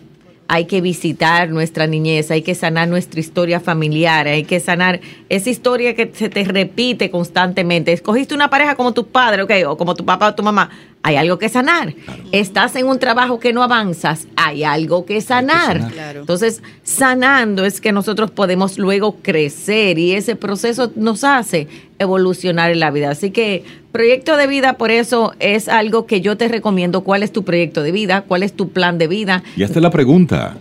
Hay 0.47 0.65
que 0.65 0.79
visitar 0.79 1.49
nuestra 1.49 1.87
niñez, 1.87 2.29
hay 2.29 2.43
que 2.43 2.53
sanar 2.53 2.87
nuestra 2.87 3.19
historia 3.19 3.59
familiar, 3.59 4.27
hay 4.27 4.43
que 4.43 4.59
sanar 4.59 5.01
esa 5.27 5.49
historia 5.49 5.95
que 5.95 6.11
se 6.13 6.29
te 6.29 6.43
repite 6.43 7.09
constantemente. 7.09 7.91
Escogiste 7.91 8.35
una 8.35 8.51
pareja 8.51 8.75
como 8.75 8.93
tu 8.93 9.07
padre, 9.07 9.41
okay, 9.41 9.63
o 9.63 9.75
como 9.75 9.95
tu 9.95 10.05
papá 10.05 10.27
o 10.27 10.35
tu 10.35 10.43
mamá 10.43 10.69
hay 11.05 11.17
algo 11.17 11.37
que 11.37 11.49
sanar. 11.49 11.93
Estás 12.31 12.75
en 12.75 12.87
un 12.87 12.97
trabajo 12.97 13.39
que 13.39 13.53
no 13.53 13.61
avanzas, 13.61 14.27
hay 14.35 14.63
algo 14.63 15.05
que 15.05 15.21
sanar. 15.21 15.91
Entonces, 16.15 16.63
sanando 16.81 17.63
es 17.63 17.79
que 17.79 17.91
nosotros 17.91 18.31
podemos 18.31 18.79
luego 18.79 19.17
crecer 19.21 19.99
y 19.99 20.13
ese 20.13 20.35
proceso 20.35 20.91
nos 20.95 21.23
hace 21.23 21.67
evolucionar 21.99 22.71
en 22.71 22.79
la 22.79 22.89
vida. 22.89 23.11
Así 23.11 23.29
que 23.29 23.63
proyecto 23.91 24.35
de 24.35 24.47
vida, 24.47 24.73
por 24.73 24.89
eso 24.89 25.33
es 25.39 25.69
algo 25.69 26.07
que 26.07 26.21
yo 26.21 26.37
te 26.37 26.47
recomiendo. 26.47 27.03
¿Cuál 27.03 27.21
es 27.21 27.31
tu 27.31 27.43
proyecto 27.43 27.83
de 27.83 27.91
vida? 27.91 28.23
¿Cuál 28.27 28.41
es 28.41 28.53
tu 28.53 28.69
plan 28.69 28.97
de 28.97 29.07
vida? 29.07 29.43
Y 29.55 29.61
hasta 29.61 29.79
la 29.79 29.91
pregunta, 29.91 30.57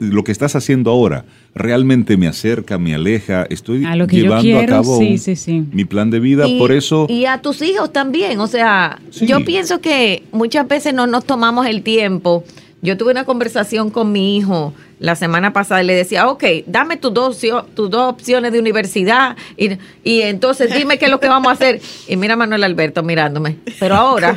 lo 0.00 0.24
que 0.24 0.32
estás 0.32 0.56
haciendo 0.56 0.90
ahora 0.90 1.24
realmente 1.54 2.16
me 2.16 2.26
acerca, 2.26 2.78
me 2.78 2.94
aleja, 2.94 3.46
estoy 3.48 3.86
llevando 4.10 4.58
a 4.58 4.66
cabo 4.66 5.00
mi 5.00 5.84
plan 5.84 6.10
de 6.10 6.20
vida, 6.20 6.46
por 6.58 6.72
eso... 6.72 7.06
Y 7.08 7.24
a 7.24 7.40
tus 7.40 7.62
hijos 7.62 7.92
también, 7.92 8.38
o 8.40 8.46
sea, 8.46 9.00
yo 9.12 9.44
pienso 9.44 9.80
que 9.80 10.22
muchas 10.32 10.68
veces 10.68 10.92
no 10.92 11.06
nos 11.06 11.24
tomamos 11.24 11.66
el 11.66 11.82
tiempo. 11.82 12.44
Yo 12.82 12.96
tuve 12.96 13.12
una 13.12 13.24
conversación 13.24 13.90
con 13.90 14.12
mi 14.12 14.36
hijo 14.36 14.74
la 14.98 15.14
semana 15.14 15.52
pasada 15.52 15.82
y 15.82 15.86
le 15.86 15.94
decía, 15.94 16.28
ok, 16.28 16.44
dame 16.66 16.96
tus 16.96 17.12
dos, 17.12 17.38
tus 17.74 17.90
dos 17.90 18.10
opciones 18.10 18.52
de 18.52 18.58
universidad 18.58 19.36
y, 19.56 19.72
y, 20.02 20.22
entonces 20.22 20.72
dime 20.74 20.98
qué 20.98 21.06
es 21.06 21.10
lo 21.10 21.20
que 21.20 21.28
vamos 21.28 21.48
a 21.48 21.52
hacer. 21.52 21.80
Y 22.08 22.16
mira 22.16 22.36
Manuel 22.36 22.64
Alberto 22.64 23.02
mirándome. 23.02 23.56
Pero 23.78 23.94
ahora, 23.94 24.36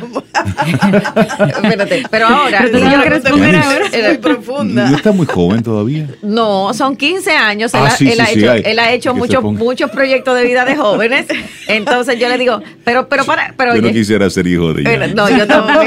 espérate, 1.62 2.02
pero 2.10 2.26
ahora, 2.26 2.60
pero 2.70 2.78
yo 2.78 3.00
responder 3.02 3.56
ahora. 3.56 3.88
muy 4.08 4.18
profunda. 4.18 4.90
¿No 4.90 4.96
está 4.96 5.12
muy 5.12 5.26
joven 5.26 5.62
todavía? 5.62 6.08
No, 6.22 6.72
son 6.74 6.96
15 6.96 7.30
años. 7.30 7.72
él, 7.74 8.20
ha, 8.20 8.30
hecho, 8.30 8.52
él 8.52 8.78
ha 8.78 8.92
hecho 8.92 9.14
muchos 9.14 9.42
muchos 9.42 9.90
proyectos 9.90 10.36
de 10.36 10.44
vida 10.44 10.64
de 10.64 10.76
jóvenes. 10.76 11.26
Entonces 11.68 12.18
yo 12.18 12.28
le 12.28 12.36
digo, 12.36 12.60
pero, 12.84 13.08
pero 13.08 13.24
para, 13.24 13.54
pero 13.56 13.74
yo 13.74 13.82
no 13.82 13.90
quisiera 13.90 14.28
ser 14.30 14.46
hijo 14.46 14.74
de 14.74 14.82
ella. 14.82 15.06
No, 15.14 15.28
yo 15.30 15.46
tampoco. 15.46 15.82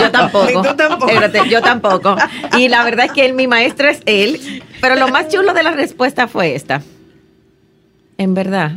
yo 0.00 0.10
tampoco. 0.12 0.62
tampoco. 0.74 1.44
yo 1.48 1.60
tampoco. 1.62 2.16
Y 2.58 2.68
la 2.68 2.84
verdad 2.84 3.06
es 3.06 3.12
que 3.12 3.24
él, 3.24 3.34
mi 3.34 3.46
maestro, 3.46 3.79
es 3.88 4.00
él. 4.06 4.62
Pero 4.80 4.96
lo 4.96 5.08
más 5.08 5.28
chulo 5.28 5.54
de 5.54 5.62
la 5.62 5.72
respuesta 5.72 6.28
fue 6.28 6.54
esta. 6.54 6.82
En 8.18 8.34
verdad, 8.34 8.72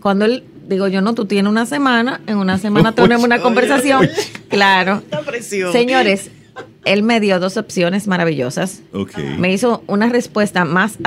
cuando 0.00 0.24
él, 0.24 0.44
digo 0.68 0.88
yo, 0.88 1.00
no, 1.00 1.14
tú 1.14 1.26
tienes 1.26 1.50
una 1.50 1.66
semana, 1.66 2.20
en 2.26 2.38
una 2.38 2.58
semana 2.58 2.92
tenemos 2.92 3.24
una 3.24 3.40
conversación. 3.40 4.08
Claro. 4.48 5.02
Señores, 5.72 6.30
él 6.84 7.02
me 7.02 7.18
dio 7.20 7.40
dos 7.40 7.56
opciones 7.56 8.06
maravillosas. 8.06 8.82
Me 9.38 9.52
hizo 9.52 9.82
una 9.88 10.08
respuesta 10.08 10.64
más, 10.64 10.98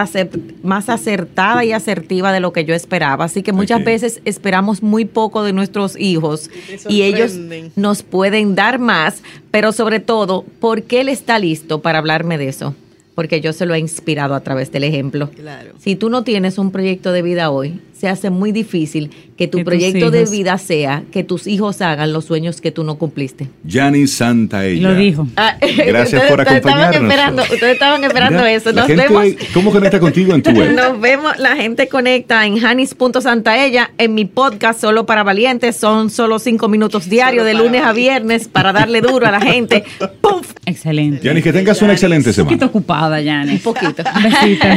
más 0.61 0.89
acertada 0.89 1.63
y 1.63 1.71
asertiva 1.71 2.33
de 2.33 2.41
lo 2.41 2.51
que 2.51 2.65
yo 2.65 2.75
esperaba. 2.75 3.25
Así 3.25 3.43
que 3.43 3.53
muchas 3.53 3.83
veces 3.83 4.21
esperamos 4.25 4.83
muy 4.83 5.05
poco 5.05 5.41
de 5.41 5.53
nuestros 5.53 5.97
hijos 5.97 6.49
y 6.89 7.03
ellos 7.03 7.33
nos 7.75 8.03
pueden 8.03 8.55
dar 8.55 8.77
más, 8.77 9.23
pero 9.51 9.71
sobre 9.71 10.01
todo, 10.01 10.43
¿por 10.59 10.83
qué 10.83 11.01
él 11.01 11.09
está 11.09 11.39
listo 11.39 11.81
para 11.81 11.99
hablarme 11.99 12.37
de 12.37 12.49
eso? 12.49 12.75
Porque 13.20 13.41
yo 13.41 13.51
se 13.51 13.65
lo 13.65 13.74
he 13.74 13.80
inspirado 13.80 14.34
a 14.34 14.39
través 14.39 14.72
del 14.72 14.86
ejemplo. 14.86 15.30
Claro. 15.32 15.74
Si 15.78 15.97
tú 15.97 16.09
no 16.09 16.24
tienes 16.24 16.57
un 16.57 16.72
proyecto 16.72 17.11
de 17.11 17.22
vida 17.22 17.49
hoy, 17.49 17.82
se 17.99 18.07
hace 18.07 18.29
muy 18.29 18.53
difícil 18.53 19.11
que 19.37 19.47
tu 19.47 19.63
proyecto 19.63 20.09
de 20.09 20.23
vida 20.25 20.57
sea 20.57 21.03
que 21.11 21.23
tus 21.23 21.47
hijos 21.47 21.81
hagan 21.81 22.13
los 22.13 22.25
sueños 22.25 22.61
que 22.61 22.71
tú 22.71 22.83
no 22.85 22.95
cumpliste. 22.97 23.49
Santa 23.67 24.07
Santaella. 24.07 24.89
Lo 24.89 24.95
dijo. 24.95 25.27
Ah, 25.35 25.57
Gracias 25.87 26.23
por 26.23 26.39
acompañarnos. 26.39 27.49
ustedes 27.51 27.73
estaban 27.73 28.03
esperando 28.03 28.45
eso. 28.45 28.71
Nos 28.71 28.87
vemos. 28.87 29.25
¿Cómo 29.53 29.71
conecta 29.71 29.99
contigo 29.99 30.33
en 30.33 30.41
tu 30.41 30.51
web? 30.51 30.71
Nos 30.75 30.99
vemos, 30.99 31.37
la 31.39 31.57
gente 31.57 31.89
conecta 31.89 32.45
en 32.45 32.57
janis.santaella, 32.57 33.91
en 33.97 34.13
mi 34.13 34.25
podcast 34.25 34.79
Solo 34.79 35.05
para 35.05 35.23
Valientes. 35.23 35.75
Son 35.75 36.09
solo 36.09 36.39
cinco 36.39 36.69
minutos 36.69 37.09
diarios, 37.09 37.45
de 37.45 37.53
lunes 37.53 37.83
a 37.83 37.91
viernes, 37.91 38.47
para 38.47 38.71
darle 38.71 39.01
duro 39.01 39.27
a 39.27 39.31
la 39.31 39.41
gente. 39.41 39.83
¡Puf! 40.21 40.53
Excelente. 40.65 41.25
Yanis, 41.25 41.43
que 41.43 41.51
tengas 41.51 41.81
una 41.81 41.93
excelente 41.93 42.31
semana. 42.31 42.53
Un 42.53 42.59
poquito 42.59 42.77
ocupada, 42.77 43.19
Yanis. 43.19 43.55
Un 43.55 43.73
poquito. 43.73 44.03
Besito. 44.23 44.67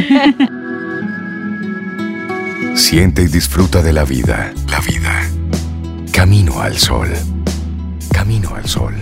Siente 2.75 3.21
y 3.21 3.27
disfruta 3.27 3.83
de 3.83 3.93
la 3.93 4.03
vida. 4.03 4.51
La 4.67 4.79
vida. 4.79 5.21
Camino 6.11 6.59
al 6.59 6.75
sol. 6.77 7.07
Camino 8.11 8.55
al 8.55 8.65
sol. 8.65 8.95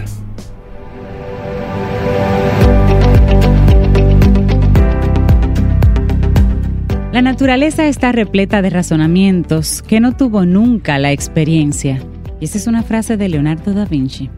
La 7.13 7.21
naturaleza 7.21 7.87
está 7.87 8.11
repleta 8.11 8.61
de 8.61 8.69
razonamientos 8.69 9.81
que 9.81 10.01
no 10.01 10.17
tuvo 10.17 10.45
nunca 10.45 10.99
la 10.99 11.13
experiencia. 11.13 12.03
Y 12.41 12.45
esa 12.45 12.57
es 12.57 12.67
una 12.67 12.83
frase 12.83 13.15
de 13.15 13.29
Leonardo 13.29 13.73
da 13.73 13.85
Vinci. 13.85 14.29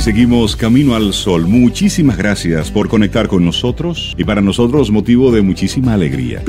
Seguimos 0.00 0.56
camino 0.56 0.94
al 0.94 1.14
sol. 1.14 1.46
Muchísimas 1.46 2.18
gracias 2.18 2.70
por 2.70 2.88
conectar 2.88 3.28
con 3.28 3.44
nosotros 3.44 4.14
y 4.18 4.24
para 4.24 4.42
nosotros 4.42 4.90
motivo 4.90 5.32
de 5.32 5.40
muchísima 5.40 5.94
alegría. 5.94 6.42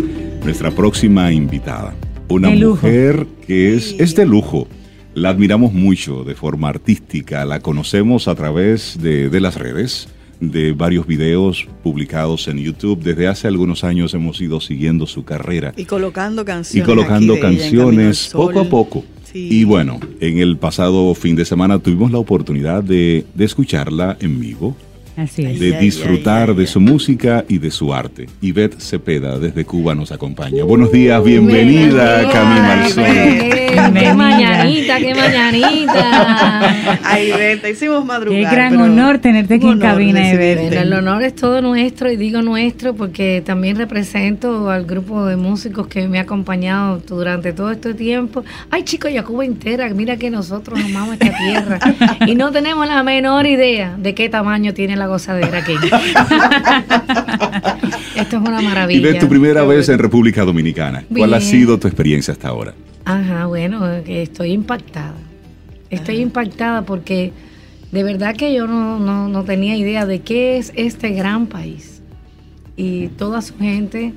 Nuestra 0.43 0.69
próxima 0.71 1.31
invitada, 1.31 1.95
una 2.27 2.49
mujer 2.49 3.25
que 3.45 3.73
es, 3.73 3.95
es 3.99 4.15
de 4.15 4.25
lujo. 4.25 4.67
La 5.13 5.29
admiramos 5.29 5.71
mucho 5.71 6.23
de 6.23 6.35
forma 6.35 6.67
artística, 6.69 7.45
la 7.45 7.61
conocemos 7.61 8.27
a 8.27 8.35
través 8.35 9.01
de, 9.01 9.29
de 9.29 9.39
las 9.39 9.55
redes, 9.55 10.09
de 10.41 10.73
varios 10.73 11.07
videos 11.07 11.67
publicados 11.83 12.47
en 12.49 12.57
YouTube. 12.57 13.01
Desde 13.01 13.27
hace 13.27 13.47
algunos 13.47 13.83
años 13.83 14.13
hemos 14.13 14.41
ido 14.41 14.59
siguiendo 14.59 15.07
su 15.07 15.23
carrera 15.23 15.73
Y 15.77 15.85
colocando 15.85 16.41
y 16.41 16.45
canciones. 16.45 16.85
colocando 16.85 17.33
Camino 17.35 17.47
al 17.47 17.57
canciones 17.57 18.29
poco 18.33 18.59
a 18.59 18.65
poco. 18.65 19.05
Y 19.38 19.63
bueno, 19.63 19.99
en 20.19 20.39
el 20.39 20.57
pasado 20.57 21.13
fin 21.13 21.35
de 21.35 21.45
semana 21.45 21.79
tuvimos 21.79 22.11
la 22.11 22.17
oportunidad 22.17 22.83
de, 22.83 23.25
de 23.33 23.45
escucharla 23.45 24.17
en 24.19 24.39
vivo, 24.39 24.75
Así 25.18 25.43
es. 25.43 25.59
de 25.59 25.80
disfrutar 25.80 26.53
de 26.53 26.68
su 26.68 26.80
música 26.80 27.43
y 27.49 27.57
de 27.57 27.72
su 27.72 27.91
arte. 27.91 28.28
Ivette 28.39 28.80
Cepeda 28.80 29.39
desde 29.39 29.65
Cuba 29.65 29.95
nos 29.95 30.11
acompaña. 30.11 30.63
Buenos 30.63 30.91
días, 30.91 31.24
bienvenida 31.24 32.20
a 32.20 32.30
Camino 32.30 32.72
al 32.72 32.88
Sol. 32.89 33.03
Qué, 33.03 34.13
mañanita, 34.13 34.97
qué 34.99 35.15
mañanita. 35.15 36.99
Ay, 37.03 37.30
Ivette, 37.30 37.72
hicimos 37.72 38.05
madrugar. 38.05 38.43
Qué 38.43 38.55
gran 38.55 38.78
honor 38.78 39.18
tenerte 39.18 39.55
aquí 39.55 39.68
en 39.68 39.80
cabina. 39.80 40.32
Ivette. 40.34 40.68
Bueno, 40.68 40.82
el 40.82 40.93
honor 40.93 41.24
es 41.24 41.34
todo 41.34 41.63
nuestro 41.63 42.11
y 42.11 42.15
digo 42.15 42.43
nuestro 42.43 42.95
porque 42.95 43.41
también 43.43 43.76
represento 43.76 44.70
al 44.70 44.86
grupo 44.86 45.26
de 45.26 45.36
músicos 45.36 45.88
que 45.88 46.07
me 46.07 46.20
ha 46.20 46.24
acompañado 46.24 47.01
durante 47.07 47.53
todo 47.53 47.72
este 47.72 47.95
tiempo. 47.95 48.43
Ay, 48.70 48.84
chicos, 48.84 49.09
y 49.09 49.18
a 49.18 49.24
Cuba 49.24 49.45
entera, 49.45 49.89
mira 49.89 50.18
que 50.18 50.30
nosotros 50.30 50.80
amamos 50.80 51.13
esta 51.13 51.36
tierra 51.36 51.80
y 52.28 52.36
no 52.36 52.51
tenemos 52.51 52.88
la 52.88 53.01
menor 53.01 53.47
idea 53.47 53.95
de 53.97 54.13
qué 54.13 54.30
tamaño 54.30 54.76
tiene 54.76 54.95
la 54.95 55.07
gozadera 55.08 55.60
aquí. 55.60 55.74
Esto 58.16 58.38
es 58.38 58.41
una 58.41 58.62
maravilla. 58.62 58.99
Ivette, 58.99 59.20
tu 59.20 59.28
primera 59.28 59.64
vez 59.64 59.89
en 59.89 59.99
República 59.99 60.43
Dominicana. 60.43 61.03
¿Cuál 61.16 61.34
ha 61.34 61.39
Bien. 61.39 61.49
sido 61.49 61.80
tu 61.80 61.88
experiencia 61.88 62.32
hasta 62.34 62.49
ahora? 62.49 62.74
Ajá, 63.05 63.45
bueno, 63.45 63.86
estoy 63.88 64.51
impactada. 64.51 65.16
Estoy 65.89 66.18
impactada 66.18 66.82
porque 66.84 67.32
de 67.91 68.03
verdad 68.03 68.36
que 68.36 68.53
yo 68.53 68.68
no, 68.68 68.99
no, 68.99 69.28
no 69.30 69.43
tenía 69.43 69.78
idea 69.78 70.05
de 70.05 70.20
qué 70.20 70.58
es 70.58 70.74
este 70.76 71.12
gran 71.12 71.47
país. 71.47 72.01
Y 72.76 73.08
toda 73.10 73.41
su 73.41 73.58
gente 73.58 74.14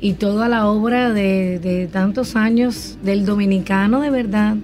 y 0.00 0.12
toda 0.14 0.48
la 0.48 0.66
obra 0.66 1.12
de, 1.12 1.58
de 1.58 1.86
tantos 1.86 2.36
años 2.36 2.98
del 3.02 3.24
dominicano 3.24 4.00
de 4.00 4.10
verdad 4.10 4.56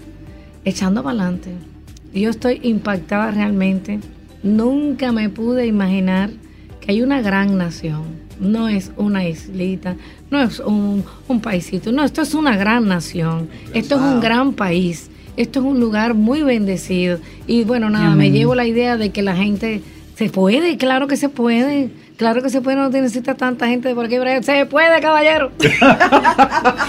echando 0.64 1.02
para 1.02 1.18
adelante. 1.18 1.50
Yo 2.12 2.30
estoy 2.30 2.60
impactada 2.62 3.30
realmente. 3.30 4.00
Nunca 4.42 5.12
me 5.12 5.28
pude 5.28 5.66
imaginar 5.66 6.30
que 6.80 6.92
hay 6.92 7.02
una 7.02 7.20
gran 7.20 7.56
nación. 7.56 8.02
No 8.40 8.68
es 8.68 8.90
una 8.96 9.28
islita, 9.28 9.96
no 10.30 10.40
es 10.42 10.58
un, 10.58 11.04
un 11.28 11.40
paisito, 11.40 11.92
no, 11.92 12.02
esto 12.02 12.22
es 12.22 12.34
una 12.34 12.56
gran 12.56 12.88
nación. 12.88 13.48
Esto 13.72 13.96
es 13.96 14.00
un 14.00 14.20
gran 14.20 14.52
país. 14.54 15.10
Esto 15.36 15.60
es 15.60 15.66
un 15.66 15.80
lugar 15.80 16.14
muy 16.14 16.42
bendecido. 16.42 17.18
Y 17.46 17.64
bueno, 17.64 17.88
nada, 17.88 18.14
me 18.14 18.30
llevo 18.30 18.54
la 18.54 18.66
idea 18.66 18.96
de 18.96 19.10
que 19.10 19.22
la 19.22 19.36
gente 19.36 19.80
se 20.16 20.28
puede, 20.28 20.76
claro 20.76 21.06
que 21.06 21.16
se 21.16 21.28
puede. 21.28 21.90
Claro 22.16 22.42
que 22.42 22.50
se 22.50 22.60
puede, 22.60 22.76
no 22.76 22.88
necesita 22.88 23.34
tanta 23.34 23.66
gente 23.66 23.88
de 23.88 23.94
por 23.96 24.04
aquí. 24.04 24.16
Se 24.42 24.66
puede, 24.66 25.00
caballero. 25.00 25.50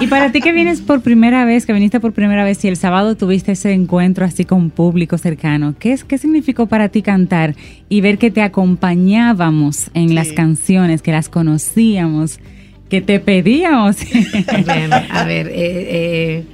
Y 0.00 0.06
para 0.06 0.30
ti 0.32 0.40
que 0.40 0.52
vienes 0.52 0.80
por 0.80 1.00
primera 1.00 1.44
vez, 1.44 1.66
que 1.66 1.72
viniste 1.72 2.00
por 2.00 2.12
primera 2.12 2.44
vez 2.44 2.64
y 2.64 2.68
el 2.68 2.76
sábado 2.76 3.16
tuviste 3.16 3.52
ese 3.52 3.72
encuentro 3.72 4.24
así 4.24 4.44
con 4.44 4.70
público 4.70 5.18
cercano, 5.18 5.74
¿qué, 5.78 5.92
es, 5.92 6.04
qué 6.04 6.18
significó 6.18 6.66
para 6.66 6.88
ti 6.88 7.02
cantar 7.02 7.54
y 7.88 8.00
ver 8.00 8.18
que 8.18 8.30
te 8.30 8.42
acompañábamos 8.42 9.90
en 9.94 10.08
Sí. 10.08 10.14
las 10.14 10.32
canciones, 10.32 11.02
que 11.02 11.12
las 11.12 11.28
conocíamos, 11.28 12.38
que 12.88 13.00
te 13.00 13.20
pedíamos? 13.20 13.96
Bueno, 14.64 14.96
a 15.10 15.24
ver, 15.24 15.48
eh, 15.48 15.52
eh, 15.54 16.44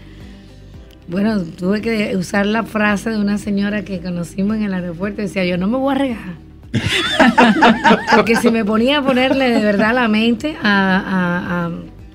bueno, 1.09 1.41
tuve 1.43 1.81
que 1.83 2.17
usar 2.17 2.47
la 2.47 2.63
frase 2.63 3.11
de 3.11 3.19
una 3.19 3.37
señora 3.39 3.85
que 3.85 4.01
conocimos 4.01 4.57
en 4.57 4.63
el 4.65 4.73
aeropuerto. 4.75 5.21
Decía, 5.21 5.45
yo 5.45 5.59
no 5.59 5.67
me 5.69 5.77
voy 5.77 5.95
a 5.95 5.99
regar. 5.99 6.45
Porque 8.17 8.37
si 8.37 8.51
me 8.51 8.65
ponía 8.65 8.99
a 8.99 9.03
ponerle 9.03 9.51
de 9.51 9.63
verdad 9.63 9.95
la 9.95 10.09
mente 10.09 10.57
a, 10.63 10.97
a- 10.97 11.67
a- 11.67 11.71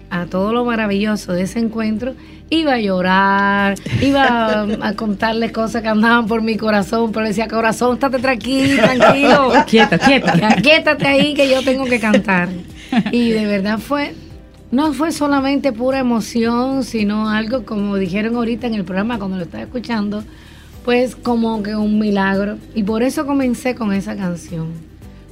a 0.09 0.25
todo 0.25 0.53
lo 0.53 0.65
maravilloso 0.65 1.33
de 1.33 1.43
ese 1.43 1.59
encuentro, 1.59 2.15
iba 2.49 2.73
a 2.73 2.79
llorar, 2.79 3.75
iba 4.01 4.23
a, 4.23 4.61
a 4.87 4.93
contarle 4.95 5.51
cosas 5.51 5.81
que 5.81 5.87
andaban 5.87 6.27
por 6.27 6.41
mi 6.41 6.57
corazón, 6.57 7.11
pero 7.11 7.25
decía, 7.25 7.47
corazón, 7.47 7.95
estate 7.95 8.19
tranquilo, 8.19 8.83
tranquilo. 8.83 9.51
quieta, 9.67 9.97
quieta. 9.97 10.35
Ya, 10.35 10.55
Quiétate 10.55 11.07
ahí 11.07 11.33
que 11.33 11.49
yo 11.49 11.63
tengo 11.63 11.85
que 11.85 11.99
cantar. 11.99 12.49
Y 13.11 13.29
de 13.29 13.45
verdad 13.45 13.77
fue, 13.77 14.15
no 14.71 14.93
fue 14.93 15.11
solamente 15.11 15.71
pura 15.71 15.99
emoción, 15.99 16.83
sino 16.83 17.29
algo 17.29 17.65
como 17.65 17.97
dijeron 17.97 18.35
ahorita 18.35 18.67
en 18.67 18.73
el 18.73 18.83
programa 18.83 19.19
cuando 19.19 19.37
lo 19.37 19.43
estaba 19.43 19.63
escuchando, 19.63 20.23
pues 20.83 21.15
como 21.15 21.61
que 21.61 21.75
un 21.75 21.99
milagro. 21.99 22.57
Y 22.73 22.83
por 22.83 23.03
eso 23.03 23.25
comencé 23.25 23.75
con 23.75 23.93
esa 23.93 24.15
canción. 24.15 24.67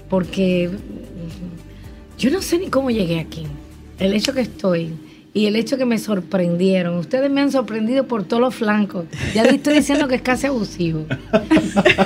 Porque 0.10 0.70
yo 2.18 2.32
no 2.32 2.42
sé 2.42 2.60
ni 2.60 2.68
cómo 2.68 2.90
llegué 2.90 3.20
aquí. 3.20 3.46
El 4.00 4.14
hecho 4.14 4.34
que 4.34 4.42
estoy 4.42 4.94
y 5.34 5.46
el 5.46 5.56
hecho 5.56 5.78
que 5.78 5.86
me 5.86 6.00
sorprendieron. 6.00 6.98
Ustedes 6.98 7.30
me 7.30 7.42
han 7.42 7.52
sorprendido 7.52 8.08
por 8.08 8.24
todos 8.24 8.42
los 8.42 8.56
flancos. 8.56 9.06
Ya 9.36 9.44
estoy 9.44 9.76
diciendo 9.76 10.08
que 10.08 10.16
es 10.16 10.22
casi 10.22 10.48
abusivo. 10.48 11.06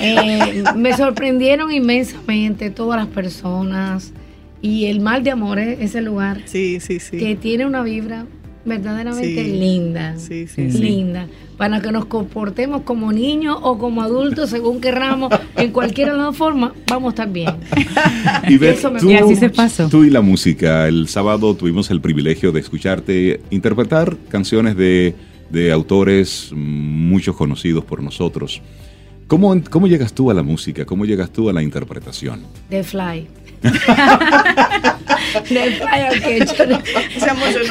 Eh, 0.01 0.63
me 0.75 0.95
sorprendieron 0.97 1.71
inmensamente 1.71 2.69
todas 2.69 2.99
las 2.99 3.07
personas 3.07 4.11
y 4.61 4.85
el 4.87 4.99
mal 4.99 5.23
de 5.23 5.31
amor 5.31 5.59
es 5.59 5.79
ese 5.79 6.01
lugar 6.01 6.41
Sí, 6.45 6.79
sí, 6.81 6.99
sí. 6.99 7.17
que 7.17 7.35
tiene 7.35 7.65
una 7.65 7.81
vibra 7.83 8.25
verdaderamente 8.65 9.43
Sí. 9.45 9.51
linda. 9.51 10.15
Sí, 10.17 10.47
sí. 10.47 10.67
Linda. 10.69 11.27
Para 11.57 11.81
que 11.81 11.91
nos 11.91 12.05
comportemos 12.05 12.81
como 12.81 13.11
niños 13.11 13.57
o 13.61 13.77
como 13.77 14.01
adultos 14.01 14.49
según 14.49 14.81
querramos, 14.81 15.31
en 15.55 15.71
cualquiera 15.71 16.13
de 16.13 16.19
las 16.19 16.35
formas, 16.35 16.71
vamos 16.87 17.09
a 17.09 17.11
estar 17.11 17.31
bien. 17.31 17.49
Ivette, 18.49 18.77
Eso 18.79 18.91
me- 18.91 18.99
tú, 18.99 19.09
Y 19.11 19.15
así 19.15 19.35
se 19.35 19.49
pasó. 19.49 19.87
tú 19.89 20.03
y 20.03 20.09
la 20.09 20.21
música. 20.21 20.87
El 20.87 21.07
sábado 21.07 21.55
tuvimos 21.55 21.91
el 21.91 22.01
privilegio 22.01 22.51
de 22.51 22.59
escucharte 22.59 23.41
interpretar 23.51 24.17
canciones 24.29 24.75
de, 24.75 25.13
de 25.49 25.71
autores 25.71 26.51
muchos 26.55 27.35
conocidos 27.35 27.83
por 27.85 28.01
nosotros. 28.01 28.61
¿Cómo, 29.27 29.55
¿Cómo 29.69 29.87
llegas 29.87 30.11
tú 30.13 30.29
a 30.29 30.33
la 30.33 30.43
música? 30.43 30.83
¿Cómo 30.85 31.05
llegas 31.05 31.29
tú 31.31 31.49
a 31.49 31.53
la 31.53 31.61
interpretación? 31.63 32.41
De 32.69 32.83
fly. 32.83 33.27
De 33.61 33.69
fly, 35.71 36.01
aunque 36.09 36.45
yo 36.57 36.65
no- 36.65 36.79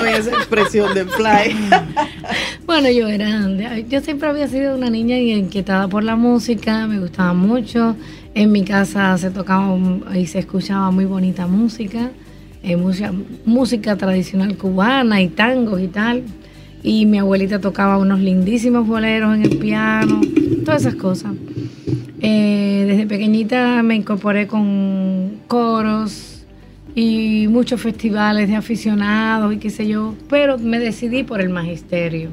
esa 0.06 0.30
expresión 0.30 0.94
de 0.94 1.04
fly. 1.06 1.54
Bueno, 2.66 2.90
yo 2.90 3.08
era, 3.08 3.48
yo 3.88 4.00
siempre 4.00 4.28
había 4.28 4.48
sido 4.48 4.76
una 4.76 4.90
niña 4.90 5.18
inquietada 5.18 5.88
por 5.88 6.04
la 6.04 6.16
música, 6.16 6.86
me 6.86 6.98
gustaba 7.00 7.32
mucho. 7.34 7.96
En 8.34 8.52
mi 8.52 8.62
casa 8.64 9.18
se 9.18 9.30
tocaba 9.30 9.76
y 10.14 10.26
se 10.26 10.38
escuchaba 10.38 10.90
muy 10.92 11.04
bonita 11.04 11.46
música, 11.48 12.10
eh, 12.62 12.76
música, 12.76 13.12
música 13.44 13.96
tradicional 13.96 14.56
cubana 14.56 15.20
y 15.20 15.28
tangos 15.28 15.80
y 15.80 15.88
tal. 15.88 16.22
Y 16.82 17.06
mi 17.06 17.18
abuelita 17.18 17.58
tocaba 17.60 17.98
unos 17.98 18.20
lindísimos 18.20 18.86
boleros 18.86 19.34
en 19.34 19.42
el 19.42 19.58
piano, 19.58 20.20
todas 20.64 20.82
esas 20.82 20.94
cosas. 20.94 21.32
Eh, 22.22 22.84
desde 22.86 23.06
pequeñita 23.06 23.82
me 23.82 23.96
incorporé 23.96 24.46
con 24.46 25.09
coros 25.50 26.44
y 26.94 27.48
muchos 27.48 27.80
festivales 27.80 28.48
de 28.48 28.54
aficionados 28.54 29.52
y 29.52 29.56
qué 29.56 29.68
sé 29.68 29.88
yo, 29.88 30.14
pero 30.28 30.58
me 30.58 30.78
decidí 30.78 31.24
por 31.24 31.40
el 31.40 31.48
magisterio. 31.48 32.30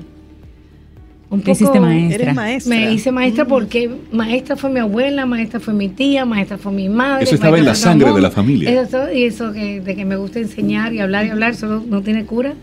Un 1.31 1.41
Te 1.41 1.51
hiciste 1.51 1.79
maestra. 1.79 2.23
Eres 2.23 2.35
maestra. 2.35 2.75
me 2.75 2.93
hice 2.93 3.11
maestra 3.11 3.45
porque 3.45 3.89
maestra 4.11 4.55
fue 4.55 4.69
mi 4.69 4.79
abuela, 4.79 5.25
maestra 5.25 5.59
fue 5.59 5.73
mi 5.73 5.89
tía, 5.89 6.25
maestra 6.25 6.59
fue 6.59 6.71
mi 6.71 6.89
madre. 6.89 7.23
Eso 7.23 7.33
estaba 7.33 7.57
en 7.57 7.65
la 7.65 7.73
sangre 7.73 8.13
de 8.13 8.21
la 8.21 8.29
familia. 8.29 8.81
Eso, 8.81 9.11
y 9.11 9.23
eso 9.23 9.51
que, 9.51 9.81
de 9.81 9.95
que 9.95 10.05
me 10.05 10.15
gusta 10.15 10.37
enseñar 10.37 10.93
y 10.93 10.99
hablar 10.99 11.25
y 11.25 11.29
hablar, 11.29 11.55
solo 11.55 11.83
no 11.87 12.03
tiene 12.03 12.23
cura. 12.25 12.53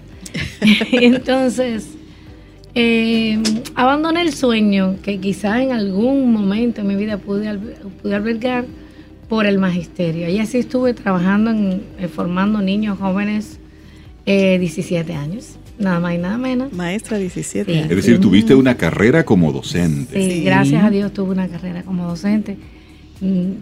y 0.63 1.05
entonces, 1.05 1.89
eh, 2.77 3.43
abandoné 3.75 4.23
el 4.23 4.33
sueño 4.33 4.97
que 5.03 5.19
quizás 5.19 5.61
en 5.61 5.73
algún 5.73 6.33
momento 6.33 6.81
en 6.81 6.87
mi 6.87 6.95
vida 6.95 7.19
pude, 7.19 7.59
pude 8.01 8.15
albergar 8.15 8.67
por 9.29 9.47
el 9.47 9.59
magisterio. 9.59 10.29
Y 10.29 10.39
así 10.39 10.59
estuve 10.59 10.95
trabajando 10.95 11.51
en, 11.51 11.83
eh, 11.99 12.09
formando 12.09 12.61
niños 12.61 12.99
jóvenes 12.99 13.59
eh, 14.27 14.59
17 14.59 15.13
años, 15.15 15.57
nada 15.79 16.01
más 16.01 16.15
y 16.15 16.19
nada 16.19 16.39
menos. 16.39 16.73
Maestra 16.73 17.19
17 17.19 17.71
Sí. 17.73 17.79
años. 17.79 17.91
Es 17.91 17.97
decir, 17.97 18.21
tuviste 18.21 18.55
una 18.55 18.77
carrera 18.77 19.25
como 19.25 19.53
docente. 19.53 20.15
Sí, 20.23 20.31
Sí. 20.39 20.45
gracias 20.45 20.83
a 20.85 20.91
Dios 20.91 21.13
tuve 21.13 21.33
una 21.33 21.49
carrera 21.49 21.83
como 21.83 22.07
docente. 22.09 22.57
Mm, 23.21 23.53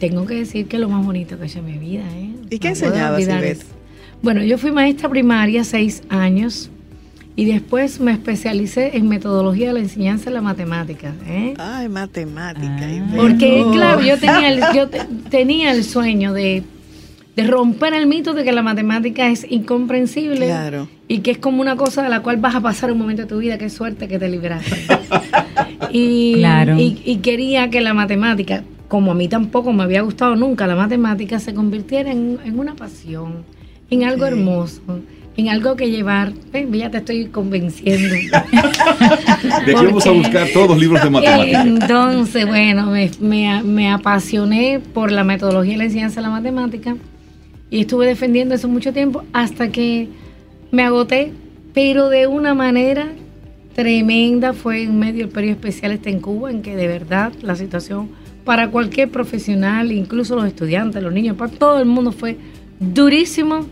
Tengo 0.00 0.26
que 0.26 0.34
decir 0.34 0.66
que 0.66 0.76
es 0.76 0.80
lo 0.80 0.88
más 0.88 1.06
bonito 1.06 1.36
que 1.38 1.44
he 1.44 1.46
hecho 1.46 1.60
en 1.60 1.66
mi 1.66 1.78
vida. 1.78 2.02
¿eh? 2.16 2.30
¿Y 2.50 2.58
qué 2.58 2.68
enseñabas. 2.70 3.22
Bueno, 4.20 4.42
yo 4.42 4.58
fui 4.58 4.72
maestra 4.72 5.08
primaria 5.08 5.62
seis 5.62 6.02
años 6.08 6.70
y 7.36 7.44
después 7.44 8.00
me 8.00 8.12
especialicé 8.12 8.96
en 8.96 9.08
metodología 9.08 9.68
de 9.68 9.74
la 9.74 9.80
enseñanza 9.80 10.30
de 10.30 10.34
la 10.36 10.40
matemática. 10.40 11.14
¿eh? 11.26 11.52
Ay, 11.58 11.88
matemática. 11.88 12.80
Ah. 12.80 13.12
Porque, 13.14 13.64
claro, 13.72 14.00
yo 14.00 14.18
tenía 14.18 14.48
el, 14.50 14.60
yo 14.74 14.88
te- 14.88 15.04
tenía 15.30 15.72
el 15.72 15.84
sueño 15.84 16.32
de, 16.32 16.62
de 17.36 17.46
romper 17.46 17.92
el 17.92 18.06
mito 18.06 18.32
de 18.32 18.42
que 18.42 18.52
la 18.52 18.62
matemática 18.62 19.28
es 19.28 19.46
incomprensible 19.50 20.46
Claro. 20.46 20.88
y 21.08 21.18
que 21.18 21.32
es 21.32 21.38
como 21.38 21.60
una 21.60 21.76
cosa 21.76 22.02
de 22.02 22.08
la 22.08 22.20
cual 22.20 22.38
vas 22.38 22.54
a 22.54 22.62
pasar 22.62 22.90
un 22.90 22.96
momento 22.98 23.22
de 23.22 23.28
tu 23.28 23.38
vida. 23.38 23.58
Qué 23.58 23.68
suerte 23.68 24.08
que 24.08 24.18
te 24.18 24.28
libraste. 24.30 24.74
y, 25.92 26.34
Claro. 26.36 26.76
y, 26.78 27.00
y 27.04 27.16
quería 27.18 27.68
que 27.70 27.80
la 27.82 27.92
matemática, 27.94 28.64
como 28.88 29.12
a 29.12 29.14
mí 29.14 29.28
tampoco 29.28 29.72
me 29.74 29.82
había 29.82 30.00
gustado 30.00 30.36
nunca 30.36 30.66
la 30.66 30.74
matemática, 30.76 31.38
se 31.38 31.52
convirtiera 31.54 32.10
en, 32.10 32.38
en 32.44 32.58
una 32.58 32.74
pasión, 32.74 33.44
en 33.90 34.04
algo 34.04 34.24
hermoso, 34.26 34.80
en 35.36 35.48
algo 35.48 35.76
que 35.76 35.90
llevar. 35.90 36.32
Ven, 36.52 36.72
ya 36.72 36.90
te 36.90 36.98
estoy 36.98 37.26
convenciendo. 37.26 38.14
De 39.66 39.72
aquí 39.72 39.86
vamos 39.86 40.06
a 40.06 40.10
buscar 40.10 40.48
todos 40.52 40.68
los 40.70 40.78
libros 40.78 41.02
de 41.02 41.10
matemáticas. 41.10 41.66
Entonces, 41.66 42.46
bueno, 42.46 42.86
me, 42.86 43.10
me- 43.20 43.62
me 43.62 43.90
apasioné 43.90 44.80
por 44.94 45.10
la 45.12 45.24
metodología 45.24 45.74
y 45.74 45.76
la 45.76 45.84
enseñanza 45.84 46.20
de 46.20 46.26
la 46.26 46.30
matemática 46.30 46.96
y 47.70 47.80
estuve 47.80 48.06
defendiendo 48.06 48.54
eso 48.54 48.68
mucho 48.68 48.92
tiempo 48.92 49.24
hasta 49.32 49.68
que 49.70 50.08
me 50.70 50.82
agoté, 50.82 51.32
pero 51.74 52.08
de 52.08 52.26
una 52.26 52.54
manera 52.54 53.08
tremenda. 53.74 54.52
Fue 54.52 54.82
en 54.84 54.98
medio 54.98 55.24
del 55.24 55.28
periodo 55.28 55.52
especial 55.54 55.92
este 55.92 56.10
en 56.10 56.20
Cuba, 56.20 56.50
en 56.50 56.62
que 56.62 56.76
de 56.76 56.86
verdad 56.86 57.32
la 57.42 57.56
situación 57.56 58.08
para 58.44 58.70
cualquier 58.70 59.10
profesional, 59.10 59.90
incluso 59.92 60.36
los 60.36 60.46
estudiantes, 60.46 61.02
los 61.02 61.12
niños, 61.12 61.36
para 61.36 61.50
todo 61.50 61.78
el 61.80 61.86
mundo 61.86 62.12
fue 62.12 62.36
durísimo. 62.78 63.66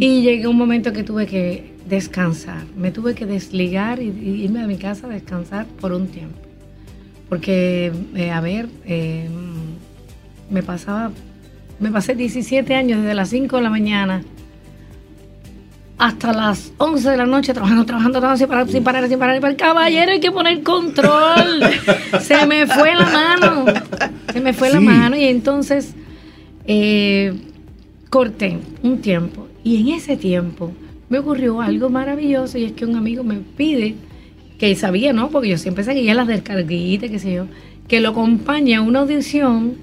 Y 0.00 0.20
llegué 0.20 0.44
a 0.44 0.48
un 0.50 0.56
momento 0.56 0.92
que 0.92 1.02
tuve 1.02 1.26
que 1.26 1.72
descansar. 1.88 2.64
Me 2.76 2.90
tuve 2.90 3.14
que 3.14 3.24
desligar 3.24 4.02
y, 4.02 4.08
y 4.08 4.44
irme 4.44 4.60
a 4.60 4.66
mi 4.66 4.76
casa 4.76 5.06
a 5.06 5.10
descansar 5.10 5.64
por 5.80 5.92
un 5.92 6.08
tiempo. 6.08 6.38
Porque, 7.30 7.90
eh, 8.14 8.30
a 8.30 8.42
ver, 8.42 8.68
eh, 8.84 9.26
me 10.50 10.62
pasaba, 10.62 11.10
me 11.80 11.90
pasé 11.90 12.14
17 12.14 12.74
años 12.74 13.00
desde 13.00 13.14
las 13.14 13.30
5 13.30 13.56
de 13.56 13.62
la 13.62 13.70
mañana 13.70 14.22
hasta 16.02 16.32
las 16.32 16.72
11 16.78 17.10
de 17.10 17.16
la 17.16 17.26
noche 17.26 17.54
trabajando, 17.54 17.86
trabajando, 17.86 18.18
trabajando 18.18 18.38
sin 18.38 18.48
parar, 18.48 18.68
sin 18.68 18.84
parar, 18.84 19.08
sin 19.08 19.18
parar. 19.18 19.40
Pero 19.40 19.56
caballero 19.56 20.12
hay 20.12 20.20
que 20.20 20.32
poner 20.32 20.62
control. 20.62 21.62
Se 22.20 22.44
me 22.44 22.66
fue 22.66 22.94
la 22.94 23.06
mano. 23.06 23.64
Se 24.32 24.40
me 24.40 24.52
fue 24.52 24.70
la 24.70 24.80
mano 24.80 25.16
y 25.16 25.24
entonces 25.24 25.94
eh, 26.66 27.32
corté 28.10 28.58
un 28.82 29.00
tiempo. 29.00 29.46
Y 29.64 29.76
en 29.80 29.88
ese 29.88 30.16
tiempo 30.16 30.72
me 31.08 31.18
ocurrió 31.18 31.60
algo 31.60 31.90
maravilloso 31.90 32.58
y 32.58 32.64
es 32.64 32.72
que 32.72 32.84
un 32.84 32.96
amigo 32.96 33.22
me 33.22 33.36
pide, 33.36 33.94
que 34.58 34.74
sabía, 34.74 35.12
¿no? 35.12 35.30
Porque 35.30 35.50
yo 35.50 35.58
siempre 35.58 35.84
seguía 35.84 36.14
las 36.14 36.26
descarguitas, 36.26 37.10
qué 37.10 37.18
sé 37.18 37.34
yo, 37.34 37.46
que 37.88 38.00
lo 38.00 38.10
acompañe 38.10 38.74
a 38.74 38.80
una 38.80 39.00
audición 39.00 39.74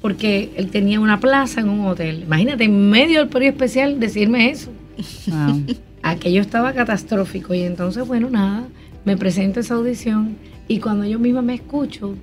porque 0.00 0.50
él 0.56 0.70
tenía 0.70 0.98
una 0.98 1.20
plaza 1.20 1.60
en 1.60 1.68
un 1.68 1.86
hotel. 1.86 2.22
Imagínate, 2.22 2.64
en 2.64 2.88
medio 2.88 3.20
del 3.20 3.28
periodo 3.28 3.52
especial 3.52 4.00
decirme 4.00 4.50
eso. 4.50 4.70
Wow. 5.26 5.64
Aquello 6.02 6.40
estaba 6.40 6.72
catastrófico 6.72 7.52
y 7.52 7.60
entonces, 7.60 8.06
bueno, 8.06 8.30
nada, 8.30 8.66
me 9.04 9.16
presento 9.16 9.60
a 9.60 9.62
esa 9.62 9.74
audición 9.74 10.36
y 10.68 10.78
cuando 10.78 11.04
yo 11.04 11.18
misma 11.18 11.42
me 11.42 11.54
escucho, 11.54 12.14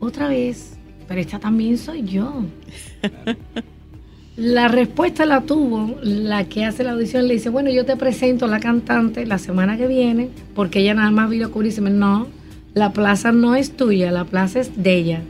otra 0.00 0.28
vez, 0.28 0.76
pero 1.06 1.20
esta 1.20 1.38
también 1.38 1.78
soy 1.78 2.02
yo. 2.02 2.44
La 4.38 4.68
respuesta 4.68 5.26
la 5.26 5.40
tuvo 5.40 5.96
la 6.00 6.44
que 6.44 6.64
hace 6.64 6.84
la 6.84 6.92
audición, 6.92 7.26
le 7.26 7.34
dice, 7.34 7.48
bueno, 7.48 7.70
yo 7.70 7.84
te 7.84 7.96
presento 7.96 8.44
a 8.44 8.48
la 8.48 8.60
cantante 8.60 9.26
la 9.26 9.36
semana 9.36 9.76
que 9.76 9.88
viene, 9.88 10.30
porque 10.54 10.78
ella 10.78 10.94
nada 10.94 11.10
más 11.10 11.28
vino 11.28 11.46
a 11.46 11.50
cubrirse. 11.50 11.80
No, 11.80 12.28
la 12.72 12.92
plaza 12.92 13.32
no 13.32 13.56
es 13.56 13.76
tuya, 13.76 14.12
la 14.12 14.24
plaza 14.24 14.60
es 14.60 14.80
de 14.80 14.94
ella. 14.94 15.22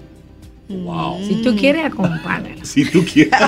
Wow. 0.68 1.24
Si 1.26 1.42
tú 1.42 1.56
quieres, 1.56 1.86
acompáñala. 1.86 2.56
Si 2.62 2.84
tú 2.84 3.02
quieres. 3.10 3.32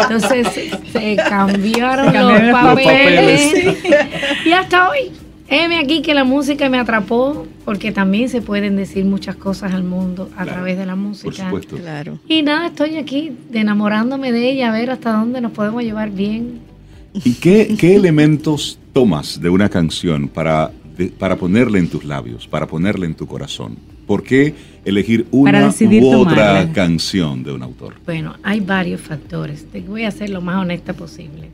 Entonces 0.00 0.48
se 0.92 1.16
cambiaron 1.16 2.06
Se 2.06 2.12
cambiaron 2.12 2.12
los 2.12 2.42
los 2.42 2.52
papeles. 2.52 3.76
Y 4.44 4.52
hasta 4.52 4.90
hoy, 4.90 5.12
heme 5.50 5.78
aquí 5.78 6.00
que 6.02 6.14
la 6.14 6.24
música 6.24 6.68
me 6.70 6.78
atrapó, 6.78 7.46
porque 7.64 7.92
también 7.92 8.28
se 8.28 8.40
pueden 8.40 8.76
decir 8.76 9.04
muchas 9.04 9.36
cosas 9.36 9.72
al 9.74 9.82
mundo 9.84 10.30
a 10.36 10.42
Claro, 10.44 10.52
través 10.52 10.78
de 10.78 10.86
la 10.86 10.92
Por 10.94 11.02
música. 11.02 11.44
supuesto. 11.44 11.76
Claro. 11.76 12.18
Y 12.28 12.42
nada, 12.42 12.68
estoy 12.68 12.96
aquí 12.96 13.32
de 13.50 13.60
enamorándome 13.60 14.32
de 14.32 14.50
ella, 14.50 14.68
a 14.68 14.72
ver 14.72 14.90
hasta 14.90 15.12
dónde 15.12 15.40
nos 15.40 15.52
podemos 15.52 15.82
llevar 15.82 16.10
bien. 16.10 16.60
¿Y 17.24 17.34
qué, 17.34 17.74
qué 17.78 17.96
elementos 17.96 18.78
tomas 18.92 19.40
de 19.40 19.48
una 19.50 19.68
canción 19.68 20.28
para, 20.28 20.70
de- 20.96 21.08
para 21.08 21.36
ponerla 21.36 21.78
en 21.78 21.88
tus 21.88 22.04
labios, 22.04 22.46
para 22.46 22.66
ponerla 22.66 23.06
en 23.06 23.14
tu 23.14 23.26
corazón? 23.26 23.76
¿Por 24.06 24.22
qué 24.24 24.54
elegir 24.84 25.24
Para 25.26 25.58
una 25.68 25.68
u 25.68 26.10
otra 26.20 26.34
tomarla. 26.34 26.72
canción 26.72 27.44
de 27.44 27.52
un 27.52 27.62
autor? 27.62 27.94
Bueno, 28.04 28.34
hay 28.42 28.58
varios 28.60 29.00
factores. 29.00 29.64
Te 29.70 29.80
voy 29.82 30.04
a 30.04 30.10
ser 30.10 30.30
lo 30.30 30.40
más 30.40 30.56
honesta 30.56 30.92
posible. 30.94 31.48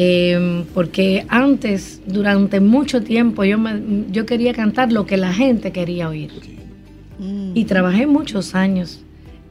Eh, 0.00 0.64
porque 0.74 1.26
antes, 1.28 2.00
durante 2.06 2.60
mucho 2.60 3.02
tiempo, 3.02 3.42
yo, 3.44 3.58
me- 3.58 4.04
yo 4.12 4.24
quería 4.26 4.54
cantar 4.54 4.92
lo 4.92 5.06
que 5.06 5.16
la 5.16 5.32
gente 5.32 5.72
quería 5.72 6.08
oír. 6.08 6.30
Mm. 7.18 7.50
Y 7.54 7.64
trabajé 7.64 8.06
muchos 8.06 8.54
años 8.54 9.00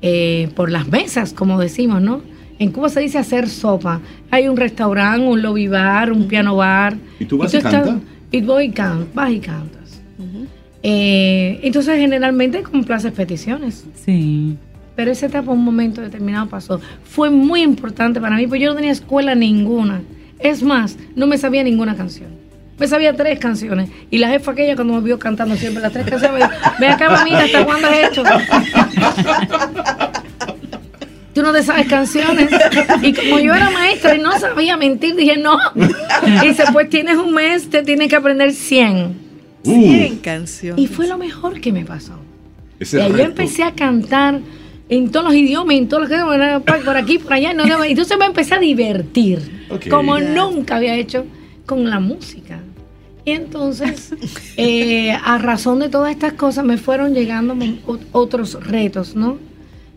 eh, 0.02 0.50
por 0.56 0.72
las 0.72 0.88
mesas, 0.88 1.34
como 1.34 1.60
decimos, 1.60 2.02
¿no? 2.02 2.22
En 2.60 2.72
Cuba 2.72 2.88
se 2.89 3.02
dice 3.02 3.18
hacer 3.18 3.50
sopa. 3.50 4.00
Hay 4.32 4.48
un 4.48 4.56
restaurante, 4.56 5.28
un 5.28 5.41
lobby 5.41 5.68
bar, 5.68 6.12
un 6.12 6.28
piano 6.28 6.56
bar. 6.56 6.95
¿Y 7.20 7.26
tú 7.26 7.38
vas 7.38 7.54
y 7.54 7.58
estás- 7.58 7.74
cantas? 7.74 7.98
Y 8.32 8.41
voy 8.41 8.66
y 8.66 8.70
can- 8.72 9.08
vas 9.14 9.32
y 9.32 9.39
cantas. 9.39 10.02
Eh, 10.84 11.60
entonces, 11.64 11.98
generalmente 12.00 12.62
complaces 12.64 13.12
peticiones. 13.12 13.86
Sí. 14.06 14.56
Pero 14.95 15.12
esa 15.12 15.26
etapa, 15.26 15.52
un 15.52 15.64
momento 15.64 16.02
determinado 16.02 16.48
pasó. 16.48 16.80
Fue 17.04 17.30
muy 17.30 17.62
importante 17.64 18.22
para 18.22 18.36
mí, 18.38 18.48
porque 18.48 18.64
yo 18.64 18.70
no 18.70 18.76
tenía 18.76 18.91
escuela 18.91 19.36
ninguna. 19.36 20.02
Es 20.40 20.62
más, 20.64 20.98
no 21.16 21.28
me 21.28 21.38
sabía 21.38 21.64
ninguna 21.64 21.96
canción. 21.96 22.30
Me 22.80 22.88
sabía 22.88 23.16
tres 23.16 23.40
canciones. 23.40 23.90
Y 24.12 24.20
la 24.20 24.30
jefa 24.30 24.52
aquella 24.52 24.76
cuando 24.76 24.94
me 24.94 25.02
vio 25.02 25.18
cantando 25.18 25.56
siempre 25.56 25.82
las 25.82 25.92
tres 25.92 26.06
canciones, 26.06 26.40
me 26.40 26.46
dijo, 26.46 26.72
ven 26.80 26.92
acá, 26.92 27.10
mamita, 27.10 27.40
¿hasta 27.44 27.66
cuándo 27.66 27.88
es 27.88 28.04
esto? 28.04 28.24
Tú 31.34 31.44
no 31.44 31.54
te 31.54 31.62
sabes 31.62 31.88
canciones. 31.88 32.50
Y 33.04 33.14
como 33.14 33.40
yo 33.40 33.54
era 33.54 33.70
maestra 33.70 34.16
y 34.16 34.20
no 34.20 34.38
sabía 34.40 34.76
mentir, 34.76 35.16
dije, 35.16 35.38
no. 35.38 35.58
Y 35.76 36.48
dice, 36.48 36.64
pues 36.74 36.90
tienes 36.90 37.18
un 37.18 37.34
mes, 37.34 37.70
te 37.70 37.84
tienes 37.84 38.10
que 38.10 38.16
aprender 38.16 38.54
100. 38.54 39.28
Uh, 39.64 39.72
100 39.72 40.18
canciones. 40.18 40.84
Y 40.84 40.88
fue 40.88 41.08
lo 41.08 41.18
mejor 41.18 41.60
que 41.62 41.72
me 41.72 41.86
pasó. 41.86 42.14
ese 42.80 42.98
Y 42.98 43.02
ahí 43.02 43.12
reto. 43.12 43.24
empecé 43.26 43.64
a 43.64 43.72
cantar 43.74 44.40
en 44.90 45.10
todos 45.12 45.26
los 45.26 45.36
idiomas, 45.36 45.76
en 45.76 45.88
todos 45.88 46.10
los 46.10 46.10
que 46.10 46.82
por 46.86 46.96
aquí, 46.98 47.18
por 47.20 47.34
allá. 47.34 47.54
no, 47.54 47.66
no, 47.66 47.84
entonces 47.84 48.18
me 48.18 48.26
empecé 48.26 48.56
a 48.56 48.60
divertir, 48.60 49.40
como 49.90 50.20
nunca 50.20 50.78
había 50.78 50.96
hecho 50.96 51.26
con 51.66 51.90
la 51.90 52.00
música. 52.00 52.60
Y 53.26 53.32
entonces, 53.32 54.14
eh, 54.58 55.12
a 55.12 55.38
razón 55.38 55.80
de 55.80 55.90
todas 55.90 56.12
estas 56.12 56.34
cosas, 56.34 56.64
me 56.64 56.78
fueron 56.78 57.14
llegando 57.14 57.56
otros 58.14 58.54
retos, 58.66 59.16
¿no? 59.16 59.38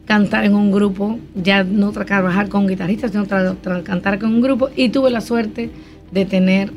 Cantar 0.04 0.44
en 0.44 0.54
un 0.54 0.72
grupo, 0.72 1.20
ya 1.36 1.62
no 1.62 1.92
tra- 1.92 2.04
trabajar 2.04 2.48
con 2.48 2.66
guitarristas, 2.66 3.12
sino 3.12 3.26
tra- 3.26 3.54
tra- 3.62 3.84
cantar 3.84 4.18
con 4.18 4.34
un 4.34 4.40
grupo. 4.40 4.68
Y 4.74 4.88
tuve 4.88 5.10
la 5.10 5.20
suerte 5.20 5.70
de 6.10 6.24
tener 6.24 6.72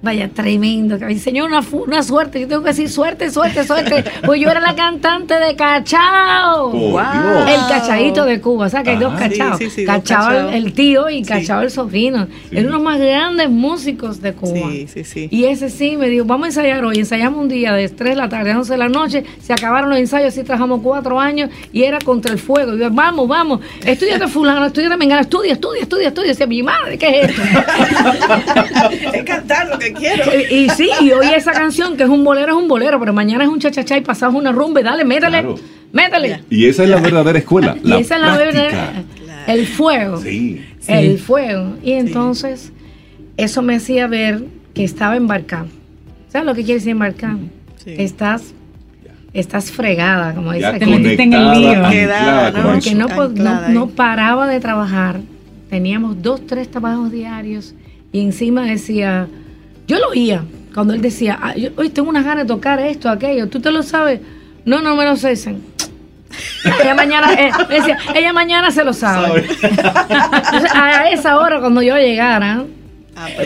Vaya, 0.00 0.28
tremendo. 0.32 0.96
Señor, 1.18 1.48
una, 1.50 1.60
una 1.72 2.02
suerte. 2.04 2.40
Yo 2.40 2.46
tengo 2.46 2.62
que 2.62 2.68
decir 2.68 2.88
suerte, 2.88 3.30
suerte, 3.32 3.64
suerte. 3.64 4.04
Pues 4.24 4.40
yo 4.40 4.48
era 4.48 4.60
la 4.60 4.76
cantante 4.76 5.34
de 5.34 5.56
Cachao. 5.56 6.70
Wow. 6.70 7.00
El 7.48 7.60
cachaíto 7.68 8.24
de 8.24 8.40
Cuba, 8.40 8.66
o 8.66 8.68
sea 8.68 8.84
que 8.84 8.90
hay 8.90 8.96
dos 8.98 9.12
Ajá. 9.14 9.28
cachaos. 9.28 9.58
Sí, 9.58 9.64
sí, 9.64 9.70
sí, 9.70 9.84
dos 9.84 9.96
cachao 9.96 10.50
el- 10.50 10.72
tío 10.72 11.10
y 11.10 11.24
Sí. 11.24 11.28
cachao 11.30 11.62
el 11.62 11.70
sobrino. 11.72 12.28
Sí. 12.48 12.58
Eran 12.58 12.70
los 12.70 12.80
más 12.82 13.00
grandes 13.00 13.50
músicos 13.50 14.22
de 14.22 14.34
Cuba. 14.34 14.70
Sí, 14.70 14.86
sí, 14.86 15.02
sí. 15.02 15.28
Y 15.32 15.44
ese 15.46 15.68
sí 15.68 15.96
me 15.96 16.08
dijo, 16.08 16.24
vamos 16.24 16.44
a 16.44 16.48
ensayar 16.50 16.84
hoy. 16.84 16.98
Ensayamos 17.00 17.40
un 17.40 17.48
día 17.48 17.72
de 17.72 17.88
3 17.88 18.10
de 18.10 18.16
la 18.16 18.28
tarde 18.28 18.52
a 18.52 18.58
11 18.58 18.72
de 18.74 18.78
la 18.78 18.88
noche. 18.88 19.24
Se 19.42 19.52
acabaron 19.52 19.90
los 19.90 19.98
ensayos, 19.98 20.28
así 20.28 20.44
trabajamos 20.44 20.80
cuatro 20.80 21.18
años 21.18 21.50
y 21.72 21.82
era 21.82 21.98
contra 21.98 22.32
el 22.32 22.38
fuego. 22.38 22.74
Y 22.74 22.78
yo, 22.78 22.90
vamos, 22.92 23.26
vamos, 23.26 23.60
estudiate 23.84 24.28
fulano, 24.28 24.64
estudiate 24.66 24.96
mengano, 24.96 25.22
estudia, 25.22 25.54
estudia, 25.54 25.82
estudia, 25.82 26.08
estudia. 26.08 26.28
Decía, 26.28 26.46
mi 26.46 26.62
madre, 26.62 26.96
¿qué 26.98 27.20
es 27.22 27.30
esto? 27.30 27.42
es 29.12 29.24
cantar 29.24 29.68
lo 29.68 29.78
que 29.78 29.87
quiero. 29.92 30.24
y 30.50 30.68
sí, 30.70 30.90
y 31.00 31.12
hoy 31.12 31.26
esa 31.34 31.52
canción 31.52 31.96
que 31.96 32.04
es 32.04 32.08
un 32.08 32.24
bolero, 32.24 32.52
es 32.56 32.62
un 32.62 32.68
bolero, 32.68 32.98
pero 33.00 33.12
mañana 33.12 33.44
es 33.44 33.50
un 33.50 33.58
chachachá 33.60 33.96
y 33.96 34.00
pasamos 34.02 34.40
una 34.40 34.52
rumba 34.52 34.80
dale, 34.82 35.04
métele, 35.04 35.40
Claro. 35.40 35.54
métele. 35.92 36.42
Y 36.50 36.66
esa 36.66 36.84
es 36.84 36.90
la 36.90 37.00
verdadera 37.00 37.38
escuela. 37.38 37.76
Y 37.82 37.92
esa 37.92 38.16
es 38.16 38.20
la 38.22 38.34
práctica. 38.36 38.62
verdad, 38.62 39.04
el 39.46 39.66
fuego. 39.66 40.18
Sí. 40.20 40.64
Sí. 40.80 40.92
el 40.92 41.18
fuego. 41.18 41.76
Y 41.82 41.92
entonces 41.92 42.72
eso 43.36 43.62
me 43.62 43.76
hacía 43.76 44.06
ver 44.06 44.44
que 44.74 44.84
estaba 44.84 45.16
embarcado. 45.16 45.66
¿Sabes 46.28 46.46
lo 46.46 46.54
que 46.54 46.62
quiere 46.62 46.74
decir 46.74 46.92
embarcar? 46.92 47.36
Sí. 47.84 47.94
Estás, 47.98 48.52
estás 49.32 49.70
fregada, 49.70 50.34
como 50.34 50.52
dice. 50.52 50.78
Te 50.78 50.86
metiste 50.86 51.22
en 51.22 51.32
el 51.32 51.52
lío. 51.52 51.84
anclada 51.84 52.50
¿no? 52.50 52.72
Porque 52.74 52.94
no, 52.94 53.08
no, 53.08 53.68
no 53.68 53.86
paraba 53.88 54.46
de 54.46 54.60
trabajar. 54.60 55.20
Teníamos 55.70 56.22
dos, 56.22 56.46
tres 56.46 56.70
trabajos 56.70 57.10
diarios 57.12 57.74
y 58.12 58.20
encima 58.22 58.64
decía, 58.64 59.28
yo 59.88 59.98
lo 59.98 60.08
oía 60.10 60.44
cuando 60.72 60.92
él 60.94 61.00
decía, 61.00 61.38
"Ah, 61.42 61.56
yo, 61.56 61.70
hoy 61.76 61.88
tengo 61.88 62.08
unas 62.08 62.24
ganas 62.24 62.44
de 62.44 62.48
tocar 62.48 62.78
esto, 62.78 63.08
aquello, 63.10 63.48
¿tú 63.48 63.58
te 63.60 63.70
lo 63.72 63.82
sabes? 63.82 64.20
No, 64.64 64.80
no 64.80 64.94
me 64.94 65.04
lo 65.04 65.16
sé. 65.16 65.30
dicen. 65.30 65.60
ella 66.82 66.94
mañana, 66.94 67.32
eh, 67.32 67.50
me 67.68 67.74
decía, 67.76 67.98
ella 68.14 68.32
mañana 68.32 68.70
se 68.70 68.84
lo 68.84 68.92
sabe. 68.92 69.46
Entonces, 69.62 70.70
a 70.74 71.08
esa 71.10 71.38
hora 71.38 71.58
cuando 71.60 71.80
yo 71.82 71.96
llegara, 71.96 72.64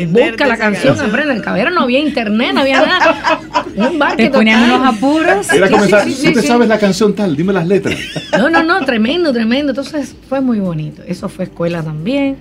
Busca 0.09 0.47
la 0.47 0.59
canción, 0.59 0.95
canción. 0.97 1.09
aprende. 1.11 1.33
El 1.35 1.43
caballero 1.43 1.71
no 1.71 1.83
había 1.83 1.99
internet, 2.01 2.51
no 2.53 2.61
había 2.61 2.85
nada. 2.85 3.41
Un 3.75 3.99
bar 3.99 4.17
que 4.19 4.25
Te 4.25 4.31
ponían 4.31 4.65
unos 4.65 4.87
apuros. 4.97 5.51
Era 5.51 5.67
Sí, 5.69 5.73
comenzar, 5.73 6.05
sí, 6.05 6.13
sí, 6.13 6.27
tú 6.27 6.33
te 6.35 6.41
sí. 6.43 6.47
sabes 6.49 6.69
la 6.69 6.79
canción 6.79 7.15
tal, 7.15 7.35
dime 7.37 7.55
las 7.55 7.67
letras. 7.67 7.97
No, 8.37 8.51
no, 8.51 8.63
no, 8.63 8.85
tremendo, 8.85 9.33
tremendo. 9.33 9.71
Entonces 9.71 10.15
fue 10.29 10.43
muy 10.43 10.59
bonito. 10.61 11.03
Eso 11.07 11.29
fue 11.31 11.45
escuela 11.47 11.83
también. 11.83 12.37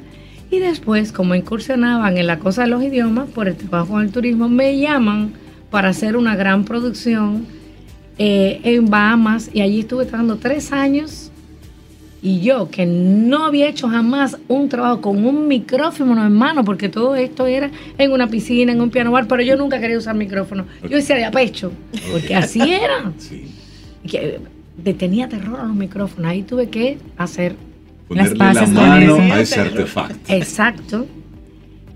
Y 0.52 0.60
después, 0.60 1.12
como 1.14 1.34
incursionaban 1.34 2.18
en 2.18 2.28
la 2.28 2.38
cosa 2.40 2.64
de 2.64 2.68
los 2.68 2.84
idiomas 2.84 3.30
por 3.30 3.48
el 3.48 3.56
trabajo 3.56 3.94
con 3.94 4.02
el 4.04 4.12
turismo, 4.12 4.50
me 4.50 4.78
llaman 4.78 5.32
para 5.70 5.90
hacer 5.90 6.18
una 6.18 6.36
gran 6.36 6.66
producción 6.66 7.46
eh, 8.18 8.60
en 8.64 8.90
Bahamas. 8.90 9.50
Y 9.54 9.62
allí 9.62 9.80
estuve 9.80 10.04
trabajando 10.06 10.36
tres 10.36 10.74
años. 10.74 11.32
Y 12.24 12.42
yo, 12.42 12.70
que 12.70 12.86
no 12.86 13.46
había 13.46 13.68
hecho 13.70 13.88
jamás 13.88 14.38
un 14.48 14.70
trabajo 14.70 15.02
con 15.02 15.26
un 15.26 15.48
micrófono 15.48 16.24
en 16.24 16.34
mano, 16.34 16.64
porque 16.64 16.88
todo 16.90 17.16
esto 17.16 17.48
era 17.48 17.72
en 17.98 18.12
una 18.12 18.28
piscina, 18.28 18.74
en 18.74 18.82
un 18.82 18.92
piano 18.92 19.12
bar, 19.12 19.28
pero 19.28 19.42
yo 19.42 19.56
nunca 19.56 19.80
quería 19.80 19.98
usar 19.98 20.14
micrófono. 20.16 20.66
Yo 20.84 20.90
decía 20.98 21.16
de 21.16 21.26
a 21.26 21.32
pecho, 21.32 21.72
porque 22.12 22.36
así 22.36 22.60
era 22.62 23.12
Sí. 23.18 23.46
que 24.08 24.40
le 24.84 24.94
tenía 24.94 25.30
terror 25.30 25.62
a 25.62 25.66
los 25.66 25.76
micrófonos. 25.76 26.30
Ahí 26.30 26.44
tuve 26.44 26.70
que 26.70 27.00
hacer 27.18 27.56
Ponerle 28.16 28.38
la 28.54 28.66
mano 28.68 29.16
a 29.34 29.40
ese 29.42 29.60
artefacto. 29.62 30.16
exacto 30.34 31.08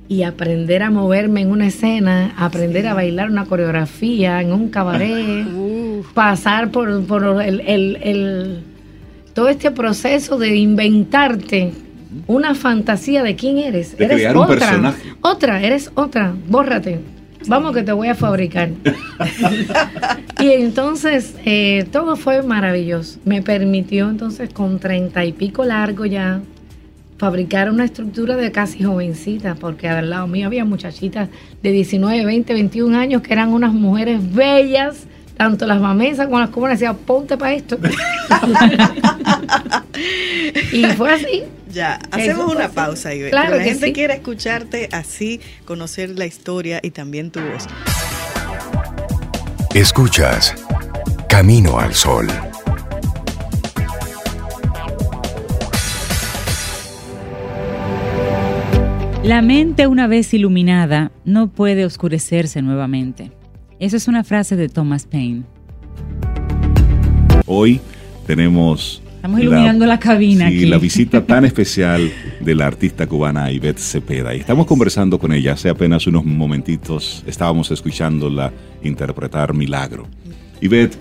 y 0.07 0.21
aprender 0.23 0.83
a 0.83 0.91
moverme 0.91 1.41
en 1.41 1.49
una 1.51 1.67
escena, 1.67 2.33
aprender 2.37 2.85
a 2.87 2.93
bailar 2.93 3.29
una 3.29 3.45
coreografía 3.45 4.39
en 4.41 4.51
un 4.53 4.69
cabaret, 4.69 5.47
pasar 6.13 6.69
por, 6.71 7.03
por 7.05 7.41
el, 7.41 7.59
el- 7.61 7.97
el- 8.03 8.63
todo 9.33 9.49
este 9.49 9.71
proceso 9.71 10.37
de 10.37 10.55
inventarte 10.55 11.71
una 12.27 12.55
fantasía 12.55 13.21
de 13.23 13.35
quién 13.35 13.57
eres. 13.57 13.97
De 13.97 14.05
eres 14.05 14.17
crear 14.17 14.37
un 14.37 14.43
otra, 14.43 14.55
personaje. 14.57 15.13
Otra, 15.21 15.61
eres 15.61 15.91
otra. 15.95 16.33
Bórrate. 16.47 16.99
Vamos 17.47 17.75
que 17.75 17.83
te 17.83 17.91
voy 17.91 18.07
a 18.07 18.15
fabricar. 18.15 18.69
y 20.39 20.49
entonces 20.49 21.35
eh, 21.45 21.85
todo 21.91 22.15
fue 22.15 22.41
maravilloso. 22.41 23.19
Me 23.25 23.41
permitió 23.41 24.09
entonces 24.09 24.49
con 24.51 24.79
treinta 24.79 25.25
y 25.25 25.33
pico 25.33 25.63
largo 25.63 26.05
ya 26.05 26.41
fabricar 27.17 27.69
una 27.69 27.85
estructura 27.85 28.35
de 28.35 28.51
casi 28.51 28.83
jovencita, 28.83 29.55
porque 29.55 29.87
al 29.87 30.09
lado 30.09 30.27
mío 30.27 30.47
había 30.47 30.65
muchachitas 30.65 31.29
de 31.63 31.71
19, 31.71 32.25
20, 32.25 32.53
21 32.53 32.97
años 32.97 33.21
que 33.21 33.33
eran 33.33 33.53
unas 33.53 33.73
mujeres 33.73 34.33
bellas, 34.33 35.07
tanto 35.37 35.65
las 35.65 35.81
mamesas 35.81 36.27
como 36.27 36.39
las 36.39 36.49
cubanas 36.49 36.79
decían, 36.79 36.97
ponte 36.97 37.37
para 37.37 37.53
esto. 37.53 37.77
y 40.71 40.85
fue 40.93 41.13
así. 41.13 41.43
Ya, 41.71 41.99
hacemos 42.11 42.53
una 42.53 42.65
así. 42.65 42.75
pausa, 42.75 43.13
Ivette. 43.13 43.31
Claro 43.31 43.57
la 43.57 43.63
que 43.63 43.69
gente 43.71 43.87
sí. 43.87 43.93
quiere 43.93 44.13
escucharte 44.13 44.89
así, 44.91 45.41
conocer 45.65 46.17
la 46.17 46.25
historia 46.25 46.79
y 46.81 46.91
también 46.91 47.31
tu 47.31 47.41
voz. 47.41 47.65
Escuchas 49.73 50.55
Camino 51.27 51.79
al 51.79 51.93
Sol. 51.93 52.27
La 59.25 59.41
mente 59.41 59.87
una 59.87 60.07
vez 60.07 60.33
iluminada 60.33 61.11
no 61.25 61.47
puede 61.47 61.83
oscurecerse 61.83 62.61
nuevamente. 62.61 63.31
Esa 63.77 63.97
es 63.97 64.07
una 64.07 64.23
frase 64.23 64.55
de 64.55 64.69
Thomas 64.69 65.05
Paine. 65.05 65.43
Hoy 67.45 67.81
tenemos. 68.25 69.01
Estamos 69.15 69.41
iluminando 69.41 69.85
la 69.85 69.99
cabina 69.99 70.47
sí, 70.47 70.55
aquí. 70.55 70.65
la 70.65 70.77
visita 70.77 71.25
tan 71.25 71.45
especial 71.45 72.09
de 72.39 72.55
la 72.55 72.67
artista 72.67 73.05
cubana 73.05 73.51
Ivette 73.51 73.79
Cepeda. 73.79 74.33
Y 74.33 74.39
estamos 74.39 74.65
conversando 74.65 75.19
con 75.19 75.33
ella 75.33 75.53
hace 75.53 75.67
apenas 75.67 76.07
unos 76.07 76.23
momentitos. 76.23 77.23
Estábamos 77.27 77.69
escuchándola 77.71 78.53
interpretar 78.81 79.53
Milagro. 79.53 80.07
Ivette, 80.61 80.97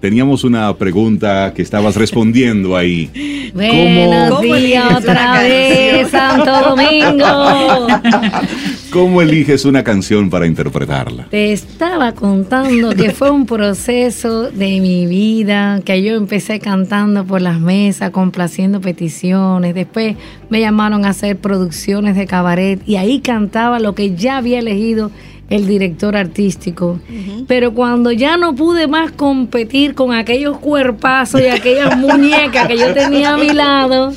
teníamos 0.00 0.44
una 0.44 0.74
pregunta 0.76 1.52
que 1.54 1.60
estabas 1.60 1.94
respondiendo 1.96 2.74
ahí. 2.74 3.50
Buenos 3.54 4.30
¿Cómo 4.30 4.54
días 4.54 4.94
otra 4.96 5.42
vez? 5.42 6.08
Santo 6.08 6.70
Domingo. 6.70 7.86
¿Cómo 8.94 9.20
eliges 9.20 9.64
una 9.64 9.82
canción 9.82 10.30
para 10.30 10.46
interpretarla? 10.46 11.26
Te 11.28 11.52
estaba 11.52 12.12
contando 12.12 12.90
que 12.94 13.10
fue 13.10 13.28
un 13.28 13.44
proceso 13.44 14.52
de 14.52 14.78
mi 14.78 15.06
vida, 15.06 15.80
que 15.84 16.00
yo 16.00 16.14
empecé 16.14 16.60
cantando 16.60 17.24
por 17.24 17.42
las 17.42 17.58
mesas, 17.58 18.10
complaciendo 18.10 18.80
peticiones. 18.80 19.74
Después 19.74 20.14
me 20.48 20.60
llamaron 20.60 21.04
a 21.04 21.08
hacer 21.08 21.36
producciones 21.38 22.14
de 22.14 22.28
cabaret 22.28 22.80
y 22.86 22.94
ahí 22.94 23.18
cantaba 23.18 23.80
lo 23.80 23.96
que 23.96 24.14
ya 24.14 24.36
había 24.36 24.60
elegido 24.60 25.10
el 25.50 25.66
director 25.66 26.16
artístico. 26.16 27.00
Pero 27.48 27.74
cuando 27.74 28.12
ya 28.12 28.36
no 28.36 28.54
pude 28.54 28.86
más 28.86 29.10
competir 29.10 29.96
con 29.96 30.12
aquellos 30.12 30.58
cuerpazos 30.58 31.40
y 31.40 31.46
aquellas 31.46 31.98
muñecas 31.98 32.68
que 32.68 32.78
yo 32.78 32.94
tenía 32.94 33.34
a 33.34 33.38
mi 33.38 33.48
lado, 33.48 34.12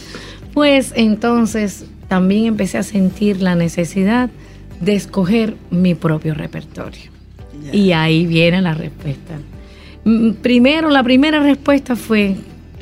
pues 0.53 0.93
entonces 0.95 1.85
también 2.07 2.45
empecé 2.45 2.77
a 2.77 2.83
sentir 2.83 3.41
la 3.41 3.55
necesidad 3.55 4.29
de 4.79 4.95
escoger 4.95 5.55
mi 5.71 5.95
propio 5.95 6.33
repertorio. 6.33 7.11
Y 7.73 7.91
ahí 7.91 8.25
viene 8.25 8.61
la 8.61 8.73
respuesta. 8.73 9.35
Mm, 10.03 10.31
Primero, 10.41 10.89
la 10.89 11.03
primera 11.03 11.39
respuesta 11.41 11.95
fue 11.95 12.35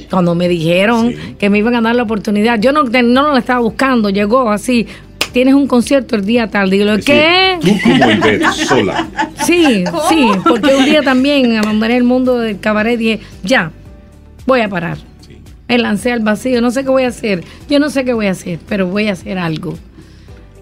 cuando 0.10 0.36
me 0.36 0.48
dijeron 0.48 1.12
Sí. 1.12 1.36
que 1.40 1.50
me 1.50 1.58
iban 1.60 1.76
a 1.76 1.82
dar 1.82 1.96
la 1.96 2.04
oportunidad. 2.04 2.60
Yo 2.60 2.72
no, 2.72 2.84
no 2.84 3.24
lo 3.32 3.38
estaba 3.38 3.60
buscando, 3.62 4.10
llegó 4.10 4.50
así. 4.52 4.86
Tienes 5.32 5.54
un 5.54 5.68
concierto 5.68 6.16
el 6.16 6.26
día 6.26 6.48
tal. 6.50 6.70
Digo, 6.70 6.90
Es 6.92 7.06
¿qué? 7.06 7.58
decir, 7.62 7.82
Tú 7.84 7.90
como 7.90 8.12
Ivette, 8.12 8.46
sola. 8.54 9.08
Sí, 9.46 9.84
sí, 10.10 10.28
porque 10.48 10.76
un 10.76 10.86
día 10.86 11.02
también 11.02 11.56
abandoné 11.58 11.98
el 11.98 12.04
mundo 12.04 12.38
del 12.40 12.60
cabaret 12.60 13.00
y 13.00 13.04
dije, 13.04 13.20
ya, 13.44 13.72
voy 14.46 14.62
a 14.62 14.70
parar. 14.70 14.98
Sí. 15.28 15.38
Me 15.68 15.78
lancé 15.78 16.12
al 16.12 16.20
vacío, 16.22 16.62
no 16.62 16.72
sé 16.72 16.84
qué 16.84 16.90
voy 16.90 17.04
a 17.04 17.08
hacer. 17.10 17.44
Yo 17.70 17.80
no 17.80 17.90
sé 17.90 18.06
qué 18.06 18.14
voy 18.14 18.28
a 18.28 18.32
hacer, 18.32 18.60
pero 18.70 18.88
voy 18.88 19.08
a 19.08 19.14
hacer 19.14 19.38
algo. 19.38 19.78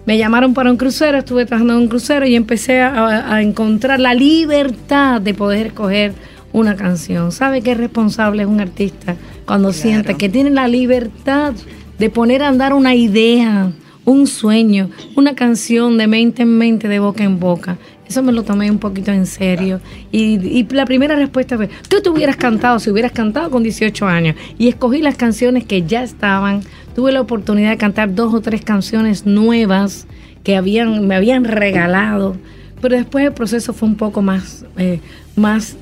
Me 0.06 0.18
llamaron 0.18 0.52
para 0.52 0.70
un 0.70 0.76
crucero, 0.76 1.18
estuve 1.18 1.46
trabajando 1.46 1.74
en 1.74 1.80
un 1.80 1.88
crucero 1.88 2.26
y 2.26 2.34
empecé 2.34 2.80
a, 2.80 3.34
a 3.34 3.42
encontrar 3.42 4.00
la 4.00 4.12
libertad 4.12 5.20
de 5.20 5.32
poder 5.32 5.68
escoger 5.68 6.12
una 6.54 6.76
canción. 6.76 7.32
¿Sabe 7.32 7.62
qué 7.62 7.74
responsable 7.74 8.42
es 8.42 8.48
un 8.48 8.60
artista 8.60 9.16
cuando 9.44 9.72
siente 9.72 10.14
que 10.14 10.28
tiene 10.28 10.50
la 10.50 10.68
libertad 10.68 11.52
de 11.98 12.10
poner 12.10 12.42
a 12.42 12.48
andar 12.48 12.72
una 12.74 12.94
idea, 12.94 13.72
un 14.04 14.26
sueño, 14.26 14.90
una 15.16 15.34
canción 15.34 15.98
de 15.98 16.06
mente 16.06 16.42
en 16.42 16.56
mente, 16.56 16.86
de 16.86 17.00
boca 17.00 17.24
en 17.24 17.40
boca? 17.40 17.78
Eso 18.08 18.22
me 18.22 18.32
lo 18.32 18.42
tomé 18.42 18.70
un 18.70 18.78
poquito 18.78 19.10
en 19.12 19.26
serio. 19.26 19.80
Y, 20.12 20.34
y 20.46 20.66
la 20.70 20.84
primera 20.84 21.16
respuesta 21.16 21.56
fue, 21.56 21.68
¿qué 21.88 22.00
tú 22.00 22.12
hubieras 22.12 22.36
cantado 22.36 22.78
si 22.78 22.90
hubieras 22.90 23.12
cantado 23.12 23.50
con 23.50 23.62
18 23.62 24.06
años? 24.06 24.36
Y 24.58 24.68
escogí 24.68 25.00
las 25.00 25.16
canciones 25.16 25.64
que 25.64 25.82
ya 25.82 26.02
estaban. 26.02 26.62
Tuve 26.94 27.12
la 27.12 27.20
oportunidad 27.20 27.70
de 27.70 27.76
cantar 27.76 28.14
dos 28.14 28.34
o 28.34 28.40
tres 28.40 28.62
canciones 28.62 29.26
nuevas 29.26 30.06
que 30.42 30.56
habían, 30.56 31.06
me 31.08 31.14
habían 31.14 31.44
regalado. 31.44 32.36
Pero 32.80 32.96
después 32.96 33.24
el 33.24 33.32
proceso 33.32 33.72
fue 33.72 33.88
un 33.88 33.96
poco 33.96 34.20
más, 34.20 34.66
eh, 34.76 35.00
más 35.36 35.76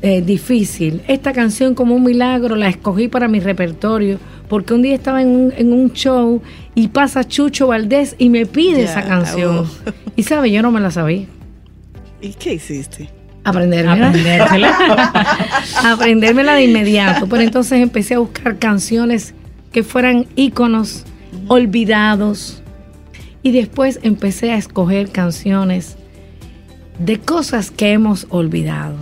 eh, 0.00 0.22
difícil. 0.22 1.02
Esta 1.06 1.32
canción 1.32 1.74
como 1.74 1.94
un 1.94 2.04
milagro 2.04 2.56
la 2.56 2.68
escogí 2.68 3.08
para 3.08 3.28
mi 3.28 3.40
repertorio 3.40 4.18
porque 4.48 4.72
un 4.72 4.82
día 4.82 4.94
estaba 4.94 5.20
en 5.20 5.28
un, 5.28 5.52
en 5.56 5.72
un 5.72 5.92
show 5.92 6.40
y 6.74 6.88
pasa 6.88 7.24
Chucho 7.24 7.66
Valdés 7.66 8.16
y 8.18 8.30
me 8.30 8.46
pide 8.46 8.84
esa 8.84 9.04
canción. 9.04 9.66
Y 10.16 10.22
sabe, 10.22 10.50
yo 10.50 10.62
no 10.62 10.70
me 10.70 10.80
la 10.80 10.90
sabía. 10.90 11.26
¿Y 12.20 12.34
qué 12.34 12.54
hiciste? 12.54 13.08
Aprendérmela. 13.44 14.08
Aprendértela. 14.08 15.12
Aprendérmela 15.92 16.54
de 16.54 16.64
inmediato. 16.64 17.28
Pero 17.28 17.42
entonces 17.42 17.80
empecé 17.80 18.14
a 18.14 18.18
buscar 18.18 18.58
canciones 18.58 19.34
que 19.72 19.82
fueran 19.82 20.26
íconos 20.36 21.04
olvidados. 21.46 22.62
Y 23.42 23.52
después 23.52 24.00
empecé 24.02 24.50
a 24.52 24.56
escoger 24.56 25.10
canciones 25.10 25.96
de 26.98 27.18
cosas 27.18 27.70
que 27.70 27.92
hemos 27.92 28.26
olvidado 28.30 28.96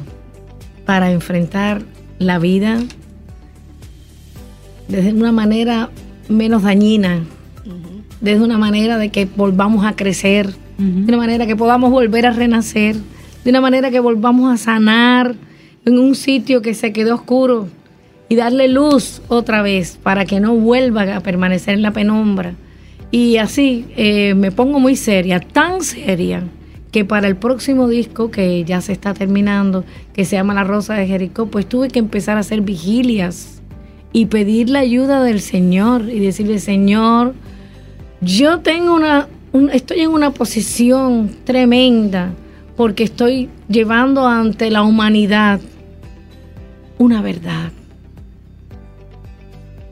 para 0.85 1.11
enfrentar 1.11 1.83
la 2.19 2.39
vida 2.39 2.81
desde 4.89 5.13
una 5.13 5.33
manera 5.33 5.91
menos 6.29 6.63
dañina, 6.63 7.25
desde 8.21 8.45
una 8.45 8.59
manera 8.59 8.99
de 8.99 9.11
que 9.11 9.25
volvamos 9.25 9.85
a 9.85 9.97
crecer, 9.97 10.55
de 10.79 11.09
una 11.09 11.17
manera 11.17 11.47
que 11.47 11.57
podamos 11.57 11.91
volver 11.91 12.27
a 12.27 12.33
renacer, 12.33 12.97
de 13.45 13.51
una 13.51 13.61
manera 13.61 13.91
que 13.91 14.01
volvamos 14.01 14.53
a 14.53 14.57
sanar 14.57 15.35
en 15.85 15.99
un 15.99 16.15
sitio 16.15 16.61
que 16.63 16.75
se 16.75 16.93
quedó 16.93 17.15
oscuro 17.15 17.69
y 18.29 18.35
darle 18.35 18.69
luz 18.69 19.23
otra 19.29 19.63
vez 19.63 19.99
para 20.03 20.25
que 20.25 20.41
no 20.41 20.55
vuelva 20.55 21.17
a 21.17 21.21
permanecer 21.21 21.75
en 21.75 21.83
la 21.83 21.93
penumbra. 21.93 22.55
Y 23.11 23.37
así 23.37 23.87
eh, 23.97 24.35
me 24.35 24.51
pongo 24.51 24.81
muy 24.81 24.97
seria, 24.97 25.41
tan 25.41 25.83
seria, 25.83 26.43
que 26.91 27.05
para 27.05 27.29
el 27.29 27.37
próximo 27.37 27.89
disco, 27.89 28.31
que 28.31 28.65
ya 28.65 28.81
se 28.81 28.93
está 28.93 29.15
terminando, 29.15 29.85
que 30.13 30.25
se 30.25 30.37
llama 30.37 30.55
La 30.55 30.65
Rosa 30.65 30.95
de 30.95 31.07
Jericó, 31.07 31.47
pues 31.47 31.67
tuve 31.67 31.89
que 31.89 31.99
empezar 31.99 32.37
a 32.37 32.41
hacer 32.41 32.63
vigilias 32.63 33.63
y 34.13 34.27
pedir 34.27 34.71
la 34.71 34.81
ayuda 34.81 35.23
del 35.23 35.41
Señor 35.41 36.09
y 36.11 36.21
decirle, 36.21 36.59
Señor, 36.59 37.35
yo 38.21 38.61
tengo 38.61 38.95
una, 38.95 39.29
un- 39.53 39.71
estoy 39.71 40.01
en 40.01 40.11
una 40.11 40.31
posición 40.33 41.31
tremenda 41.45 42.33
porque 42.77 43.05
estoy 43.05 43.49
llevando 43.69 44.27
ante 44.27 44.71
la 44.71 44.83
humanidad 44.83 45.61
una 46.99 47.23
verdad. 47.23 47.71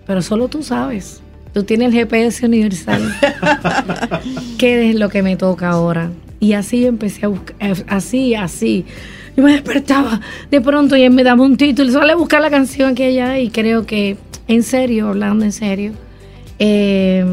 Pero 0.07 0.23
solo 0.23 0.49
tú 0.49 0.63
sabes. 0.63 1.21
Tú 1.53 1.63
tienes 1.63 1.89
el 1.89 1.95
GPS 1.95 2.45
universal. 2.45 3.01
¿Qué 4.59 4.91
es 4.91 4.97
lo 4.97 5.09
que 5.09 5.23
me 5.23 5.37
toca 5.37 5.71
ahora? 5.71 6.11
Y 6.41 6.53
así 6.55 6.85
empecé 6.85 7.25
a 7.27 7.29
buscar, 7.29 7.57
así, 7.87 8.35
así. 8.35 8.85
Yo 9.37 9.43
me 9.45 9.53
despertaba 9.53 10.21
de 10.51 10.61
pronto 10.61 10.97
y 10.97 11.03
él 11.03 11.11
me 11.13 11.25
daba 11.25 11.43
un 11.43 11.57
título, 11.57 11.91
sale 11.91 12.13
a 12.13 12.17
buscar 12.17 12.41
la 12.43 12.51
canción 12.51 12.95
que 12.95 13.09
ella 13.09 13.39
y 13.39 13.49
creo 13.51 13.87
que, 13.87 14.17
en 14.47 14.63
serio, 14.63 15.09
hablando 15.09 15.45
en 15.45 15.53
serio, 15.53 15.93
eh, 16.59 17.25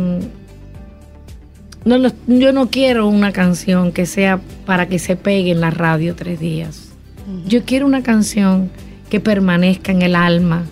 no, 1.85 1.97
yo 2.27 2.53
no 2.53 2.69
quiero 2.69 3.07
una 3.07 3.31
canción 3.31 3.91
que 3.91 4.05
sea 4.05 4.39
para 4.65 4.87
que 4.87 4.99
se 4.99 5.15
pegue 5.15 5.51
en 5.51 5.61
la 5.61 5.71
radio 5.71 6.15
tres 6.15 6.39
días. 6.39 6.91
Yo 7.47 7.63
quiero 7.63 7.85
una 7.85 8.03
canción 8.03 8.69
que 9.09 9.19
permanezca 9.19 9.91
en 9.91 10.01
el 10.01 10.15
alma 10.15 10.63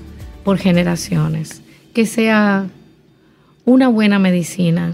por 0.44 0.58
generaciones, 0.58 1.62
que 1.94 2.06
sea 2.06 2.68
una 3.66 3.88
buena 3.88 4.20
medicina 4.20 4.94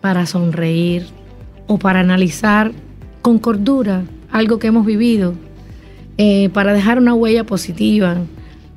para 0.00 0.26
sonreír 0.26 1.06
o 1.66 1.78
para 1.78 2.00
analizar 2.00 2.72
con 3.20 3.38
cordura 3.38 4.02
algo 4.30 4.58
que 4.58 4.68
hemos 4.68 4.86
vivido, 4.86 5.34
eh, 6.18 6.48
para 6.50 6.72
dejar 6.72 6.98
una 6.98 7.14
huella 7.14 7.44
positiva 7.44 8.18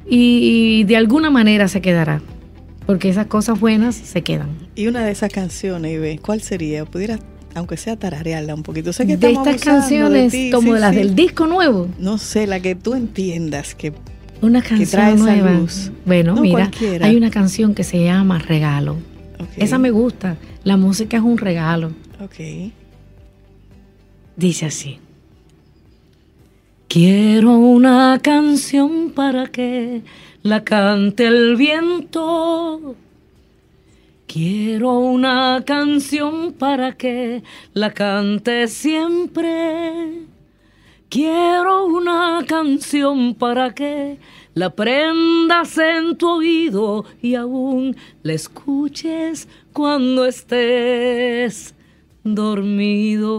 y, 0.08 0.80
y 0.80 0.84
de 0.84 0.98
alguna 0.98 1.30
manera 1.30 1.68
se 1.68 1.82
quedará, 1.82 2.22
porque 2.86 3.10
esas 3.10 3.28
cosas 3.28 3.60
buenas 3.60 3.96
se 3.96 4.22
quedan. 4.22 4.65
Y 4.76 4.88
una 4.88 5.06
de 5.06 5.12
esas 5.12 5.32
canciones, 5.32 5.94
Ibe, 5.94 6.20
¿cuál 6.20 6.42
sería? 6.42 6.86
Pudiera, 6.86 7.20
aunque 7.54 7.78
sea 7.78 7.96
tararearla 7.98 8.54
un 8.56 8.64
poquito. 8.64 8.92
Sé 8.94 9.08
que 9.08 9.16
de 9.18 9.32
estas 9.32 9.56
de 9.62 9.66
canciones 9.66 10.32
ti, 10.32 10.50
como 10.52 10.68
sí, 10.70 10.74
de 10.74 10.80
las 10.80 10.92
sí. 10.92 10.98
del 10.98 11.16
disco 11.16 11.48
nuevo, 11.48 11.88
No 11.98 12.18
sé, 12.18 12.46
la 12.48 12.60
que 12.60 12.76
tú 12.76 12.94
entiendas 12.94 13.74
que 13.76 13.94
una 14.42 14.62
que 14.62 14.70
canción 14.70 14.90
trae 14.90 15.14
esa 15.16 15.24
nueva. 15.24 15.52
luz. 15.54 15.92
Bueno, 16.06 16.36
No 16.36 16.42
mira, 16.42 16.56
cualquiera. 16.70 17.06
hay 17.08 17.16
una 17.16 17.32
canción 17.32 17.74
que 17.74 17.84
se 17.84 18.04
llama 18.04 18.40
Regalo. 18.40 18.98
Esa 19.58 19.78
me 19.78 19.92
gusta. 19.92 20.38
La 20.64 20.76
música 20.78 21.18
es 21.18 21.24
un 21.24 21.38
regalo. 21.38 21.92
Ok. 22.22 22.72
Dice 24.36 24.66
así. 24.66 25.00
Quiero 26.88 27.52
una 27.58 28.20
canción 28.22 29.12
para 29.12 29.48
que 29.48 30.02
la 30.44 30.64
cante 30.64 31.28
el 31.28 31.56
viento. 31.56 32.96
Quiero 34.36 35.00
una 35.00 35.64
canción 35.66 36.52
para 36.52 36.92
que 36.98 37.42
la 37.74 37.94
cante 37.94 38.68
siempre. 38.68 40.24
Quiero 41.08 41.86
una 41.86 42.44
canción 42.46 43.36
para 43.36 43.74
que 43.74 44.20
la 44.54 44.76
prendas 44.76 45.78
en 45.78 46.18
tu 46.18 46.28
oído 46.28 47.06
y 47.22 47.36
aún 47.36 47.96
la 48.24 48.34
escuches 48.34 49.48
cuando 49.72 50.26
estés 50.26 51.74
dormido. 52.26 53.32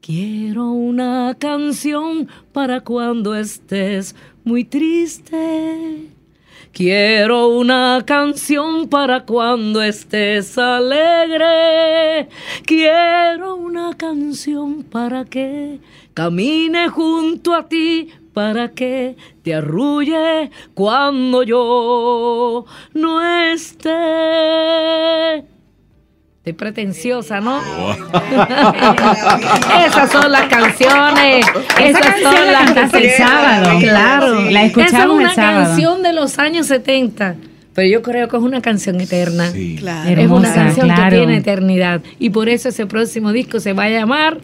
Quiero 0.00 0.70
una 0.70 1.36
canción 1.36 2.28
para 2.52 2.82
cuando 2.82 3.34
estés 3.34 4.14
muy 4.44 4.62
triste. 4.62 6.17
Quiero 6.72 7.48
una 7.48 8.02
canción 8.06 8.88
para 8.88 9.24
cuando 9.24 9.82
estés 9.82 10.56
alegre. 10.58 12.28
Quiero 12.64 13.56
una 13.56 13.94
canción 13.96 14.84
para 14.84 15.24
que 15.24 15.80
camine 16.14 16.88
junto 16.88 17.54
a 17.54 17.68
ti, 17.68 18.10
para 18.32 18.68
que 18.70 19.16
te 19.42 19.54
arrulle 19.54 20.50
cuando 20.74 21.42
yo 21.42 22.64
no 22.94 23.22
esté. 23.52 23.88
Estoy 26.48 26.56
pretenciosa, 26.56 27.42
¿no? 27.42 27.60
Esas 29.86 30.10
son 30.10 30.32
las 30.32 30.48
canciones. 30.48 31.44
Esa 31.78 31.88
Esas 31.88 32.00
canción 32.00 32.32
son 32.34 32.46
la 32.46 32.52
las 32.52 32.64
cantaste 32.64 33.04
el 33.04 33.10
sábado. 33.18 33.78
Claro. 33.80 34.50
La 34.50 34.64
escuchamos 34.64 34.92
Esa 34.94 35.04
es 35.04 35.10
una 35.10 35.28
el 35.28 35.34
sábado. 35.34 35.64
canción 35.66 36.02
de 36.02 36.12
los 36.14 36.38
años 36.38 36.66
70. 36.68 37.34
Pero 37.74 37.88
yo 37.90 38.00
creo 38.00 38.28
que 38.28 38.36
es 38.38 38.42
una 38.42 38.62
canción 38.62 38.98
eterna. 38.98 39.50
Sí. 39.50 39.76
Claro. 39.78 40.08
Es 40.20 40.30
una 40.30 40.54
canción 40.54 40.86
claro. 40.86 41.10
que 41.10 41.16
tiene 41.16 41.36
eternidad. 41.36 42.00
Y 42.18 42.30
por 42.30 42.48
eso 42.48 42.70
ese 42.70 42.86
próximo 42.86 43.32
disco 43.32 43.60
se 43.60 43.74
va 43.74 43.84
a 43.84 43.90
llamar 43.90 44.38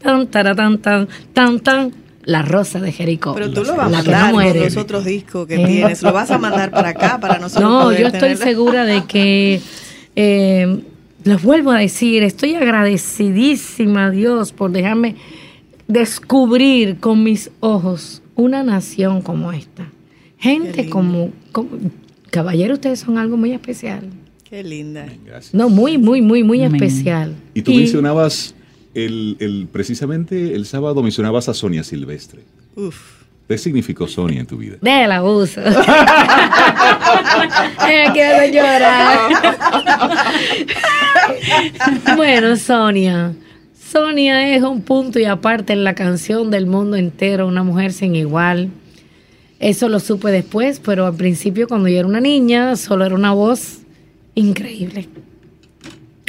tan, 0.00 0.28
tara, 0.28 0.54
tan, 0.54 0.78
tan, 0.78 1.08
tan, 1.34 1.58
tan, 1.58 1.92
La 2.22 2.42
Rosa 2.42 2.78
de 2.78 2.92
Jericó. 2.92 3.34
Pero 3.34 3.50
tú 3.50 3.64
lo 3.64 3.74
vas 3.74 3.86
a 3.86 3.88
mandar 3.88 4.32
no 4.32 4.38
con 4.38 4.56
los 4.60 4.76
otros 4.76 5.04
discos 5.04 5.48
que 5.48 5.56
¿Eh? 5.56 5.66
tienes. 5.66 6.00
Lo 6.02 6.12
vas 6.12 6.30
a 6.30 6.38
mandar 6.38 6.70
para 6.70 6.90
acá, 6.90 7.18
para 7.20 7.38
nosotros. 7.40 7.68
No, 7.68 7.80
poder 7.82 8.00
yo 8.02 8.06
estoy 8.06 8.20
tenerla. 8.20 8.44
segura 8.44 8.84
de 8.84 9.04
que, 9.04 9.60
eh, 10.14 10.80
les 11.24 11.42
vuelvo 11.42 11.70
a 11.70 11.78
decir, 11.78 12.22
estoy 12.22 12.54
agradecidísima 12.54 14.06
a 14.06 14.10
Dios 14.10 14.52
por 14.52 14.70
dejarme 14.72 15.16
descubrir 15.88 16.98
con 16.98 17.22
mis 17.22 17.50
ojos 17.60 18.22
una 18.34 18.62
nación 18.62 19.22
como 19.22 19.52
esta. 19.52 19.86
Gente 20.38 20.88
como, 20.88 21.30
como, 21.52 21.70
caballero, 22.30 22.74
ustedes 22.74 23.00
son 23.00 23.18
algo 23.18 23.36
muy 23.36 23.52
especial. 23.52 24.08
Qué 24.48 24.64
linda. 24.64 25.06
Gracias. 25.26 25.54
No, 25.54 25.68
muy, 25.68 25.98
muy, 25.98 26.22
muy, 26.22 26.42
muy 26.42 26.62
Amén. 26.62 26.82
especial. 26.82 27.34
Y 27.54 27.62
tú 27.62 27.72
mencionabas, 27.74 28.54
el, 28.94 29.36
el- 29.40 29.68
precisamente 29.70 30.54
el 30.54 30.64
sábado 30.66 31.02
mencionabas 31.02 31.48
a 31.48 31.54
Sonia 31.54 31.84
Silvestre. 31.84 32.42
Uf. 32.76 33.19
¿Qué 33.50 33.58
significó 33.58 34.06
Sonia 34.06 34.38
en 34.38 34.46
tu 34.46 34.58
vida? 34.58 34.76
Del 34.80 35.10
abuso. 35.10 35.60
Quiero 38.12 38.46
llorar. 38.46 39.18
bueno, 42.16 42.56
Sonia. 42.56 43.34
Sonia 43.76 44.54
es 44.54 44.62
un 44.62 44.82
punto 44.82 45.18
y 45.18 45.24
aparte 45.24 45.72
en 45.72 45.82
la 45.82 45.96
canción 45.96 46.52
del 46.52 46.66
mundo 46.66 46.96
entero, 46.96 47.48
una 47.48 47.64
mujer 47.64 47.92
sin 47.92 48.14
igual. 48.14 48.68
Eso 49.58 49.88
lo 49.88 49.98
supe 49.98 50.30
después, 50.30 50.78
pero 50.78 51.06
al 51.06 51.16
principio 51.16 51.66
cuando 51.66 51.88
yo 51.88 51.98
era 51.98 52.06
una 52.06 52.20
niña, 52.20 52.76
solo 52.76 53.04
era 53.04 53.16
una 53.16 53.32
voz 53.32 53.78
increíble. 54.36 55.08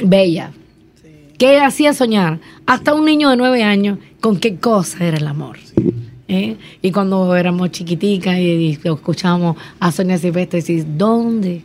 Bella. 0.04 0.50
¿Qué 1.38 1.60
hacía 1.60 1.94
soñar? 1.94 2.40
Hasta 2.66 2.94
un 2.94 3.04
niño 3.04 3.30
de 3.30 3.36
nueve 3.36 3.62
años 3.62 3.98
con 4.20 4.40
qué 4.40 4.56
cosa 4.56 5.06
era 5.06 5.18
el 5.18 5.28
amor. 5.28 5.58
¿Eh? 6.28 6.56
Y 6.80 6.92
cuando 6.92 7.34
éramos 7.34 7.70
chiquiticas 7.70 8.36
y, 8.38 8.50
y 8.50 8.70
escuchábamos 8.82 9.56
a 9.80 9.92
Sonia 9.92 10.18
Silvestre 10.18 10.60
decir, 10.60 10.84
¿dónde 10.96 11.64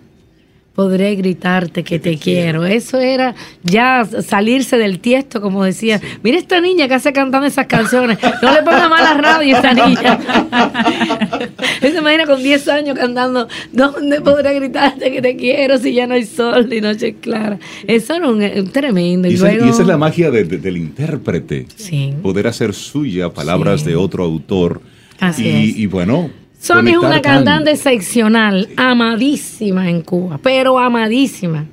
podré 0.77 1.15
gritarte 1.15 1.83
que 1.83 1.97
te, 1.97 2.17
quiero? 2.19 2.63
Eso 2.63 2.99
era 2.99 3.33
ya 3.63 4.05
salirse 4.05 4.77
del 4.77 4.99
tiesto, 4.99 5.41
como 5.41 5.63
decía. 5.63 5.99
Mira 6.21 6.37
esta 6.37 6.61
niña 6.61 6.87
que 6.87 6.93
hace 6.93 7.11
cantando 7.13 7.47
esas 7.47 7.65
canciones. 7.65 8.19
No 8.43 8.53
le 8.53 8.59
ponga 8.61 8.87
mal 8.87 9.03
a 9.03 9.15
la 9.15 9.19
radio 9.19 9.55
a 9.55 9.57
esta 9.59 9.73
niña. 9.73 10.19
Se 11.81 11.89
imagina 11.97 12.27
con 12.27 12.43
10 12.43 12.67
años 12.67 12.95
cantando, 12.97 13.47
¿dónde 13.73 14.21
podré 14.21 14.53
gritarte 14.53 15.11
que 15.11 15.19
te 15.19 15.35
quiero 15.35 15.79
si 15.79 15.93
ya 15.93 16.05
no 16.05 16.13
hay 16.13 16.25
sol 16.25 16.69
ni 16.69 16.79
noche 16.79 17.15
clara? 17.15 17.57
Eso 17.87 18.13
era 18.13 18.27
un, 18.29 18.43
un 18.43 18.69
tremendo. 18.71 19.27
Y 19.27 19.33
esa, 19.33 19.51
y 19.51 19.55
luego, 19.55 19.71
esa 19.71 19.81
es 19.81 19.87
la 19.87 19.97
magia 19.97 20.29
de- 20.29 20.43
de- 20.43 20.57
del 20.59 20.77
intérprete. 20.77 21.65
Sí. 21.75 22.13
Poder 22.21 22.45
hacer 22.45 22.75
suya 22.75 23.33
palabras 23.33 23.81
Sí. 23.81 23.87
de 23.87 23.95
otro 23.95 24.23
autor. 24.23 24.81
Así 25.19 25.43
y, 25.47 25.69
es. 25.71 25.77
y 25.79 25.85
bueno. 25.87 26.29
Sonia 26.59 26.93
es 26.93 26.97
una 26.97 27.21
cantante 27.21 27.71
excepcional, 27.71 28.69
amadísima 28.75 29.89
en 29.89 30.01
Cuba, 30.01 30.39
pero 30.41 30.79
amadísima 30.79 31.65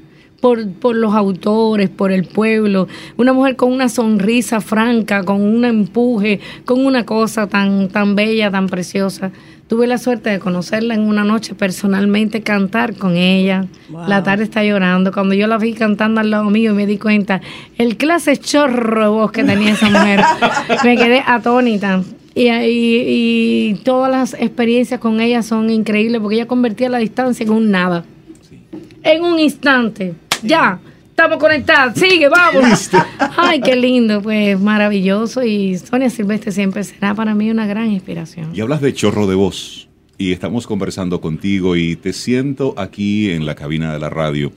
por, 0.44 0.68
por 0.72 0.94
los 0.94 1.14
autores, 1.14 1.88
por 1.88 2.12
el 2.12 2.26
pueblo. 2.26 2.86
Una 3.16 3.32
mujer 3.32 3.56
con 3.56 3.72
una 3.72 3.88
sonrisa 3.88 4.60
franca, 4.60 5.22
con 5.22 5.40
un 5.40 5.64
empuje, 5.64 6.38
con 6.66 6.84
una 6.84 7.06
cosa 7.06 7.46
tan, 7.46 7.88
tan 7.88 8.14
bella, 8.14 8.50
tan 8.50 8.68
preciosa. 8.68 9.30
Tuve 9.68 9.86
la 9.86 9.96
suerte 9.96 10.28
de 10.28 10.40
conocerla 10.40 10.94
en 10.94 11.00
una 11.00 11.24
noche 11.24 11.54
personalmente, 11.54 12.42
cantar 12.42 12.94
con 12.94 13.16
ella. 13.16 13.64
Wow. 13.88 14.06
La 14.06 14.22
tarde 14.22 14.44
está 14.44 14.62
llorando. 14.62 15.12
Cuando 15.12 15.32
yo 15.32 15.46
la 15.46 15.56
vi 15.56 15.72
cantando 15.72 16.20
al 16.20 16.30
lado 16.30 16.50
mío, 16.50 16.74
me 16.74 16.86
di 16.86 16.98
cuenta 16.98 17.40
el 17.78 17.96
clase 17.96 18.36
chorro 18.36 19.00
de 19.00 19.08
voz 19.08 19.32
que 19.32 19.44
tenía 19.44 19.72
esa 19.72 19.88
mujer. 19.88 20.20
me 20.84 20.96
quedé 20.98 21.22
atónita. 21.26 22.02
Y, 22.34 22.48
y, 22.48 23.70
y 23.70 23.74
todas 23.84 24.10
las 24.10 24.34
experiencias 24.34 25.00
con 25.00 25.20
ella 25.20 25.42
son 25.42 25.70
increíbles 25.70 26.20
porque 26.20 26.36
ella 26.36 26.46
convertía 26.46 26.88
la 26.88 26.98
distancia 26.98 27.44
en 27.44 27.50
un 27.50 27.70
nada. 27.70 28.04
En 29.02 29.22
un 29.22 29.38
instante. 29.38 30.14
Ya, 30.42 30.80
estamos 31.10 31.38
conectados. 31.38 31.96
Sigue, 31.96 32.28
vamos. 32.28 32.90
Ay, 33.36 33.60
qué 33.60 33.76
lindo, 33.76 34.20
pues 34.20 34.58
maravilloso. 34.58 35.44
Y 35.44 35.78
Sonia 35.78 36.10
Silvestre 36.10 36.50
siempre 36.52 36.82
será 36.82 37.14
para 37.14 37.34
mí 37.34 37.50
una 37.50 37.66
gran 37.66 37.90
inspiración. 37.90 38.50
Y 38.54 38.60
hablas 38.60 38.80
de 38.80 38.92
chorro 38.92 39.26
de 39.26 39.36
voz. 39.36 39.88
Y 40.18 40.32
estamos 40.32 40.66
conversando 40.66 41.20
contigo 41.20 41.76
y 41.76 41.96
te 41.96 42.12
siento 42.12 42.74
aquí 42.76 43.30
en 43.30 43.46
la 43.46 43.54
cabina 43.54 43.92
de 43.92 43.98
la 43.98 44.10
radio 44.10 44.52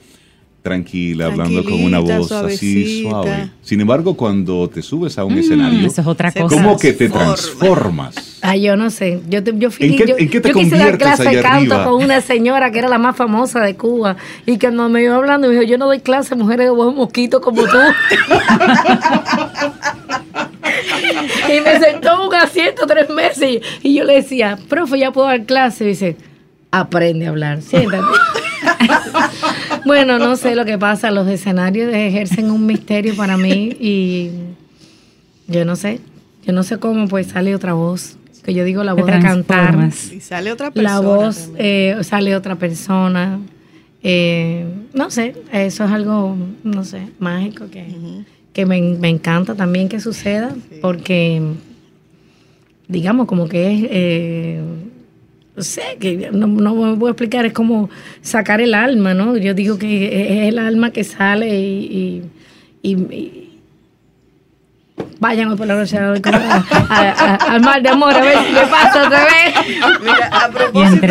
tranquila, 0.62 1.26
hablando 1.26 1.64
con 1.64 1.82
una 1.82 1.98
voz 2.00 2.30
así 2.32 3.02
suave. 3.02 3.50
Sin 3.62 3.80
embargo, 3.80 4.14
cuando 4.16 4.68
te 4.68 4.82
subes 4.82 5.16
a 5.18 5.24
un 5.24 5.34
Mm, 5.34 5.38
escenario, 5.38 5.86
eso 5.86 6.00
es 6.02 6.06
otra 6.06 6.30
cosa. 6.32 6.54
como 6.54 6.78
que 6.78 6.92
te 6.92 7.08
transforma. 7.08 8.10
transformas. 8.10 8.38
Ay, 8.42 8.62
yo 8.62 8.76
no 8.76 8.90
sé. 8.90 9.20
Yo, 9.28 9.42
te- 9.42 9.54
yo, 9.56 9.68
¿En 9.78 9.96
qué- 9.96 10.06
yo, 10.06 10.16
en 10.18 10.28
qué 10.28 10.40
te 10.40 10.48
yo 10.50 10.54
quise 10.54 10.76
dar 10.76 10.98
clase 10.98 11.24
de 11.24 11.40
canto 11.42 11.74
arriba? 11.74 11.84
con 11.84 12.02
una 12.04 12.20
señora 12.20 12.70
que 12.70 12.78
era 12.80 12.88
la 12.88 12.98
más 12.98 13.16
famosa 13.16 13.60
de 13.60 13.74
Cuba. 13.76 14.16
Y 14.46 14.58
cuando 14.58 14.88
me 14.88 15.02
iba 15.02 15.16
hablando, 15.16 15.48
me 15.48 15.54
dijo: 15.54 15.64
Yo 15.66 15.78
no 15.78 15.86
doy 15.86 16.00
clase 16.00 16.34
a 16.34 16.36
mujeres 16.36 16.66
de 16.66 16.70
buen 16.70 16.94
mosquito 16.94 17.40
como 17.40 17.62
tú. 17.62 17.78
y 21.48 21.60
me 21.60 21.78
sentó 21.80 22.14
en 22.14 22.20
un 22.28 22.34
asiento 22.34 22.86
tres 22.86 23.08
meses. 23.10 23.60
Y, 23.82 23.88
y 23.90 23.94
yo 23.96 24.04
le 24.04 24.14
decía: 24.14 24.58
Profe, 24.68 24.98
ya 24.98 25.10
puedo 25.12 25.26
dar 25.28 25.44
clase. 25.44 25.84
Y 25.84 25.88
dice: 25.88 26.16
Aprende 26.70 27.26
a 27.26 27.30
hablar, 27.30 27.62
siéntate. 27.62 28.02
Bueno, 29.88 30.18
no 30.18 30.36
sé 30.36 30.54
lo 30.54 30.64
que 30.64 30.78
pasa. 30.78 31.10
Los 31.10 31.26
escenarios 31.26 31.92
ejercen 31.92 32.50
un 32.50 32.66
misterio 32.66 33.16
para 33.16 33.36
mí. 33.36 33.76
Y 33.80 34.30
yo 35.48 35.64
no 35.64 35.74
sé. 35.74 36.00
Yo 36.46 36.52
no 36.52 36.62
sé 36.62 36.78
cómo, 36.78 37.08
pues 37.08 37.28
sale 37.28 37.54
otra 37.54 37.72
voz. 37.72 38.16
Que 38.44 38.54
yo 38.54 38.64
digo 38.64 38.84
la 38.84 38.92
voz 38.92 39.06
de 39.06 39.18
cantar. 39.18 39.90
Y 40.12 40.20
sale 40.20 40.52
otra 40.52 40.70
persona. 40.70 40.94
La 40.94 41.00
voz 41.00 41.50
eh, 41.56 41.96
sale 42.02 42.36
otra 42.36 42.54
persona. 42.54 43.40
Eh, 44.02 44.64
no 44.94 45.10
sé, 45.10 45.34
eso 45.52 45.84
es 45.84 45.90
algo, 45.90 46.36
no 46.62 46.84
sé, 46.84 47.08
mágico 47.18 47.68
que, 47.68 47.84
que 48.52 48.64
me, 48.64 48.80
me 48.80 49.08
encanta 49.08 49.56
también 49.56 49.88
que 49.88 49.98
suceda, 49.98 50.54
porque, 50.80 51.42
digamos, 52.86 53.26
como 53.26 53.48
que 53.48 53.72
es, 53.72 53.88
eh, 53.90 54.62
no 55.58 55.62
sé, 55.64 55.82
que 56.00 56.30
no, 56.32 56.46
no 56.46 56.74
me 56.74 56.96
puedo 56.96 57.12
explicar, 57.12 57.44
es 57.44 57.52
como 57.52 57.90
sacar 58.22 58.60
el 58.60 58.72
alma, 58.74 59.12
¿no? 59.12 59.36
Yo 59.36 59.52
digo 59.54 59.78
que 59.78 60.06
es 60.44 60.48
el 60.48 60.58
alma 60.58 60.90
que 60.92 61.04
sale 61.04 61.48
y... 61.60 62.22
y- 62.82 62.90
y- 62.90 62.92
y- 63.14 63.44
Vayan 65.20 65.56
por 65.56 65.66
la 65.66 65.74
noche 65.76 65.96
al 65.98 67.60
mar 67.60 67.82
de 67.82 67.88
amor 67.88 68.14
a 68.14 68.20
ver 68.20 68.36
si 68.46 68.52
me 68.52 68.60
pasa 68.66 69.06
otra 69.06 69.24
vez. 69.24 69.54
Mira, 70.00 70.26
a 70.44 70.48
propósito, 70.48 71.06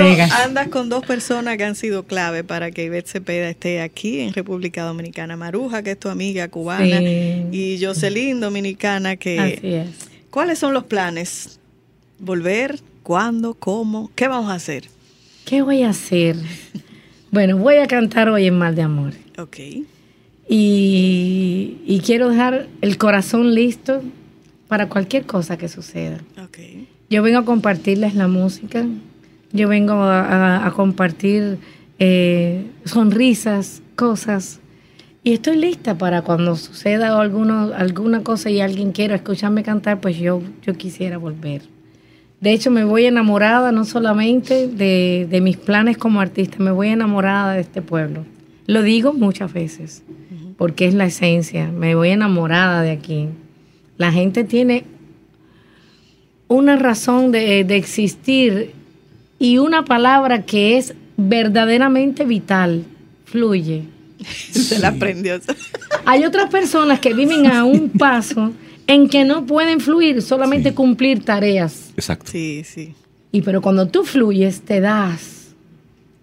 andas 0.45 0.67
con 0.69 0.87
dos 0.89 1.05
personas 1.05 1.57
que 1.57 1.63
han 1.65 1.75
sido 1.75 2.03
clave 2.03 2.43
para 2.45 2.71
que 2.71 2.85
Ivette 2.85 3.07
Cepeda 3.07 3.49
esté 3.49 3.81
aquí 3.81 4.21
en 4.21 4.33
República 4.33 4.83
Dominicana. 4.83 5.35
Maruja, 5.35 5.83
que 5.83 5.91
es 5.91 5.99
tu 5.99 6.07
amiga 6.09 6.47
cubana, 6.49 6.99
Sí. 6.99 7.45
y 7.51 7.79
Jocelyn, 7.83 8.39
dominicana, 8.39 9.09
Así 9.11 9.17
que... 9.19 9.81
es. 9.81 9.87
¿Cuáles 10.29 10.59
son 10.59 10.73
los 10.73 10.83
planes? 10.85 11.59
¿Volver? 12.19 12.79
¿Cuándo? 13.11 13.53
¿Cómo? 13.53 14.11
¿Qué 14.15 14.27
vamos 14.27 14.51
a 14.51 14.55
hacer? 14.55 14.89
¿Qué 15.45 15.61
voy 15.61 15.83
a 15.83 15.91
hacer? 15.91 16.35
Bueno, 17.31 17.55
voy 17.55 17.77
a 17.77 17.87
cantar 17.87 18.27
hoy 18.27 18.47
en 18.47 18.57
Mal 18.57 18.75
de 18.75 18.81
Amor. 18.81 19.13
Ok. 19.37 19.59
Y, 20.49 21.77
y 21.85 22.01
quiero 22.05 22.27
dejar 22.27 22.67
el 22.81 22.97
corazón 22.97 23.55
listo 23.55 24.01
para 24.67 24.89
cualquier 24.89 25.25
cosa 25.25 25.57
que 25.57 25.69
suceda. 25.69 26.17
Ok. 26.43 26.57
Yo 27.09 27.23
vengo 27.23 27.39
a 27.39 27.45
compartirles 27.45 28.13
la 28.13 28.27
música, 28.27 28.85
yo 29.53 29.69
vengo 29.69 29.93
a, 29.93 30.25
a- 30.57 30.67
a 30.67 30.71
compartir 30.71 31.59
eh, 31.99 32.65
sonrisas, 32.83 33.81
cosas. 33.95 34.59
Y 35.23 35.31
estoy 35.31 35.55
lista 35.55 35.97
para 35.97 36.23
cuando 36.23 36.57
suceda 36.57 37.17
alguno, 37.21 37.71
alguna 37.73 38.21
cosa 38.23 38.49
y 38.49 38.59
alguien 38.59 38.91
quiera 38.91 39.15
escucharme 39.15 39.63
cantar, 39.63 40.01
pues 40.01 40.17
yo, 40.17 40.41
yo 40.65 40.73
quisiera 40.73 41.17
volver. 41.17 41.61
De 42.39 42.53
hecho, 42.53 42.69
me 42.69 42.83
voy 42.83 43.05
enamorada 43.05 43.71
no 43.71 43.83
solamente 43.83 44.67
de, 44.67 45.27
de 45.29 45.41
mis 45.41 45.57
planes 45.57 45.97
como 45.97 46.21
artista, 46.21 46.57
me 46.59 46.71
voy 46.71 46.89
enamorada 46.89 47.53
de 47.53 47.61
este 47.61 47.81
pueblo. 47.81 48.25
Lo 48.67 48.83
digo 48.83 49.13
muchas 49.13 49.51
veces, 49.53 50.03
porque 50.57 50.87
es 50.87 50.93
la 50.93 51.05
esencia. 51.05 51.71
Me 51.71 51.95
voy 51.95 52.09
enamorada 52.09 52.81
de 52.81 52.91
aquí. 52.91 53.29
La 53.97 54.11
gente 54.11 54.43
tiene 54.43 54.83
una 56.47 56.75
razón 56.75 57.31
de, 57.31 57.63
de 57.63 57.75
existir 57.75 58.73
y 59.39 59.57
una 59.57 59.85
palabra 59.85 60.43
que 60.43 60.77
es 60.77 60.93
verdaderamente 61.15 62.23
vital, 62.25 62.83
fluye. 63.25 63.83
Se 64.51 64.79
la 64.79 64.89
aprendió. 64.89 65.39
Hay 66.05 66.23
otras 66.23 66.49
personas 66.49 66.99
que 66.99 67.13
viven 67.13 67.47
a 67.47 67.63
un 67.63 67.89
paso 67.89 68.51
en 68.87 69.09
que 69.09 69.25
no 69.25 69.45
pueden 69.45 69.79
fluir, 69.79 70.21
solamente 70.21 70.69
Sí. 70.69 70.75
cumplir 70.75 71.23
tareas. 71.23 71.91
Exacto. 71.95 72.31
Sí, 72.31 72.63
sí. 72.63 72.93
Y 73.31 73.41
pero 73.41 73.61
cuando 73.61 73.87
tú 73.87 74.03
fluyes, 74.03 74.61
te 74.61 74.79
das. 74.79 75.33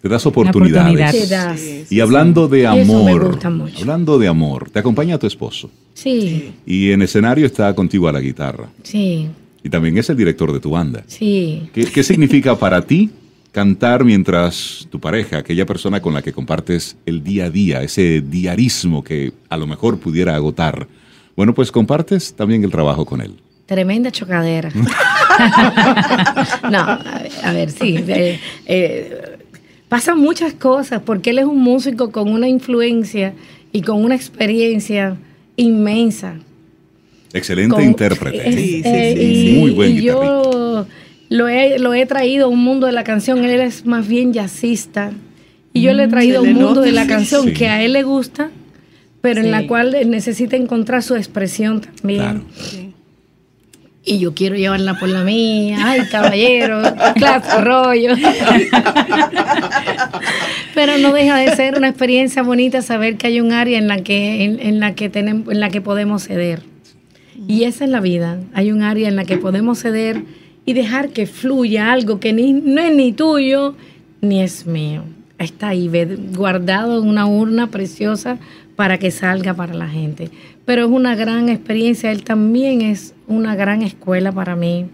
Te 0.01 0.09
das 0.09 0.27
oportunidad. 0.27 0.83
oportunidades. 0.83 1.29
Te 1.29 1.35
das. 1.35 1.61
Sí, 1.61 1.85
Y 1.91 2.01
hablando 2.01 2.49
de 2.49 2.63
Eso 2.65 2.75
me 2.75 2.83
amor, 2.83 3.27
gusta 3.33 3.51
mucho. 3.51 3.79
hablando 3.81 4.19
de 4.19 4.29
amor, 4.29 4.71
te 4.71 4.79
acompaña 4.79 5.19
tu 5.19 5.27
esposo. 5.27 5.71
Sí, 5.95 6.53
Y 6.67 6.91
en 6.91 7.03
escenario 7.03 7.47
está 7.47 7.75
contigo 7.75 8.09
a 8.09 8.13
la 8.13 8.21
guitarra. 8.21 8.69
sí, 8.83 9.29
Y 9.63 9.69
también 9.71 9.97
es 9.97 10.11
el 10.11 10.17
director 10.17 10.53
de 10.53 10.61
tu 10.61 10.71
banda. 10.71 11.05
sí. 11.07 11.69
¿Qué, 11.73 11.85
qué 11.87 12.03
significa 12.03 12.59
para 12.59 12.83
ti 12.83 13.11
cantar 13.53 14.05
mientras 14.05 14.87
tu 14.91 14.99
pareja, 15.01 15.39
aquella 15.39 15.65
persona 15.65 16.03
con 16.03 16.13
la 16.13 16.21
que 16.23 16.33
compartes 16.33 16.97
el 17.07 17.23
día 17.23 17.45
a 17.47 17.51
día, 17.51 17.83
ese 17.83 18.21
diarismo 18.21 19.03
que 19.05 19.33
a 19.49 19.57
lo 19.57 19.67
mejor 19.67 19.99
pudiera 19.99 20.35
agotar? 20.35 20.87
Bueno, 21.37 21.55
pues 21.55 21.71
compartes 21.73 22.35
también 22.35 22.63
el 22.65 22.71
trabajo 22.71 23.05
con 23.05 23.21
él. 23.21 23.35
Tremenda 23.67 24.11
chocadera. 24.11 24.71
no, 26.71 26.79
a 26.79 27.21
ver, 27.23 27.33
a 27.43 27.53
ver, 27.53 27.71
sí. 27.71 27.97
eh, 28.09 28.39
eh, 28.67 29.39
pasan 29.89 30.19
muchas 30.19 30.53
cosas 30.55 31.01
porque 31.05 31.31
él 31.31 31.39
es 31.39 31.45
un 31.47 31.61
músico 31.61 32.11
con 32.13 32.29
una 32.31 32.49
influencia 32.49 33.35
y 33.73 33.83
con 33.83 34.05
una 34.05 34.15
experiencia 34.15 35.17
inmensa. 35.57 36.35
Excelente 37.33 37.75
Con- 37.75 37.85
intérprete. 37.85 38.49
es- 38.49 38.55
Sí, 38.55 38.67
sí, 38.67 38.83
eh, 38.85 39.15
sí, 39.17 39.23
y, 39.25 39.47
sí. 39.55 39.59
Muy 39.59 39.71
buen 39.73 39.97
y 39.97 40.03
yo 40.03 40.87
lo 41.31 41.49
he, 41.49 41.79
lo 41.79 41.95
he 41.95 42.07
traído 42.07 42.47
a 42.47 42.49
un 42.49 42.63
mundo 42.63 42.87
de 42.87 42.93
la 42.93 43.03
canción. 43.03 43.45
Él 43.45 43.61
es 43.61 43.85
más 43.87 44.07
bien 44.07 44.33
jazzista. 44.33 45.11
Y 45.73 45.83
yo 45.83 45.93
le 45.93 46.05
he 46.05 46.09
traído 46.09 46.39
a 46.39 46.43
un 46.43 46.53
mundo 46.53 46.69
nota, 46.77 46.81
de 46.83 46.93
la 46.93 47.09
canción 47.09 47.47
Sí. 47.47 47.53
que 47.55 47.67
a 47.69 47.83
él 47.83 47.95
le 47.95 48.05
gusta, 48.05 48.51
pero 49.25 49.41
en 49.41 49.51
la 49.51 49.67
cual 49.67 49.97
necesita 50.11 50.55
encontrar 50.55 51.03
su 51.03 51.17
expresión 51.17 51.81
también. 51.81 52.21
Claro. 52.21 52.43
Y 54.05 54.19
yo 54.19 54.35
quiero 54.35 54.55
llevarla 54.55 54.99
por 55.01 55.09
la 55.09 55.25
mía. 55.25 55.79
Ay, 55.81 56.03
caballero, 56.11 56.83
clase 57.15 57.59
rollo. 57.63 58.11
Pero 60.75 60.99
no 60.99 61.15
deja 61.15 61.39
de 61.39 61.57
ser 61.57 61.79
una 61.79 61.89
experiencia 61.89 62.43
bonita 62.43 62.83
saber 62.83 63.17
que 63.17 63.29
hay 63.29 63.41
un 63.41 63.53
área 63.53 63.79
en 63.79 63.89
la 63.89 64.03
que, 64.03 64.45
en, 64.45 64.61
en 64.61 64.79
la 64.79 64.95
que 64.95 65.09
tenemos, 65.09 65.51
en 65.51 65.59
la 65.59 65.71
que 65.71 65.81
podemos 65.81 66.25
ceder. 66.25 66.61
Y 67.49 67.65
esa 67.65 67.87
es 67.87 67.91
la 67.91 68.01
vida. 68.01 68.41
Hay 68.53 68.73
un 68.73 68.83
área 68.83 69.09
en 69.09 69.17
la 69.17 69.25
que 69.25 69.39
podemos 69.39 69.79
ceder 69.79 70.23
y 70.67 70.75
dejar 70.75 71.09
que 71.09 71.25
fluya 71.25 71.93
algo 71.93 72.21
que 72.21 72.35
ni, 72.35 72.53
no 72.53 72.83
es 72.83 72.95
ni 72.95 73.15
tuyo 73.15 73.75
ni 74.21 74.43
es 74.43 74.67
mío. 74.67 75.03
Está 75.39 75.69
ahí 75.69 75.91
guardado 76.37 77.03
en 77.03 77.09
una 77.09 77.25
urna 77.25 77.71
preciosa 77.71 78.39
para 78.77 78.99
que 78.99 79.11
salga 79.11 79.55
para 79.55 79.75
la 79.75 79.89
gente. 79.89 80.31
Pero 80.65 80.85
es 80.87 80.91
una 80.91 81.15
gran 81.15 81.49
experiencia. 81.49 82.11
Él 82.11 82.25
también 82.25 82.81
es 82.81 83.15
una 83.27 83.55
gran 83.55 83.83
escuela 83.83 84.33
para 84.33 84.57
mí. 84.57 84.87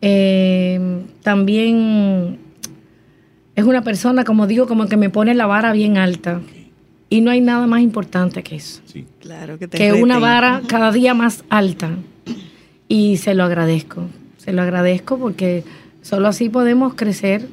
Eh, 0.00 1.02
también 1.22 2.38
es 3.56 3.64
una 3.64 3.82
persona, 3.82 4.24
como 4.24 4.46
digo, 4.46 4.66
como 4.66 4.86
que 4.86 4.96
me 4.96 5.10
pone 5.10 5.34
la 5.34 5.46
vara 5.46 5.72
bien 5.72 5.98
alta. 5.98 6.40
Y 7.10 7.22
no 7.22 7.30
hay 7.30 7.40
nada 7.40 7.66
más 7.66 7.80
importante 7.80 8.42
que 8.42 8.56
eso 8.56 8.82
Sí. 8.84 9.06
Claro, 9.20 9.58
que 9.58 9.66
te 9.66 9.78
que 9.78 9.92
una 9.94 10.18
vara 10.18 10.62
cada 10.66 10.92
día 10.92 11.14
más 11.14 11.44
alta. 11.48 11.90
Y 12.86 13.16
se 13.16 13.34
lo 13.34 13.44
agradezco. 13.44 14.06
Se 14.36 14.52
lo 14.52 14.62
agradezco 14.62 15.18
porque 15.18 15.64
solo 16.02 16.28
así 16.28 16.48
podemos 16.48 16.94
crecer. 16.94 17.48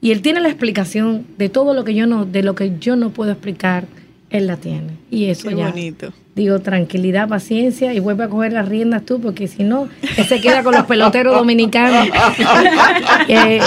Y 0.00 0.12
él 0.12 0.20
tiene 0.20 0.40
la 0.40 0.48
explicación 0.48 1.26
de 1.38 1.48
todo 1.48 1.72
lo 1.72 1.84
que 1.84 1.94
yo 1.94 2.06
no, 2.06 2.26
de 2.26 2.42
lo 2.42 2.54
que 2.54 2.78
yo 2.78 2.94
no 2.94 3.10
puedo 3.10 3.32
explicar, 3.32 3.86
él 4.30 4.46
la 4.46 4.56
tiene. 4.56 4.98
Y 5.10 5.26
eso 5.26 5.48
Qué 5.48 5.56
ya. 5.56 5.68
bonito. 5.70 6.12
Digo, 6.34 6.58
tranquilidad, 6.60 7.28
paciencia 7.28 7.94
y 7.94 8.00
vuelve 8.00 8.24
a 8.24 8.28
coger 8.28 8.52
las 8.52 8.68
riendas 8.68 9.04
tú, 9.04 9.20
porque 9.20 9.46
si 9.46 9.62
no, 9.62 9.88
él 10.16 10.26
se 10.26 10.40
queda 10.40 10.64
con 10.64 10.74
los 10.74 10.84
peloteros 10.84 11.34
dominicanos. 11.34 12.08
Eh, 13.28 13.60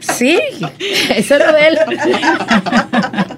sí, 0.00 0.38
eso 1.16 1.34
es 1.36 1.40
lo 1.46 1.52
de 1.52 1.68
él. 1.68 1.78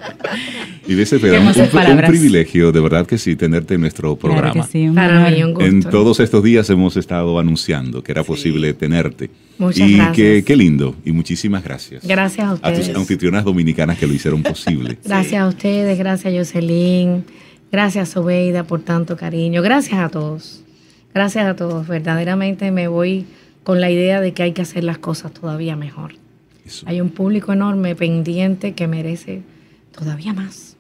Y 0.87 0.95
de 0.95 1.03
ese 1.03 1.19
Qué 1.19 1.31
un, 1.39 1.47
un 1.49 2.03
privilegio, 2.07 2.71
de 2.71 2.81
verdad 2.81 3.07
que 3.07 3.17
sí, 3.17 3.37
tenerte 3.37 3.75
en 3.75 3.81
nuestro 3.81 4.17
Claro 4.17 4.35
programa. 4.37 4.67
que 4.67 4.71
sí, 4.73 4.89
un 4.89 4.95
Para 4.95 5.31
mí, 5.31 5.43
un 5.43 5.55
gusto. 5.55 5.65
En 5.67 5.83
todos 5.83 6.21
estos 6.21 6.43
días 6.45 6.69
hemos 6.71 6.97
estado 6.99 7.39
anunciando 7.39 8.03
que 8.03 8.13
era 8.13 8.23
posible 8.23 8.75
tenerte. 8.75 9.31
Muchas 9.57 9.89
y 9.89 9.95
gracias. 9.97 10.17
que- 10.17 10.45
qué 10.45 10.57
lindo. 10.57 10.95
Y 11.05 11.13
muchísimas 11.13 11.65
gracias. 11.65 12.07
Gracias 12.07 12.47
a 12.47 12.51
A 12.53 12.57
tus 12.71 12.81
ustedes. 12.81 12.97
anfitrionas 12.97 13.45
dominicanas 13.45 13.99
que 13.99 14.07
lo 14.07 14.13
hicieron 14.13 14.43
posible. 14.43 14.99
Gracias 15.05 15.41
a 15.41 15.49
ustedes, 15.49 15.99
gracias 15.99 16.35
a 16.35 16.37
Jocelyn, 16.37 17.25
gracias 17.73 18.11
Sobeida 18.11 18.65
por 18.65 18.83
tanto 18.83 19.17
cariño, 19.17 19.63
gracias 19.63 19.99
a 20.01 20.09
todos, 20.11 20.63
gracias 21.15 21.47
a 21.47 21.57
todos. 21.57 21.87
Verdaderamente 21.89 22.71
me 22.71 22.89
voy 22.89 23.25
con 23.63 23.81
la 23.81 23.91
idea 23.91 24.21
de 24.21 24.33
que 24.35 24.43
hay 24.43 24.53
que 24.53 24.61
hacer 24.61 24.85
las 24.85 24.99
cosas 24.99 25.33
todavía 25.33 25.77
mejor. 25.77 26.13
Eso. 26.67 26.85
Hay 26.89 27.01
un 27.01 27.09
público 27.11 27.53
enorme 27.55 27.95
pendiente 27.95 28.73
que 28.75 28.87
merece 28.87 29.41
todavía 29.99 30.33
más. 30.33 30.77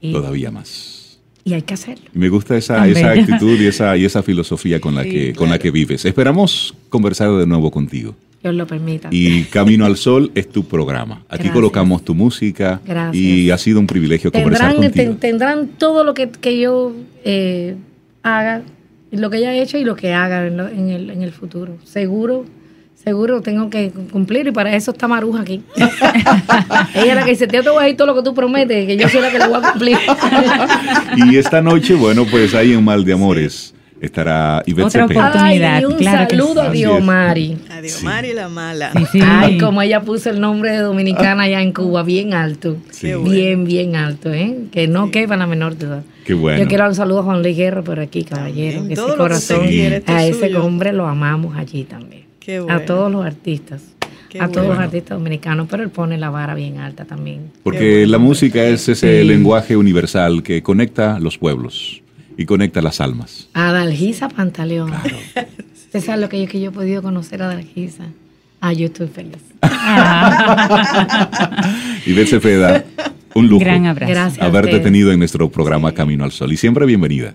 Y, 0.00 0.12
Todavía 0.12 0.50
más. 0.50 1.18
y 1.44 1.54
hay 1.54 1.62
que 1.62 1.74
hacerlo. 1.74 2.04
Me 2.12 2.28
gusta 2.28 2.56
esa, 2.56 2.86
esa 2.86 3.10
actitud 3.10 3.58
y 3.60 3.66
esa, 3.66 3.96
y 3.96 4.04
esa 4.04 4.22
filosofía 4.22 4.80
con 4.80 4.94
la, 4.94 5.02
Sí, 5.02 5.10
que, 5.10 5.32
con 5.34 5.50
la 5.50 5.58
que 5.58 5.70
vives. 5.70 6.04
Esperamos 6.04 6.74
conversar 6.88 7.32
de 7.32 7.46
nuevo 7.46 7.70
contigo. 7.70 8.14
Dios 8.42 8.54
lo 8.54 8.66
permita. 8.68 9.08
Y 9.10 9.42
Camino 9.50 9.84
al 9.86 9.96
Sol 9.96 10.30
es 10.36 10.48
tu 10.48 10.64
programa. 10.64 11.16
Aquí 11.28 11.38
Gracias. 11.38 11.54
colocamos 11.54 12.04
tu 12.04 12.14
música 12.14 12.80
Gracias. 12.86 13.16
y 13.16 13.50
ha 13.50 13.58
sido 13.58 13.80
un 13.80 13.88
privilegio 13.88 14.30
conversar 14.30 14.70
tendrán, 14.72 14.90
contigo. 14.92 15.10
ten- 15.12 15.18
tendrán 15.18 15.66
todo 15.78 16.04
lo 16.04 16.14
que, 16.14 16.28
que 16.30 16.60
yo 16.60 16.92
eh, 17.24 17.74
haga, 18.22 18.62
lo 19.10 19.30
que 19.30 19.38
ella 19.38 19.50
ha 19.50 19.56
hecho 19.56 19.78
y 19.78 19.84
lo 19.84 19.96
que 19.96 20.12
haga 20.12 20.46
en, 20.46 20.56
lo- 20.56 20.68
en 20.68 20.90
el, 20.90 21.10
en 21.10 21.22
el 21.22 21.32
futuro. 21.32 21.76
Seguro, 21.82 22.44
seguro 23.08 23.40
tengo 23.40 23.70
que 23.70 23.90
cumplir 24.12 24.46
y 24.46 24.52
para 24.52 24.74
eso 24.76 24.90
está 24.90 25.08
Maruja 25.08 25.40
aquí. 25.40 25.62
ella 26.94 27.10
es 27.10 27.14
la 27.14 27.24
que 27.24 27.30
dice, 27.30 27.46
te 27.46 27.60
voy 27.60 27.78
a 27.78 27.82
decir 27.82 27.96
todo 27.96 28.06
lo 28.08 28.14
que 28.14 28.22
tú 28.22 28.34
prometes, 28.34 28.86
que 28.86 28.96
yo 28.96 29.08
soy 29.08 29.20
la 29.22 29.30
que 29.30 29.38
lo 29.38 29.48
voy 29.48 29.60
a 29.62 29.70
cumplir. 29.72 29.96
Y 31.16 31.36
esta 31.36 31.60
noche, 31.62 31.94
bueno, 31.94 32.24
pues 32.30 32.54
ahí 32.54 32.72
en 32.72 32.84
Mal 32.84 33.04
de 33.04 33.12
Amores 33.14 33.74
estará 34.00 34.62
Ivette 34.66 34.86
Otra 34.86 35.08
Cepeda. 35.08 35.28
oportunidad. 35.30 35.74
Ay, 35.76 35.82
y 35.82 35.84
un 35.86 35.94
claro 35.94 36.28
que 36.28 36.36
saludo 36.36 36.62
a 36.62 36.66
sí. 36.70 36.78
Dios, 36.78 36.92
Así 36.92 37.00
es. 37.00 37.04
Mari. 37.06 37.58
Adiós, 37.70 37.92
Sí. 37.94 38.04
Mari 38.04 38.32
la 38.34 38.48
mala. 38.48 38.92
Sí, 38.92 39.04
sí. 39.12 39.20
Ay, 39.24 39.58
como 39.58 39.82
ella 39.82 40.02
puso 40.02 40.30
el 40.30 40.40
nombre 40.40 40.70
de 40.70 40.78
dominicana 40.78 41.42
allá 41.44 41.60
en 41.62 41.72
Cuba, 41.72 42.02
bien 42.04 42.32
alto. 42.34 42.76
Bueno. 43.02 43.22
Bien, 43.24 43.64
bien 43.64 43.96
alto, 43.96 44.32
¿eh? 44.32 44.54
Que 44.70 44.86
no 44.86 45.10
quepa 45.10 45.36
la 45.36 45.46
menor 45.48 45.76
duda. 45.76 46.02
Qué 46.24 46.34
bueno. 46.34 46.60
Yo 46.62 46.68
quiero 46.68 46.82
dar 46.84 46.90
un 46.90 46.94
saludo 46.96 47.20
a 47.20 47.22
Juan 47.24 47.42
Luis 47.42 47.56
Guerra 47.56 47.82
por 47.82 47.98
aquí, 47.98 48.22
caballero. 48.22 48.78
También, 48.80 48.88
Que 48.88 48.94
todo 48.94 49.08
ese 49.08 49.16
corazón, 49.16 49.66
quiere, 49.66 49.96
esto 49.96 50.12
a 50.12 50.24
es 50.24 50.36
ese 50.36 50.46
suyo. 50.46 50.64
hombre 50.64 50.92
lo 50.92 51.06
amamos 51.08 51.56
allí 51.56 51.82
también. 51.84 52.27
Qué 52.48 52.60
bueno. 52.60 52.78
A 52.78 52.84
todos 52.86 53.12
los 53.12 53.26
artistas. 53.26 53.82
Qué 54.30 54.40
a 54.40 54.48
todos 54.48 54.68
los 54.68 54.78
artistas 54.78 55.18
dominicanos, 55.18 55.66
pero 55.70 55.82
él 55.82 55.90
pone 55.90 56.16
la 56.16 56.30
vara 56.30 56.54
bien 56.54 56.78
alta 56.78 57.04
también. 57.04 57.50
Porque 57.62 58.06
la 58.06 58.16
música 58.16 58.64
es 58.64 58.88
ese 58.88 59.20
Sí. 59.20 59.26
lenguaje 59.28 59.76
universal 59.76 60.42
que 60.42 60.62
conecta 60.62 61.20
los 61.20 61.36
pueblos 61.36 62.00
y 62.38 62.46
conecta 62.46 62.80
las 62.80 63.02
almas. 63.02 63.50
A 63.52 63.70
Dalgisa 63.72 64.30
Pantaleón. 64.30 64.94
Usted 65.74 66.00
sabe 66.06 66.22
lo 66.22 66.30
que 66.30 66.42
yo, 66.42 66.48
que 66.50 66.58
yo 66.58 66.70
he 66.70 66.72
podido 66.72 67.02
conocer 67.02 67.42
a 67.42 67.48
Dalgisa. 67.48 68.04
Ah, 68.62 68.72
yo 68.72 68.86
estoy 68.86 69.08
feliz. 69.08 69.36
Ivette 72.06 72.28
Cepeda, 72.30 72.82
un 73.34 73.46
lujo 73.46 73.62
Gran 73.62 73.84
abrazo. 73.84 74.10
Gracias. 74.10 74.42
haberte 74.42 74.80
tenido 74.80 75.12
en 75.12 75.18
nuestro 75.18 75.50
programa 75.50 75.92
Camino 75.92 76.24
al 76.24 76.32
Sol. 76.32 76.50
Y 76.50 76.56
siempre 76.56 76.86
bienvenida. 76.86 77.34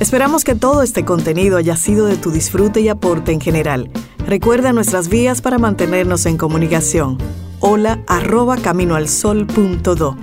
Esperamos 0.00 0.44
que 0.44 0.54
todo 0.54 0.82
este 0.82 1.04
contenido 1.04 1.56
haya 1.56 1.74
sido 1.76 2.06
de 2.06 2.16
tu 2.16 2.30
disfrute 2.30 2.80
y 2.80 2.88
aporte 2.88 3.32
en 3.32 3.40
general. 3.40 3.90
Recuerda 4.26 4.72
nuestras 4.72 5.08
vías 5.08 5.40
para 5.40 5.58
mantenernos 5.58 6.24
en 6.26 6.36
comunicación. 6.36 7.18
Hola 7.58 8.00
arroba 8.06 8.56
caminoalsol.do. 8.58 10.16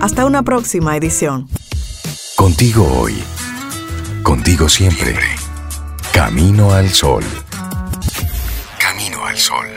Hasta 0.00 0.26
una 0.26 0.42
próxima 0.42 0.96
edición. 0.96 1.48
Contigo 2.34 2.84
hoy. 2.98 3.14
Contigo 4.24 4.68
siempre. 4.68 5.14
Camino 6.12 6.72
al 6.72 6.90
sol. 6.90 7.22
Camino 8.80 9.24
al 9.24 9.38
sol. 9.38 9.71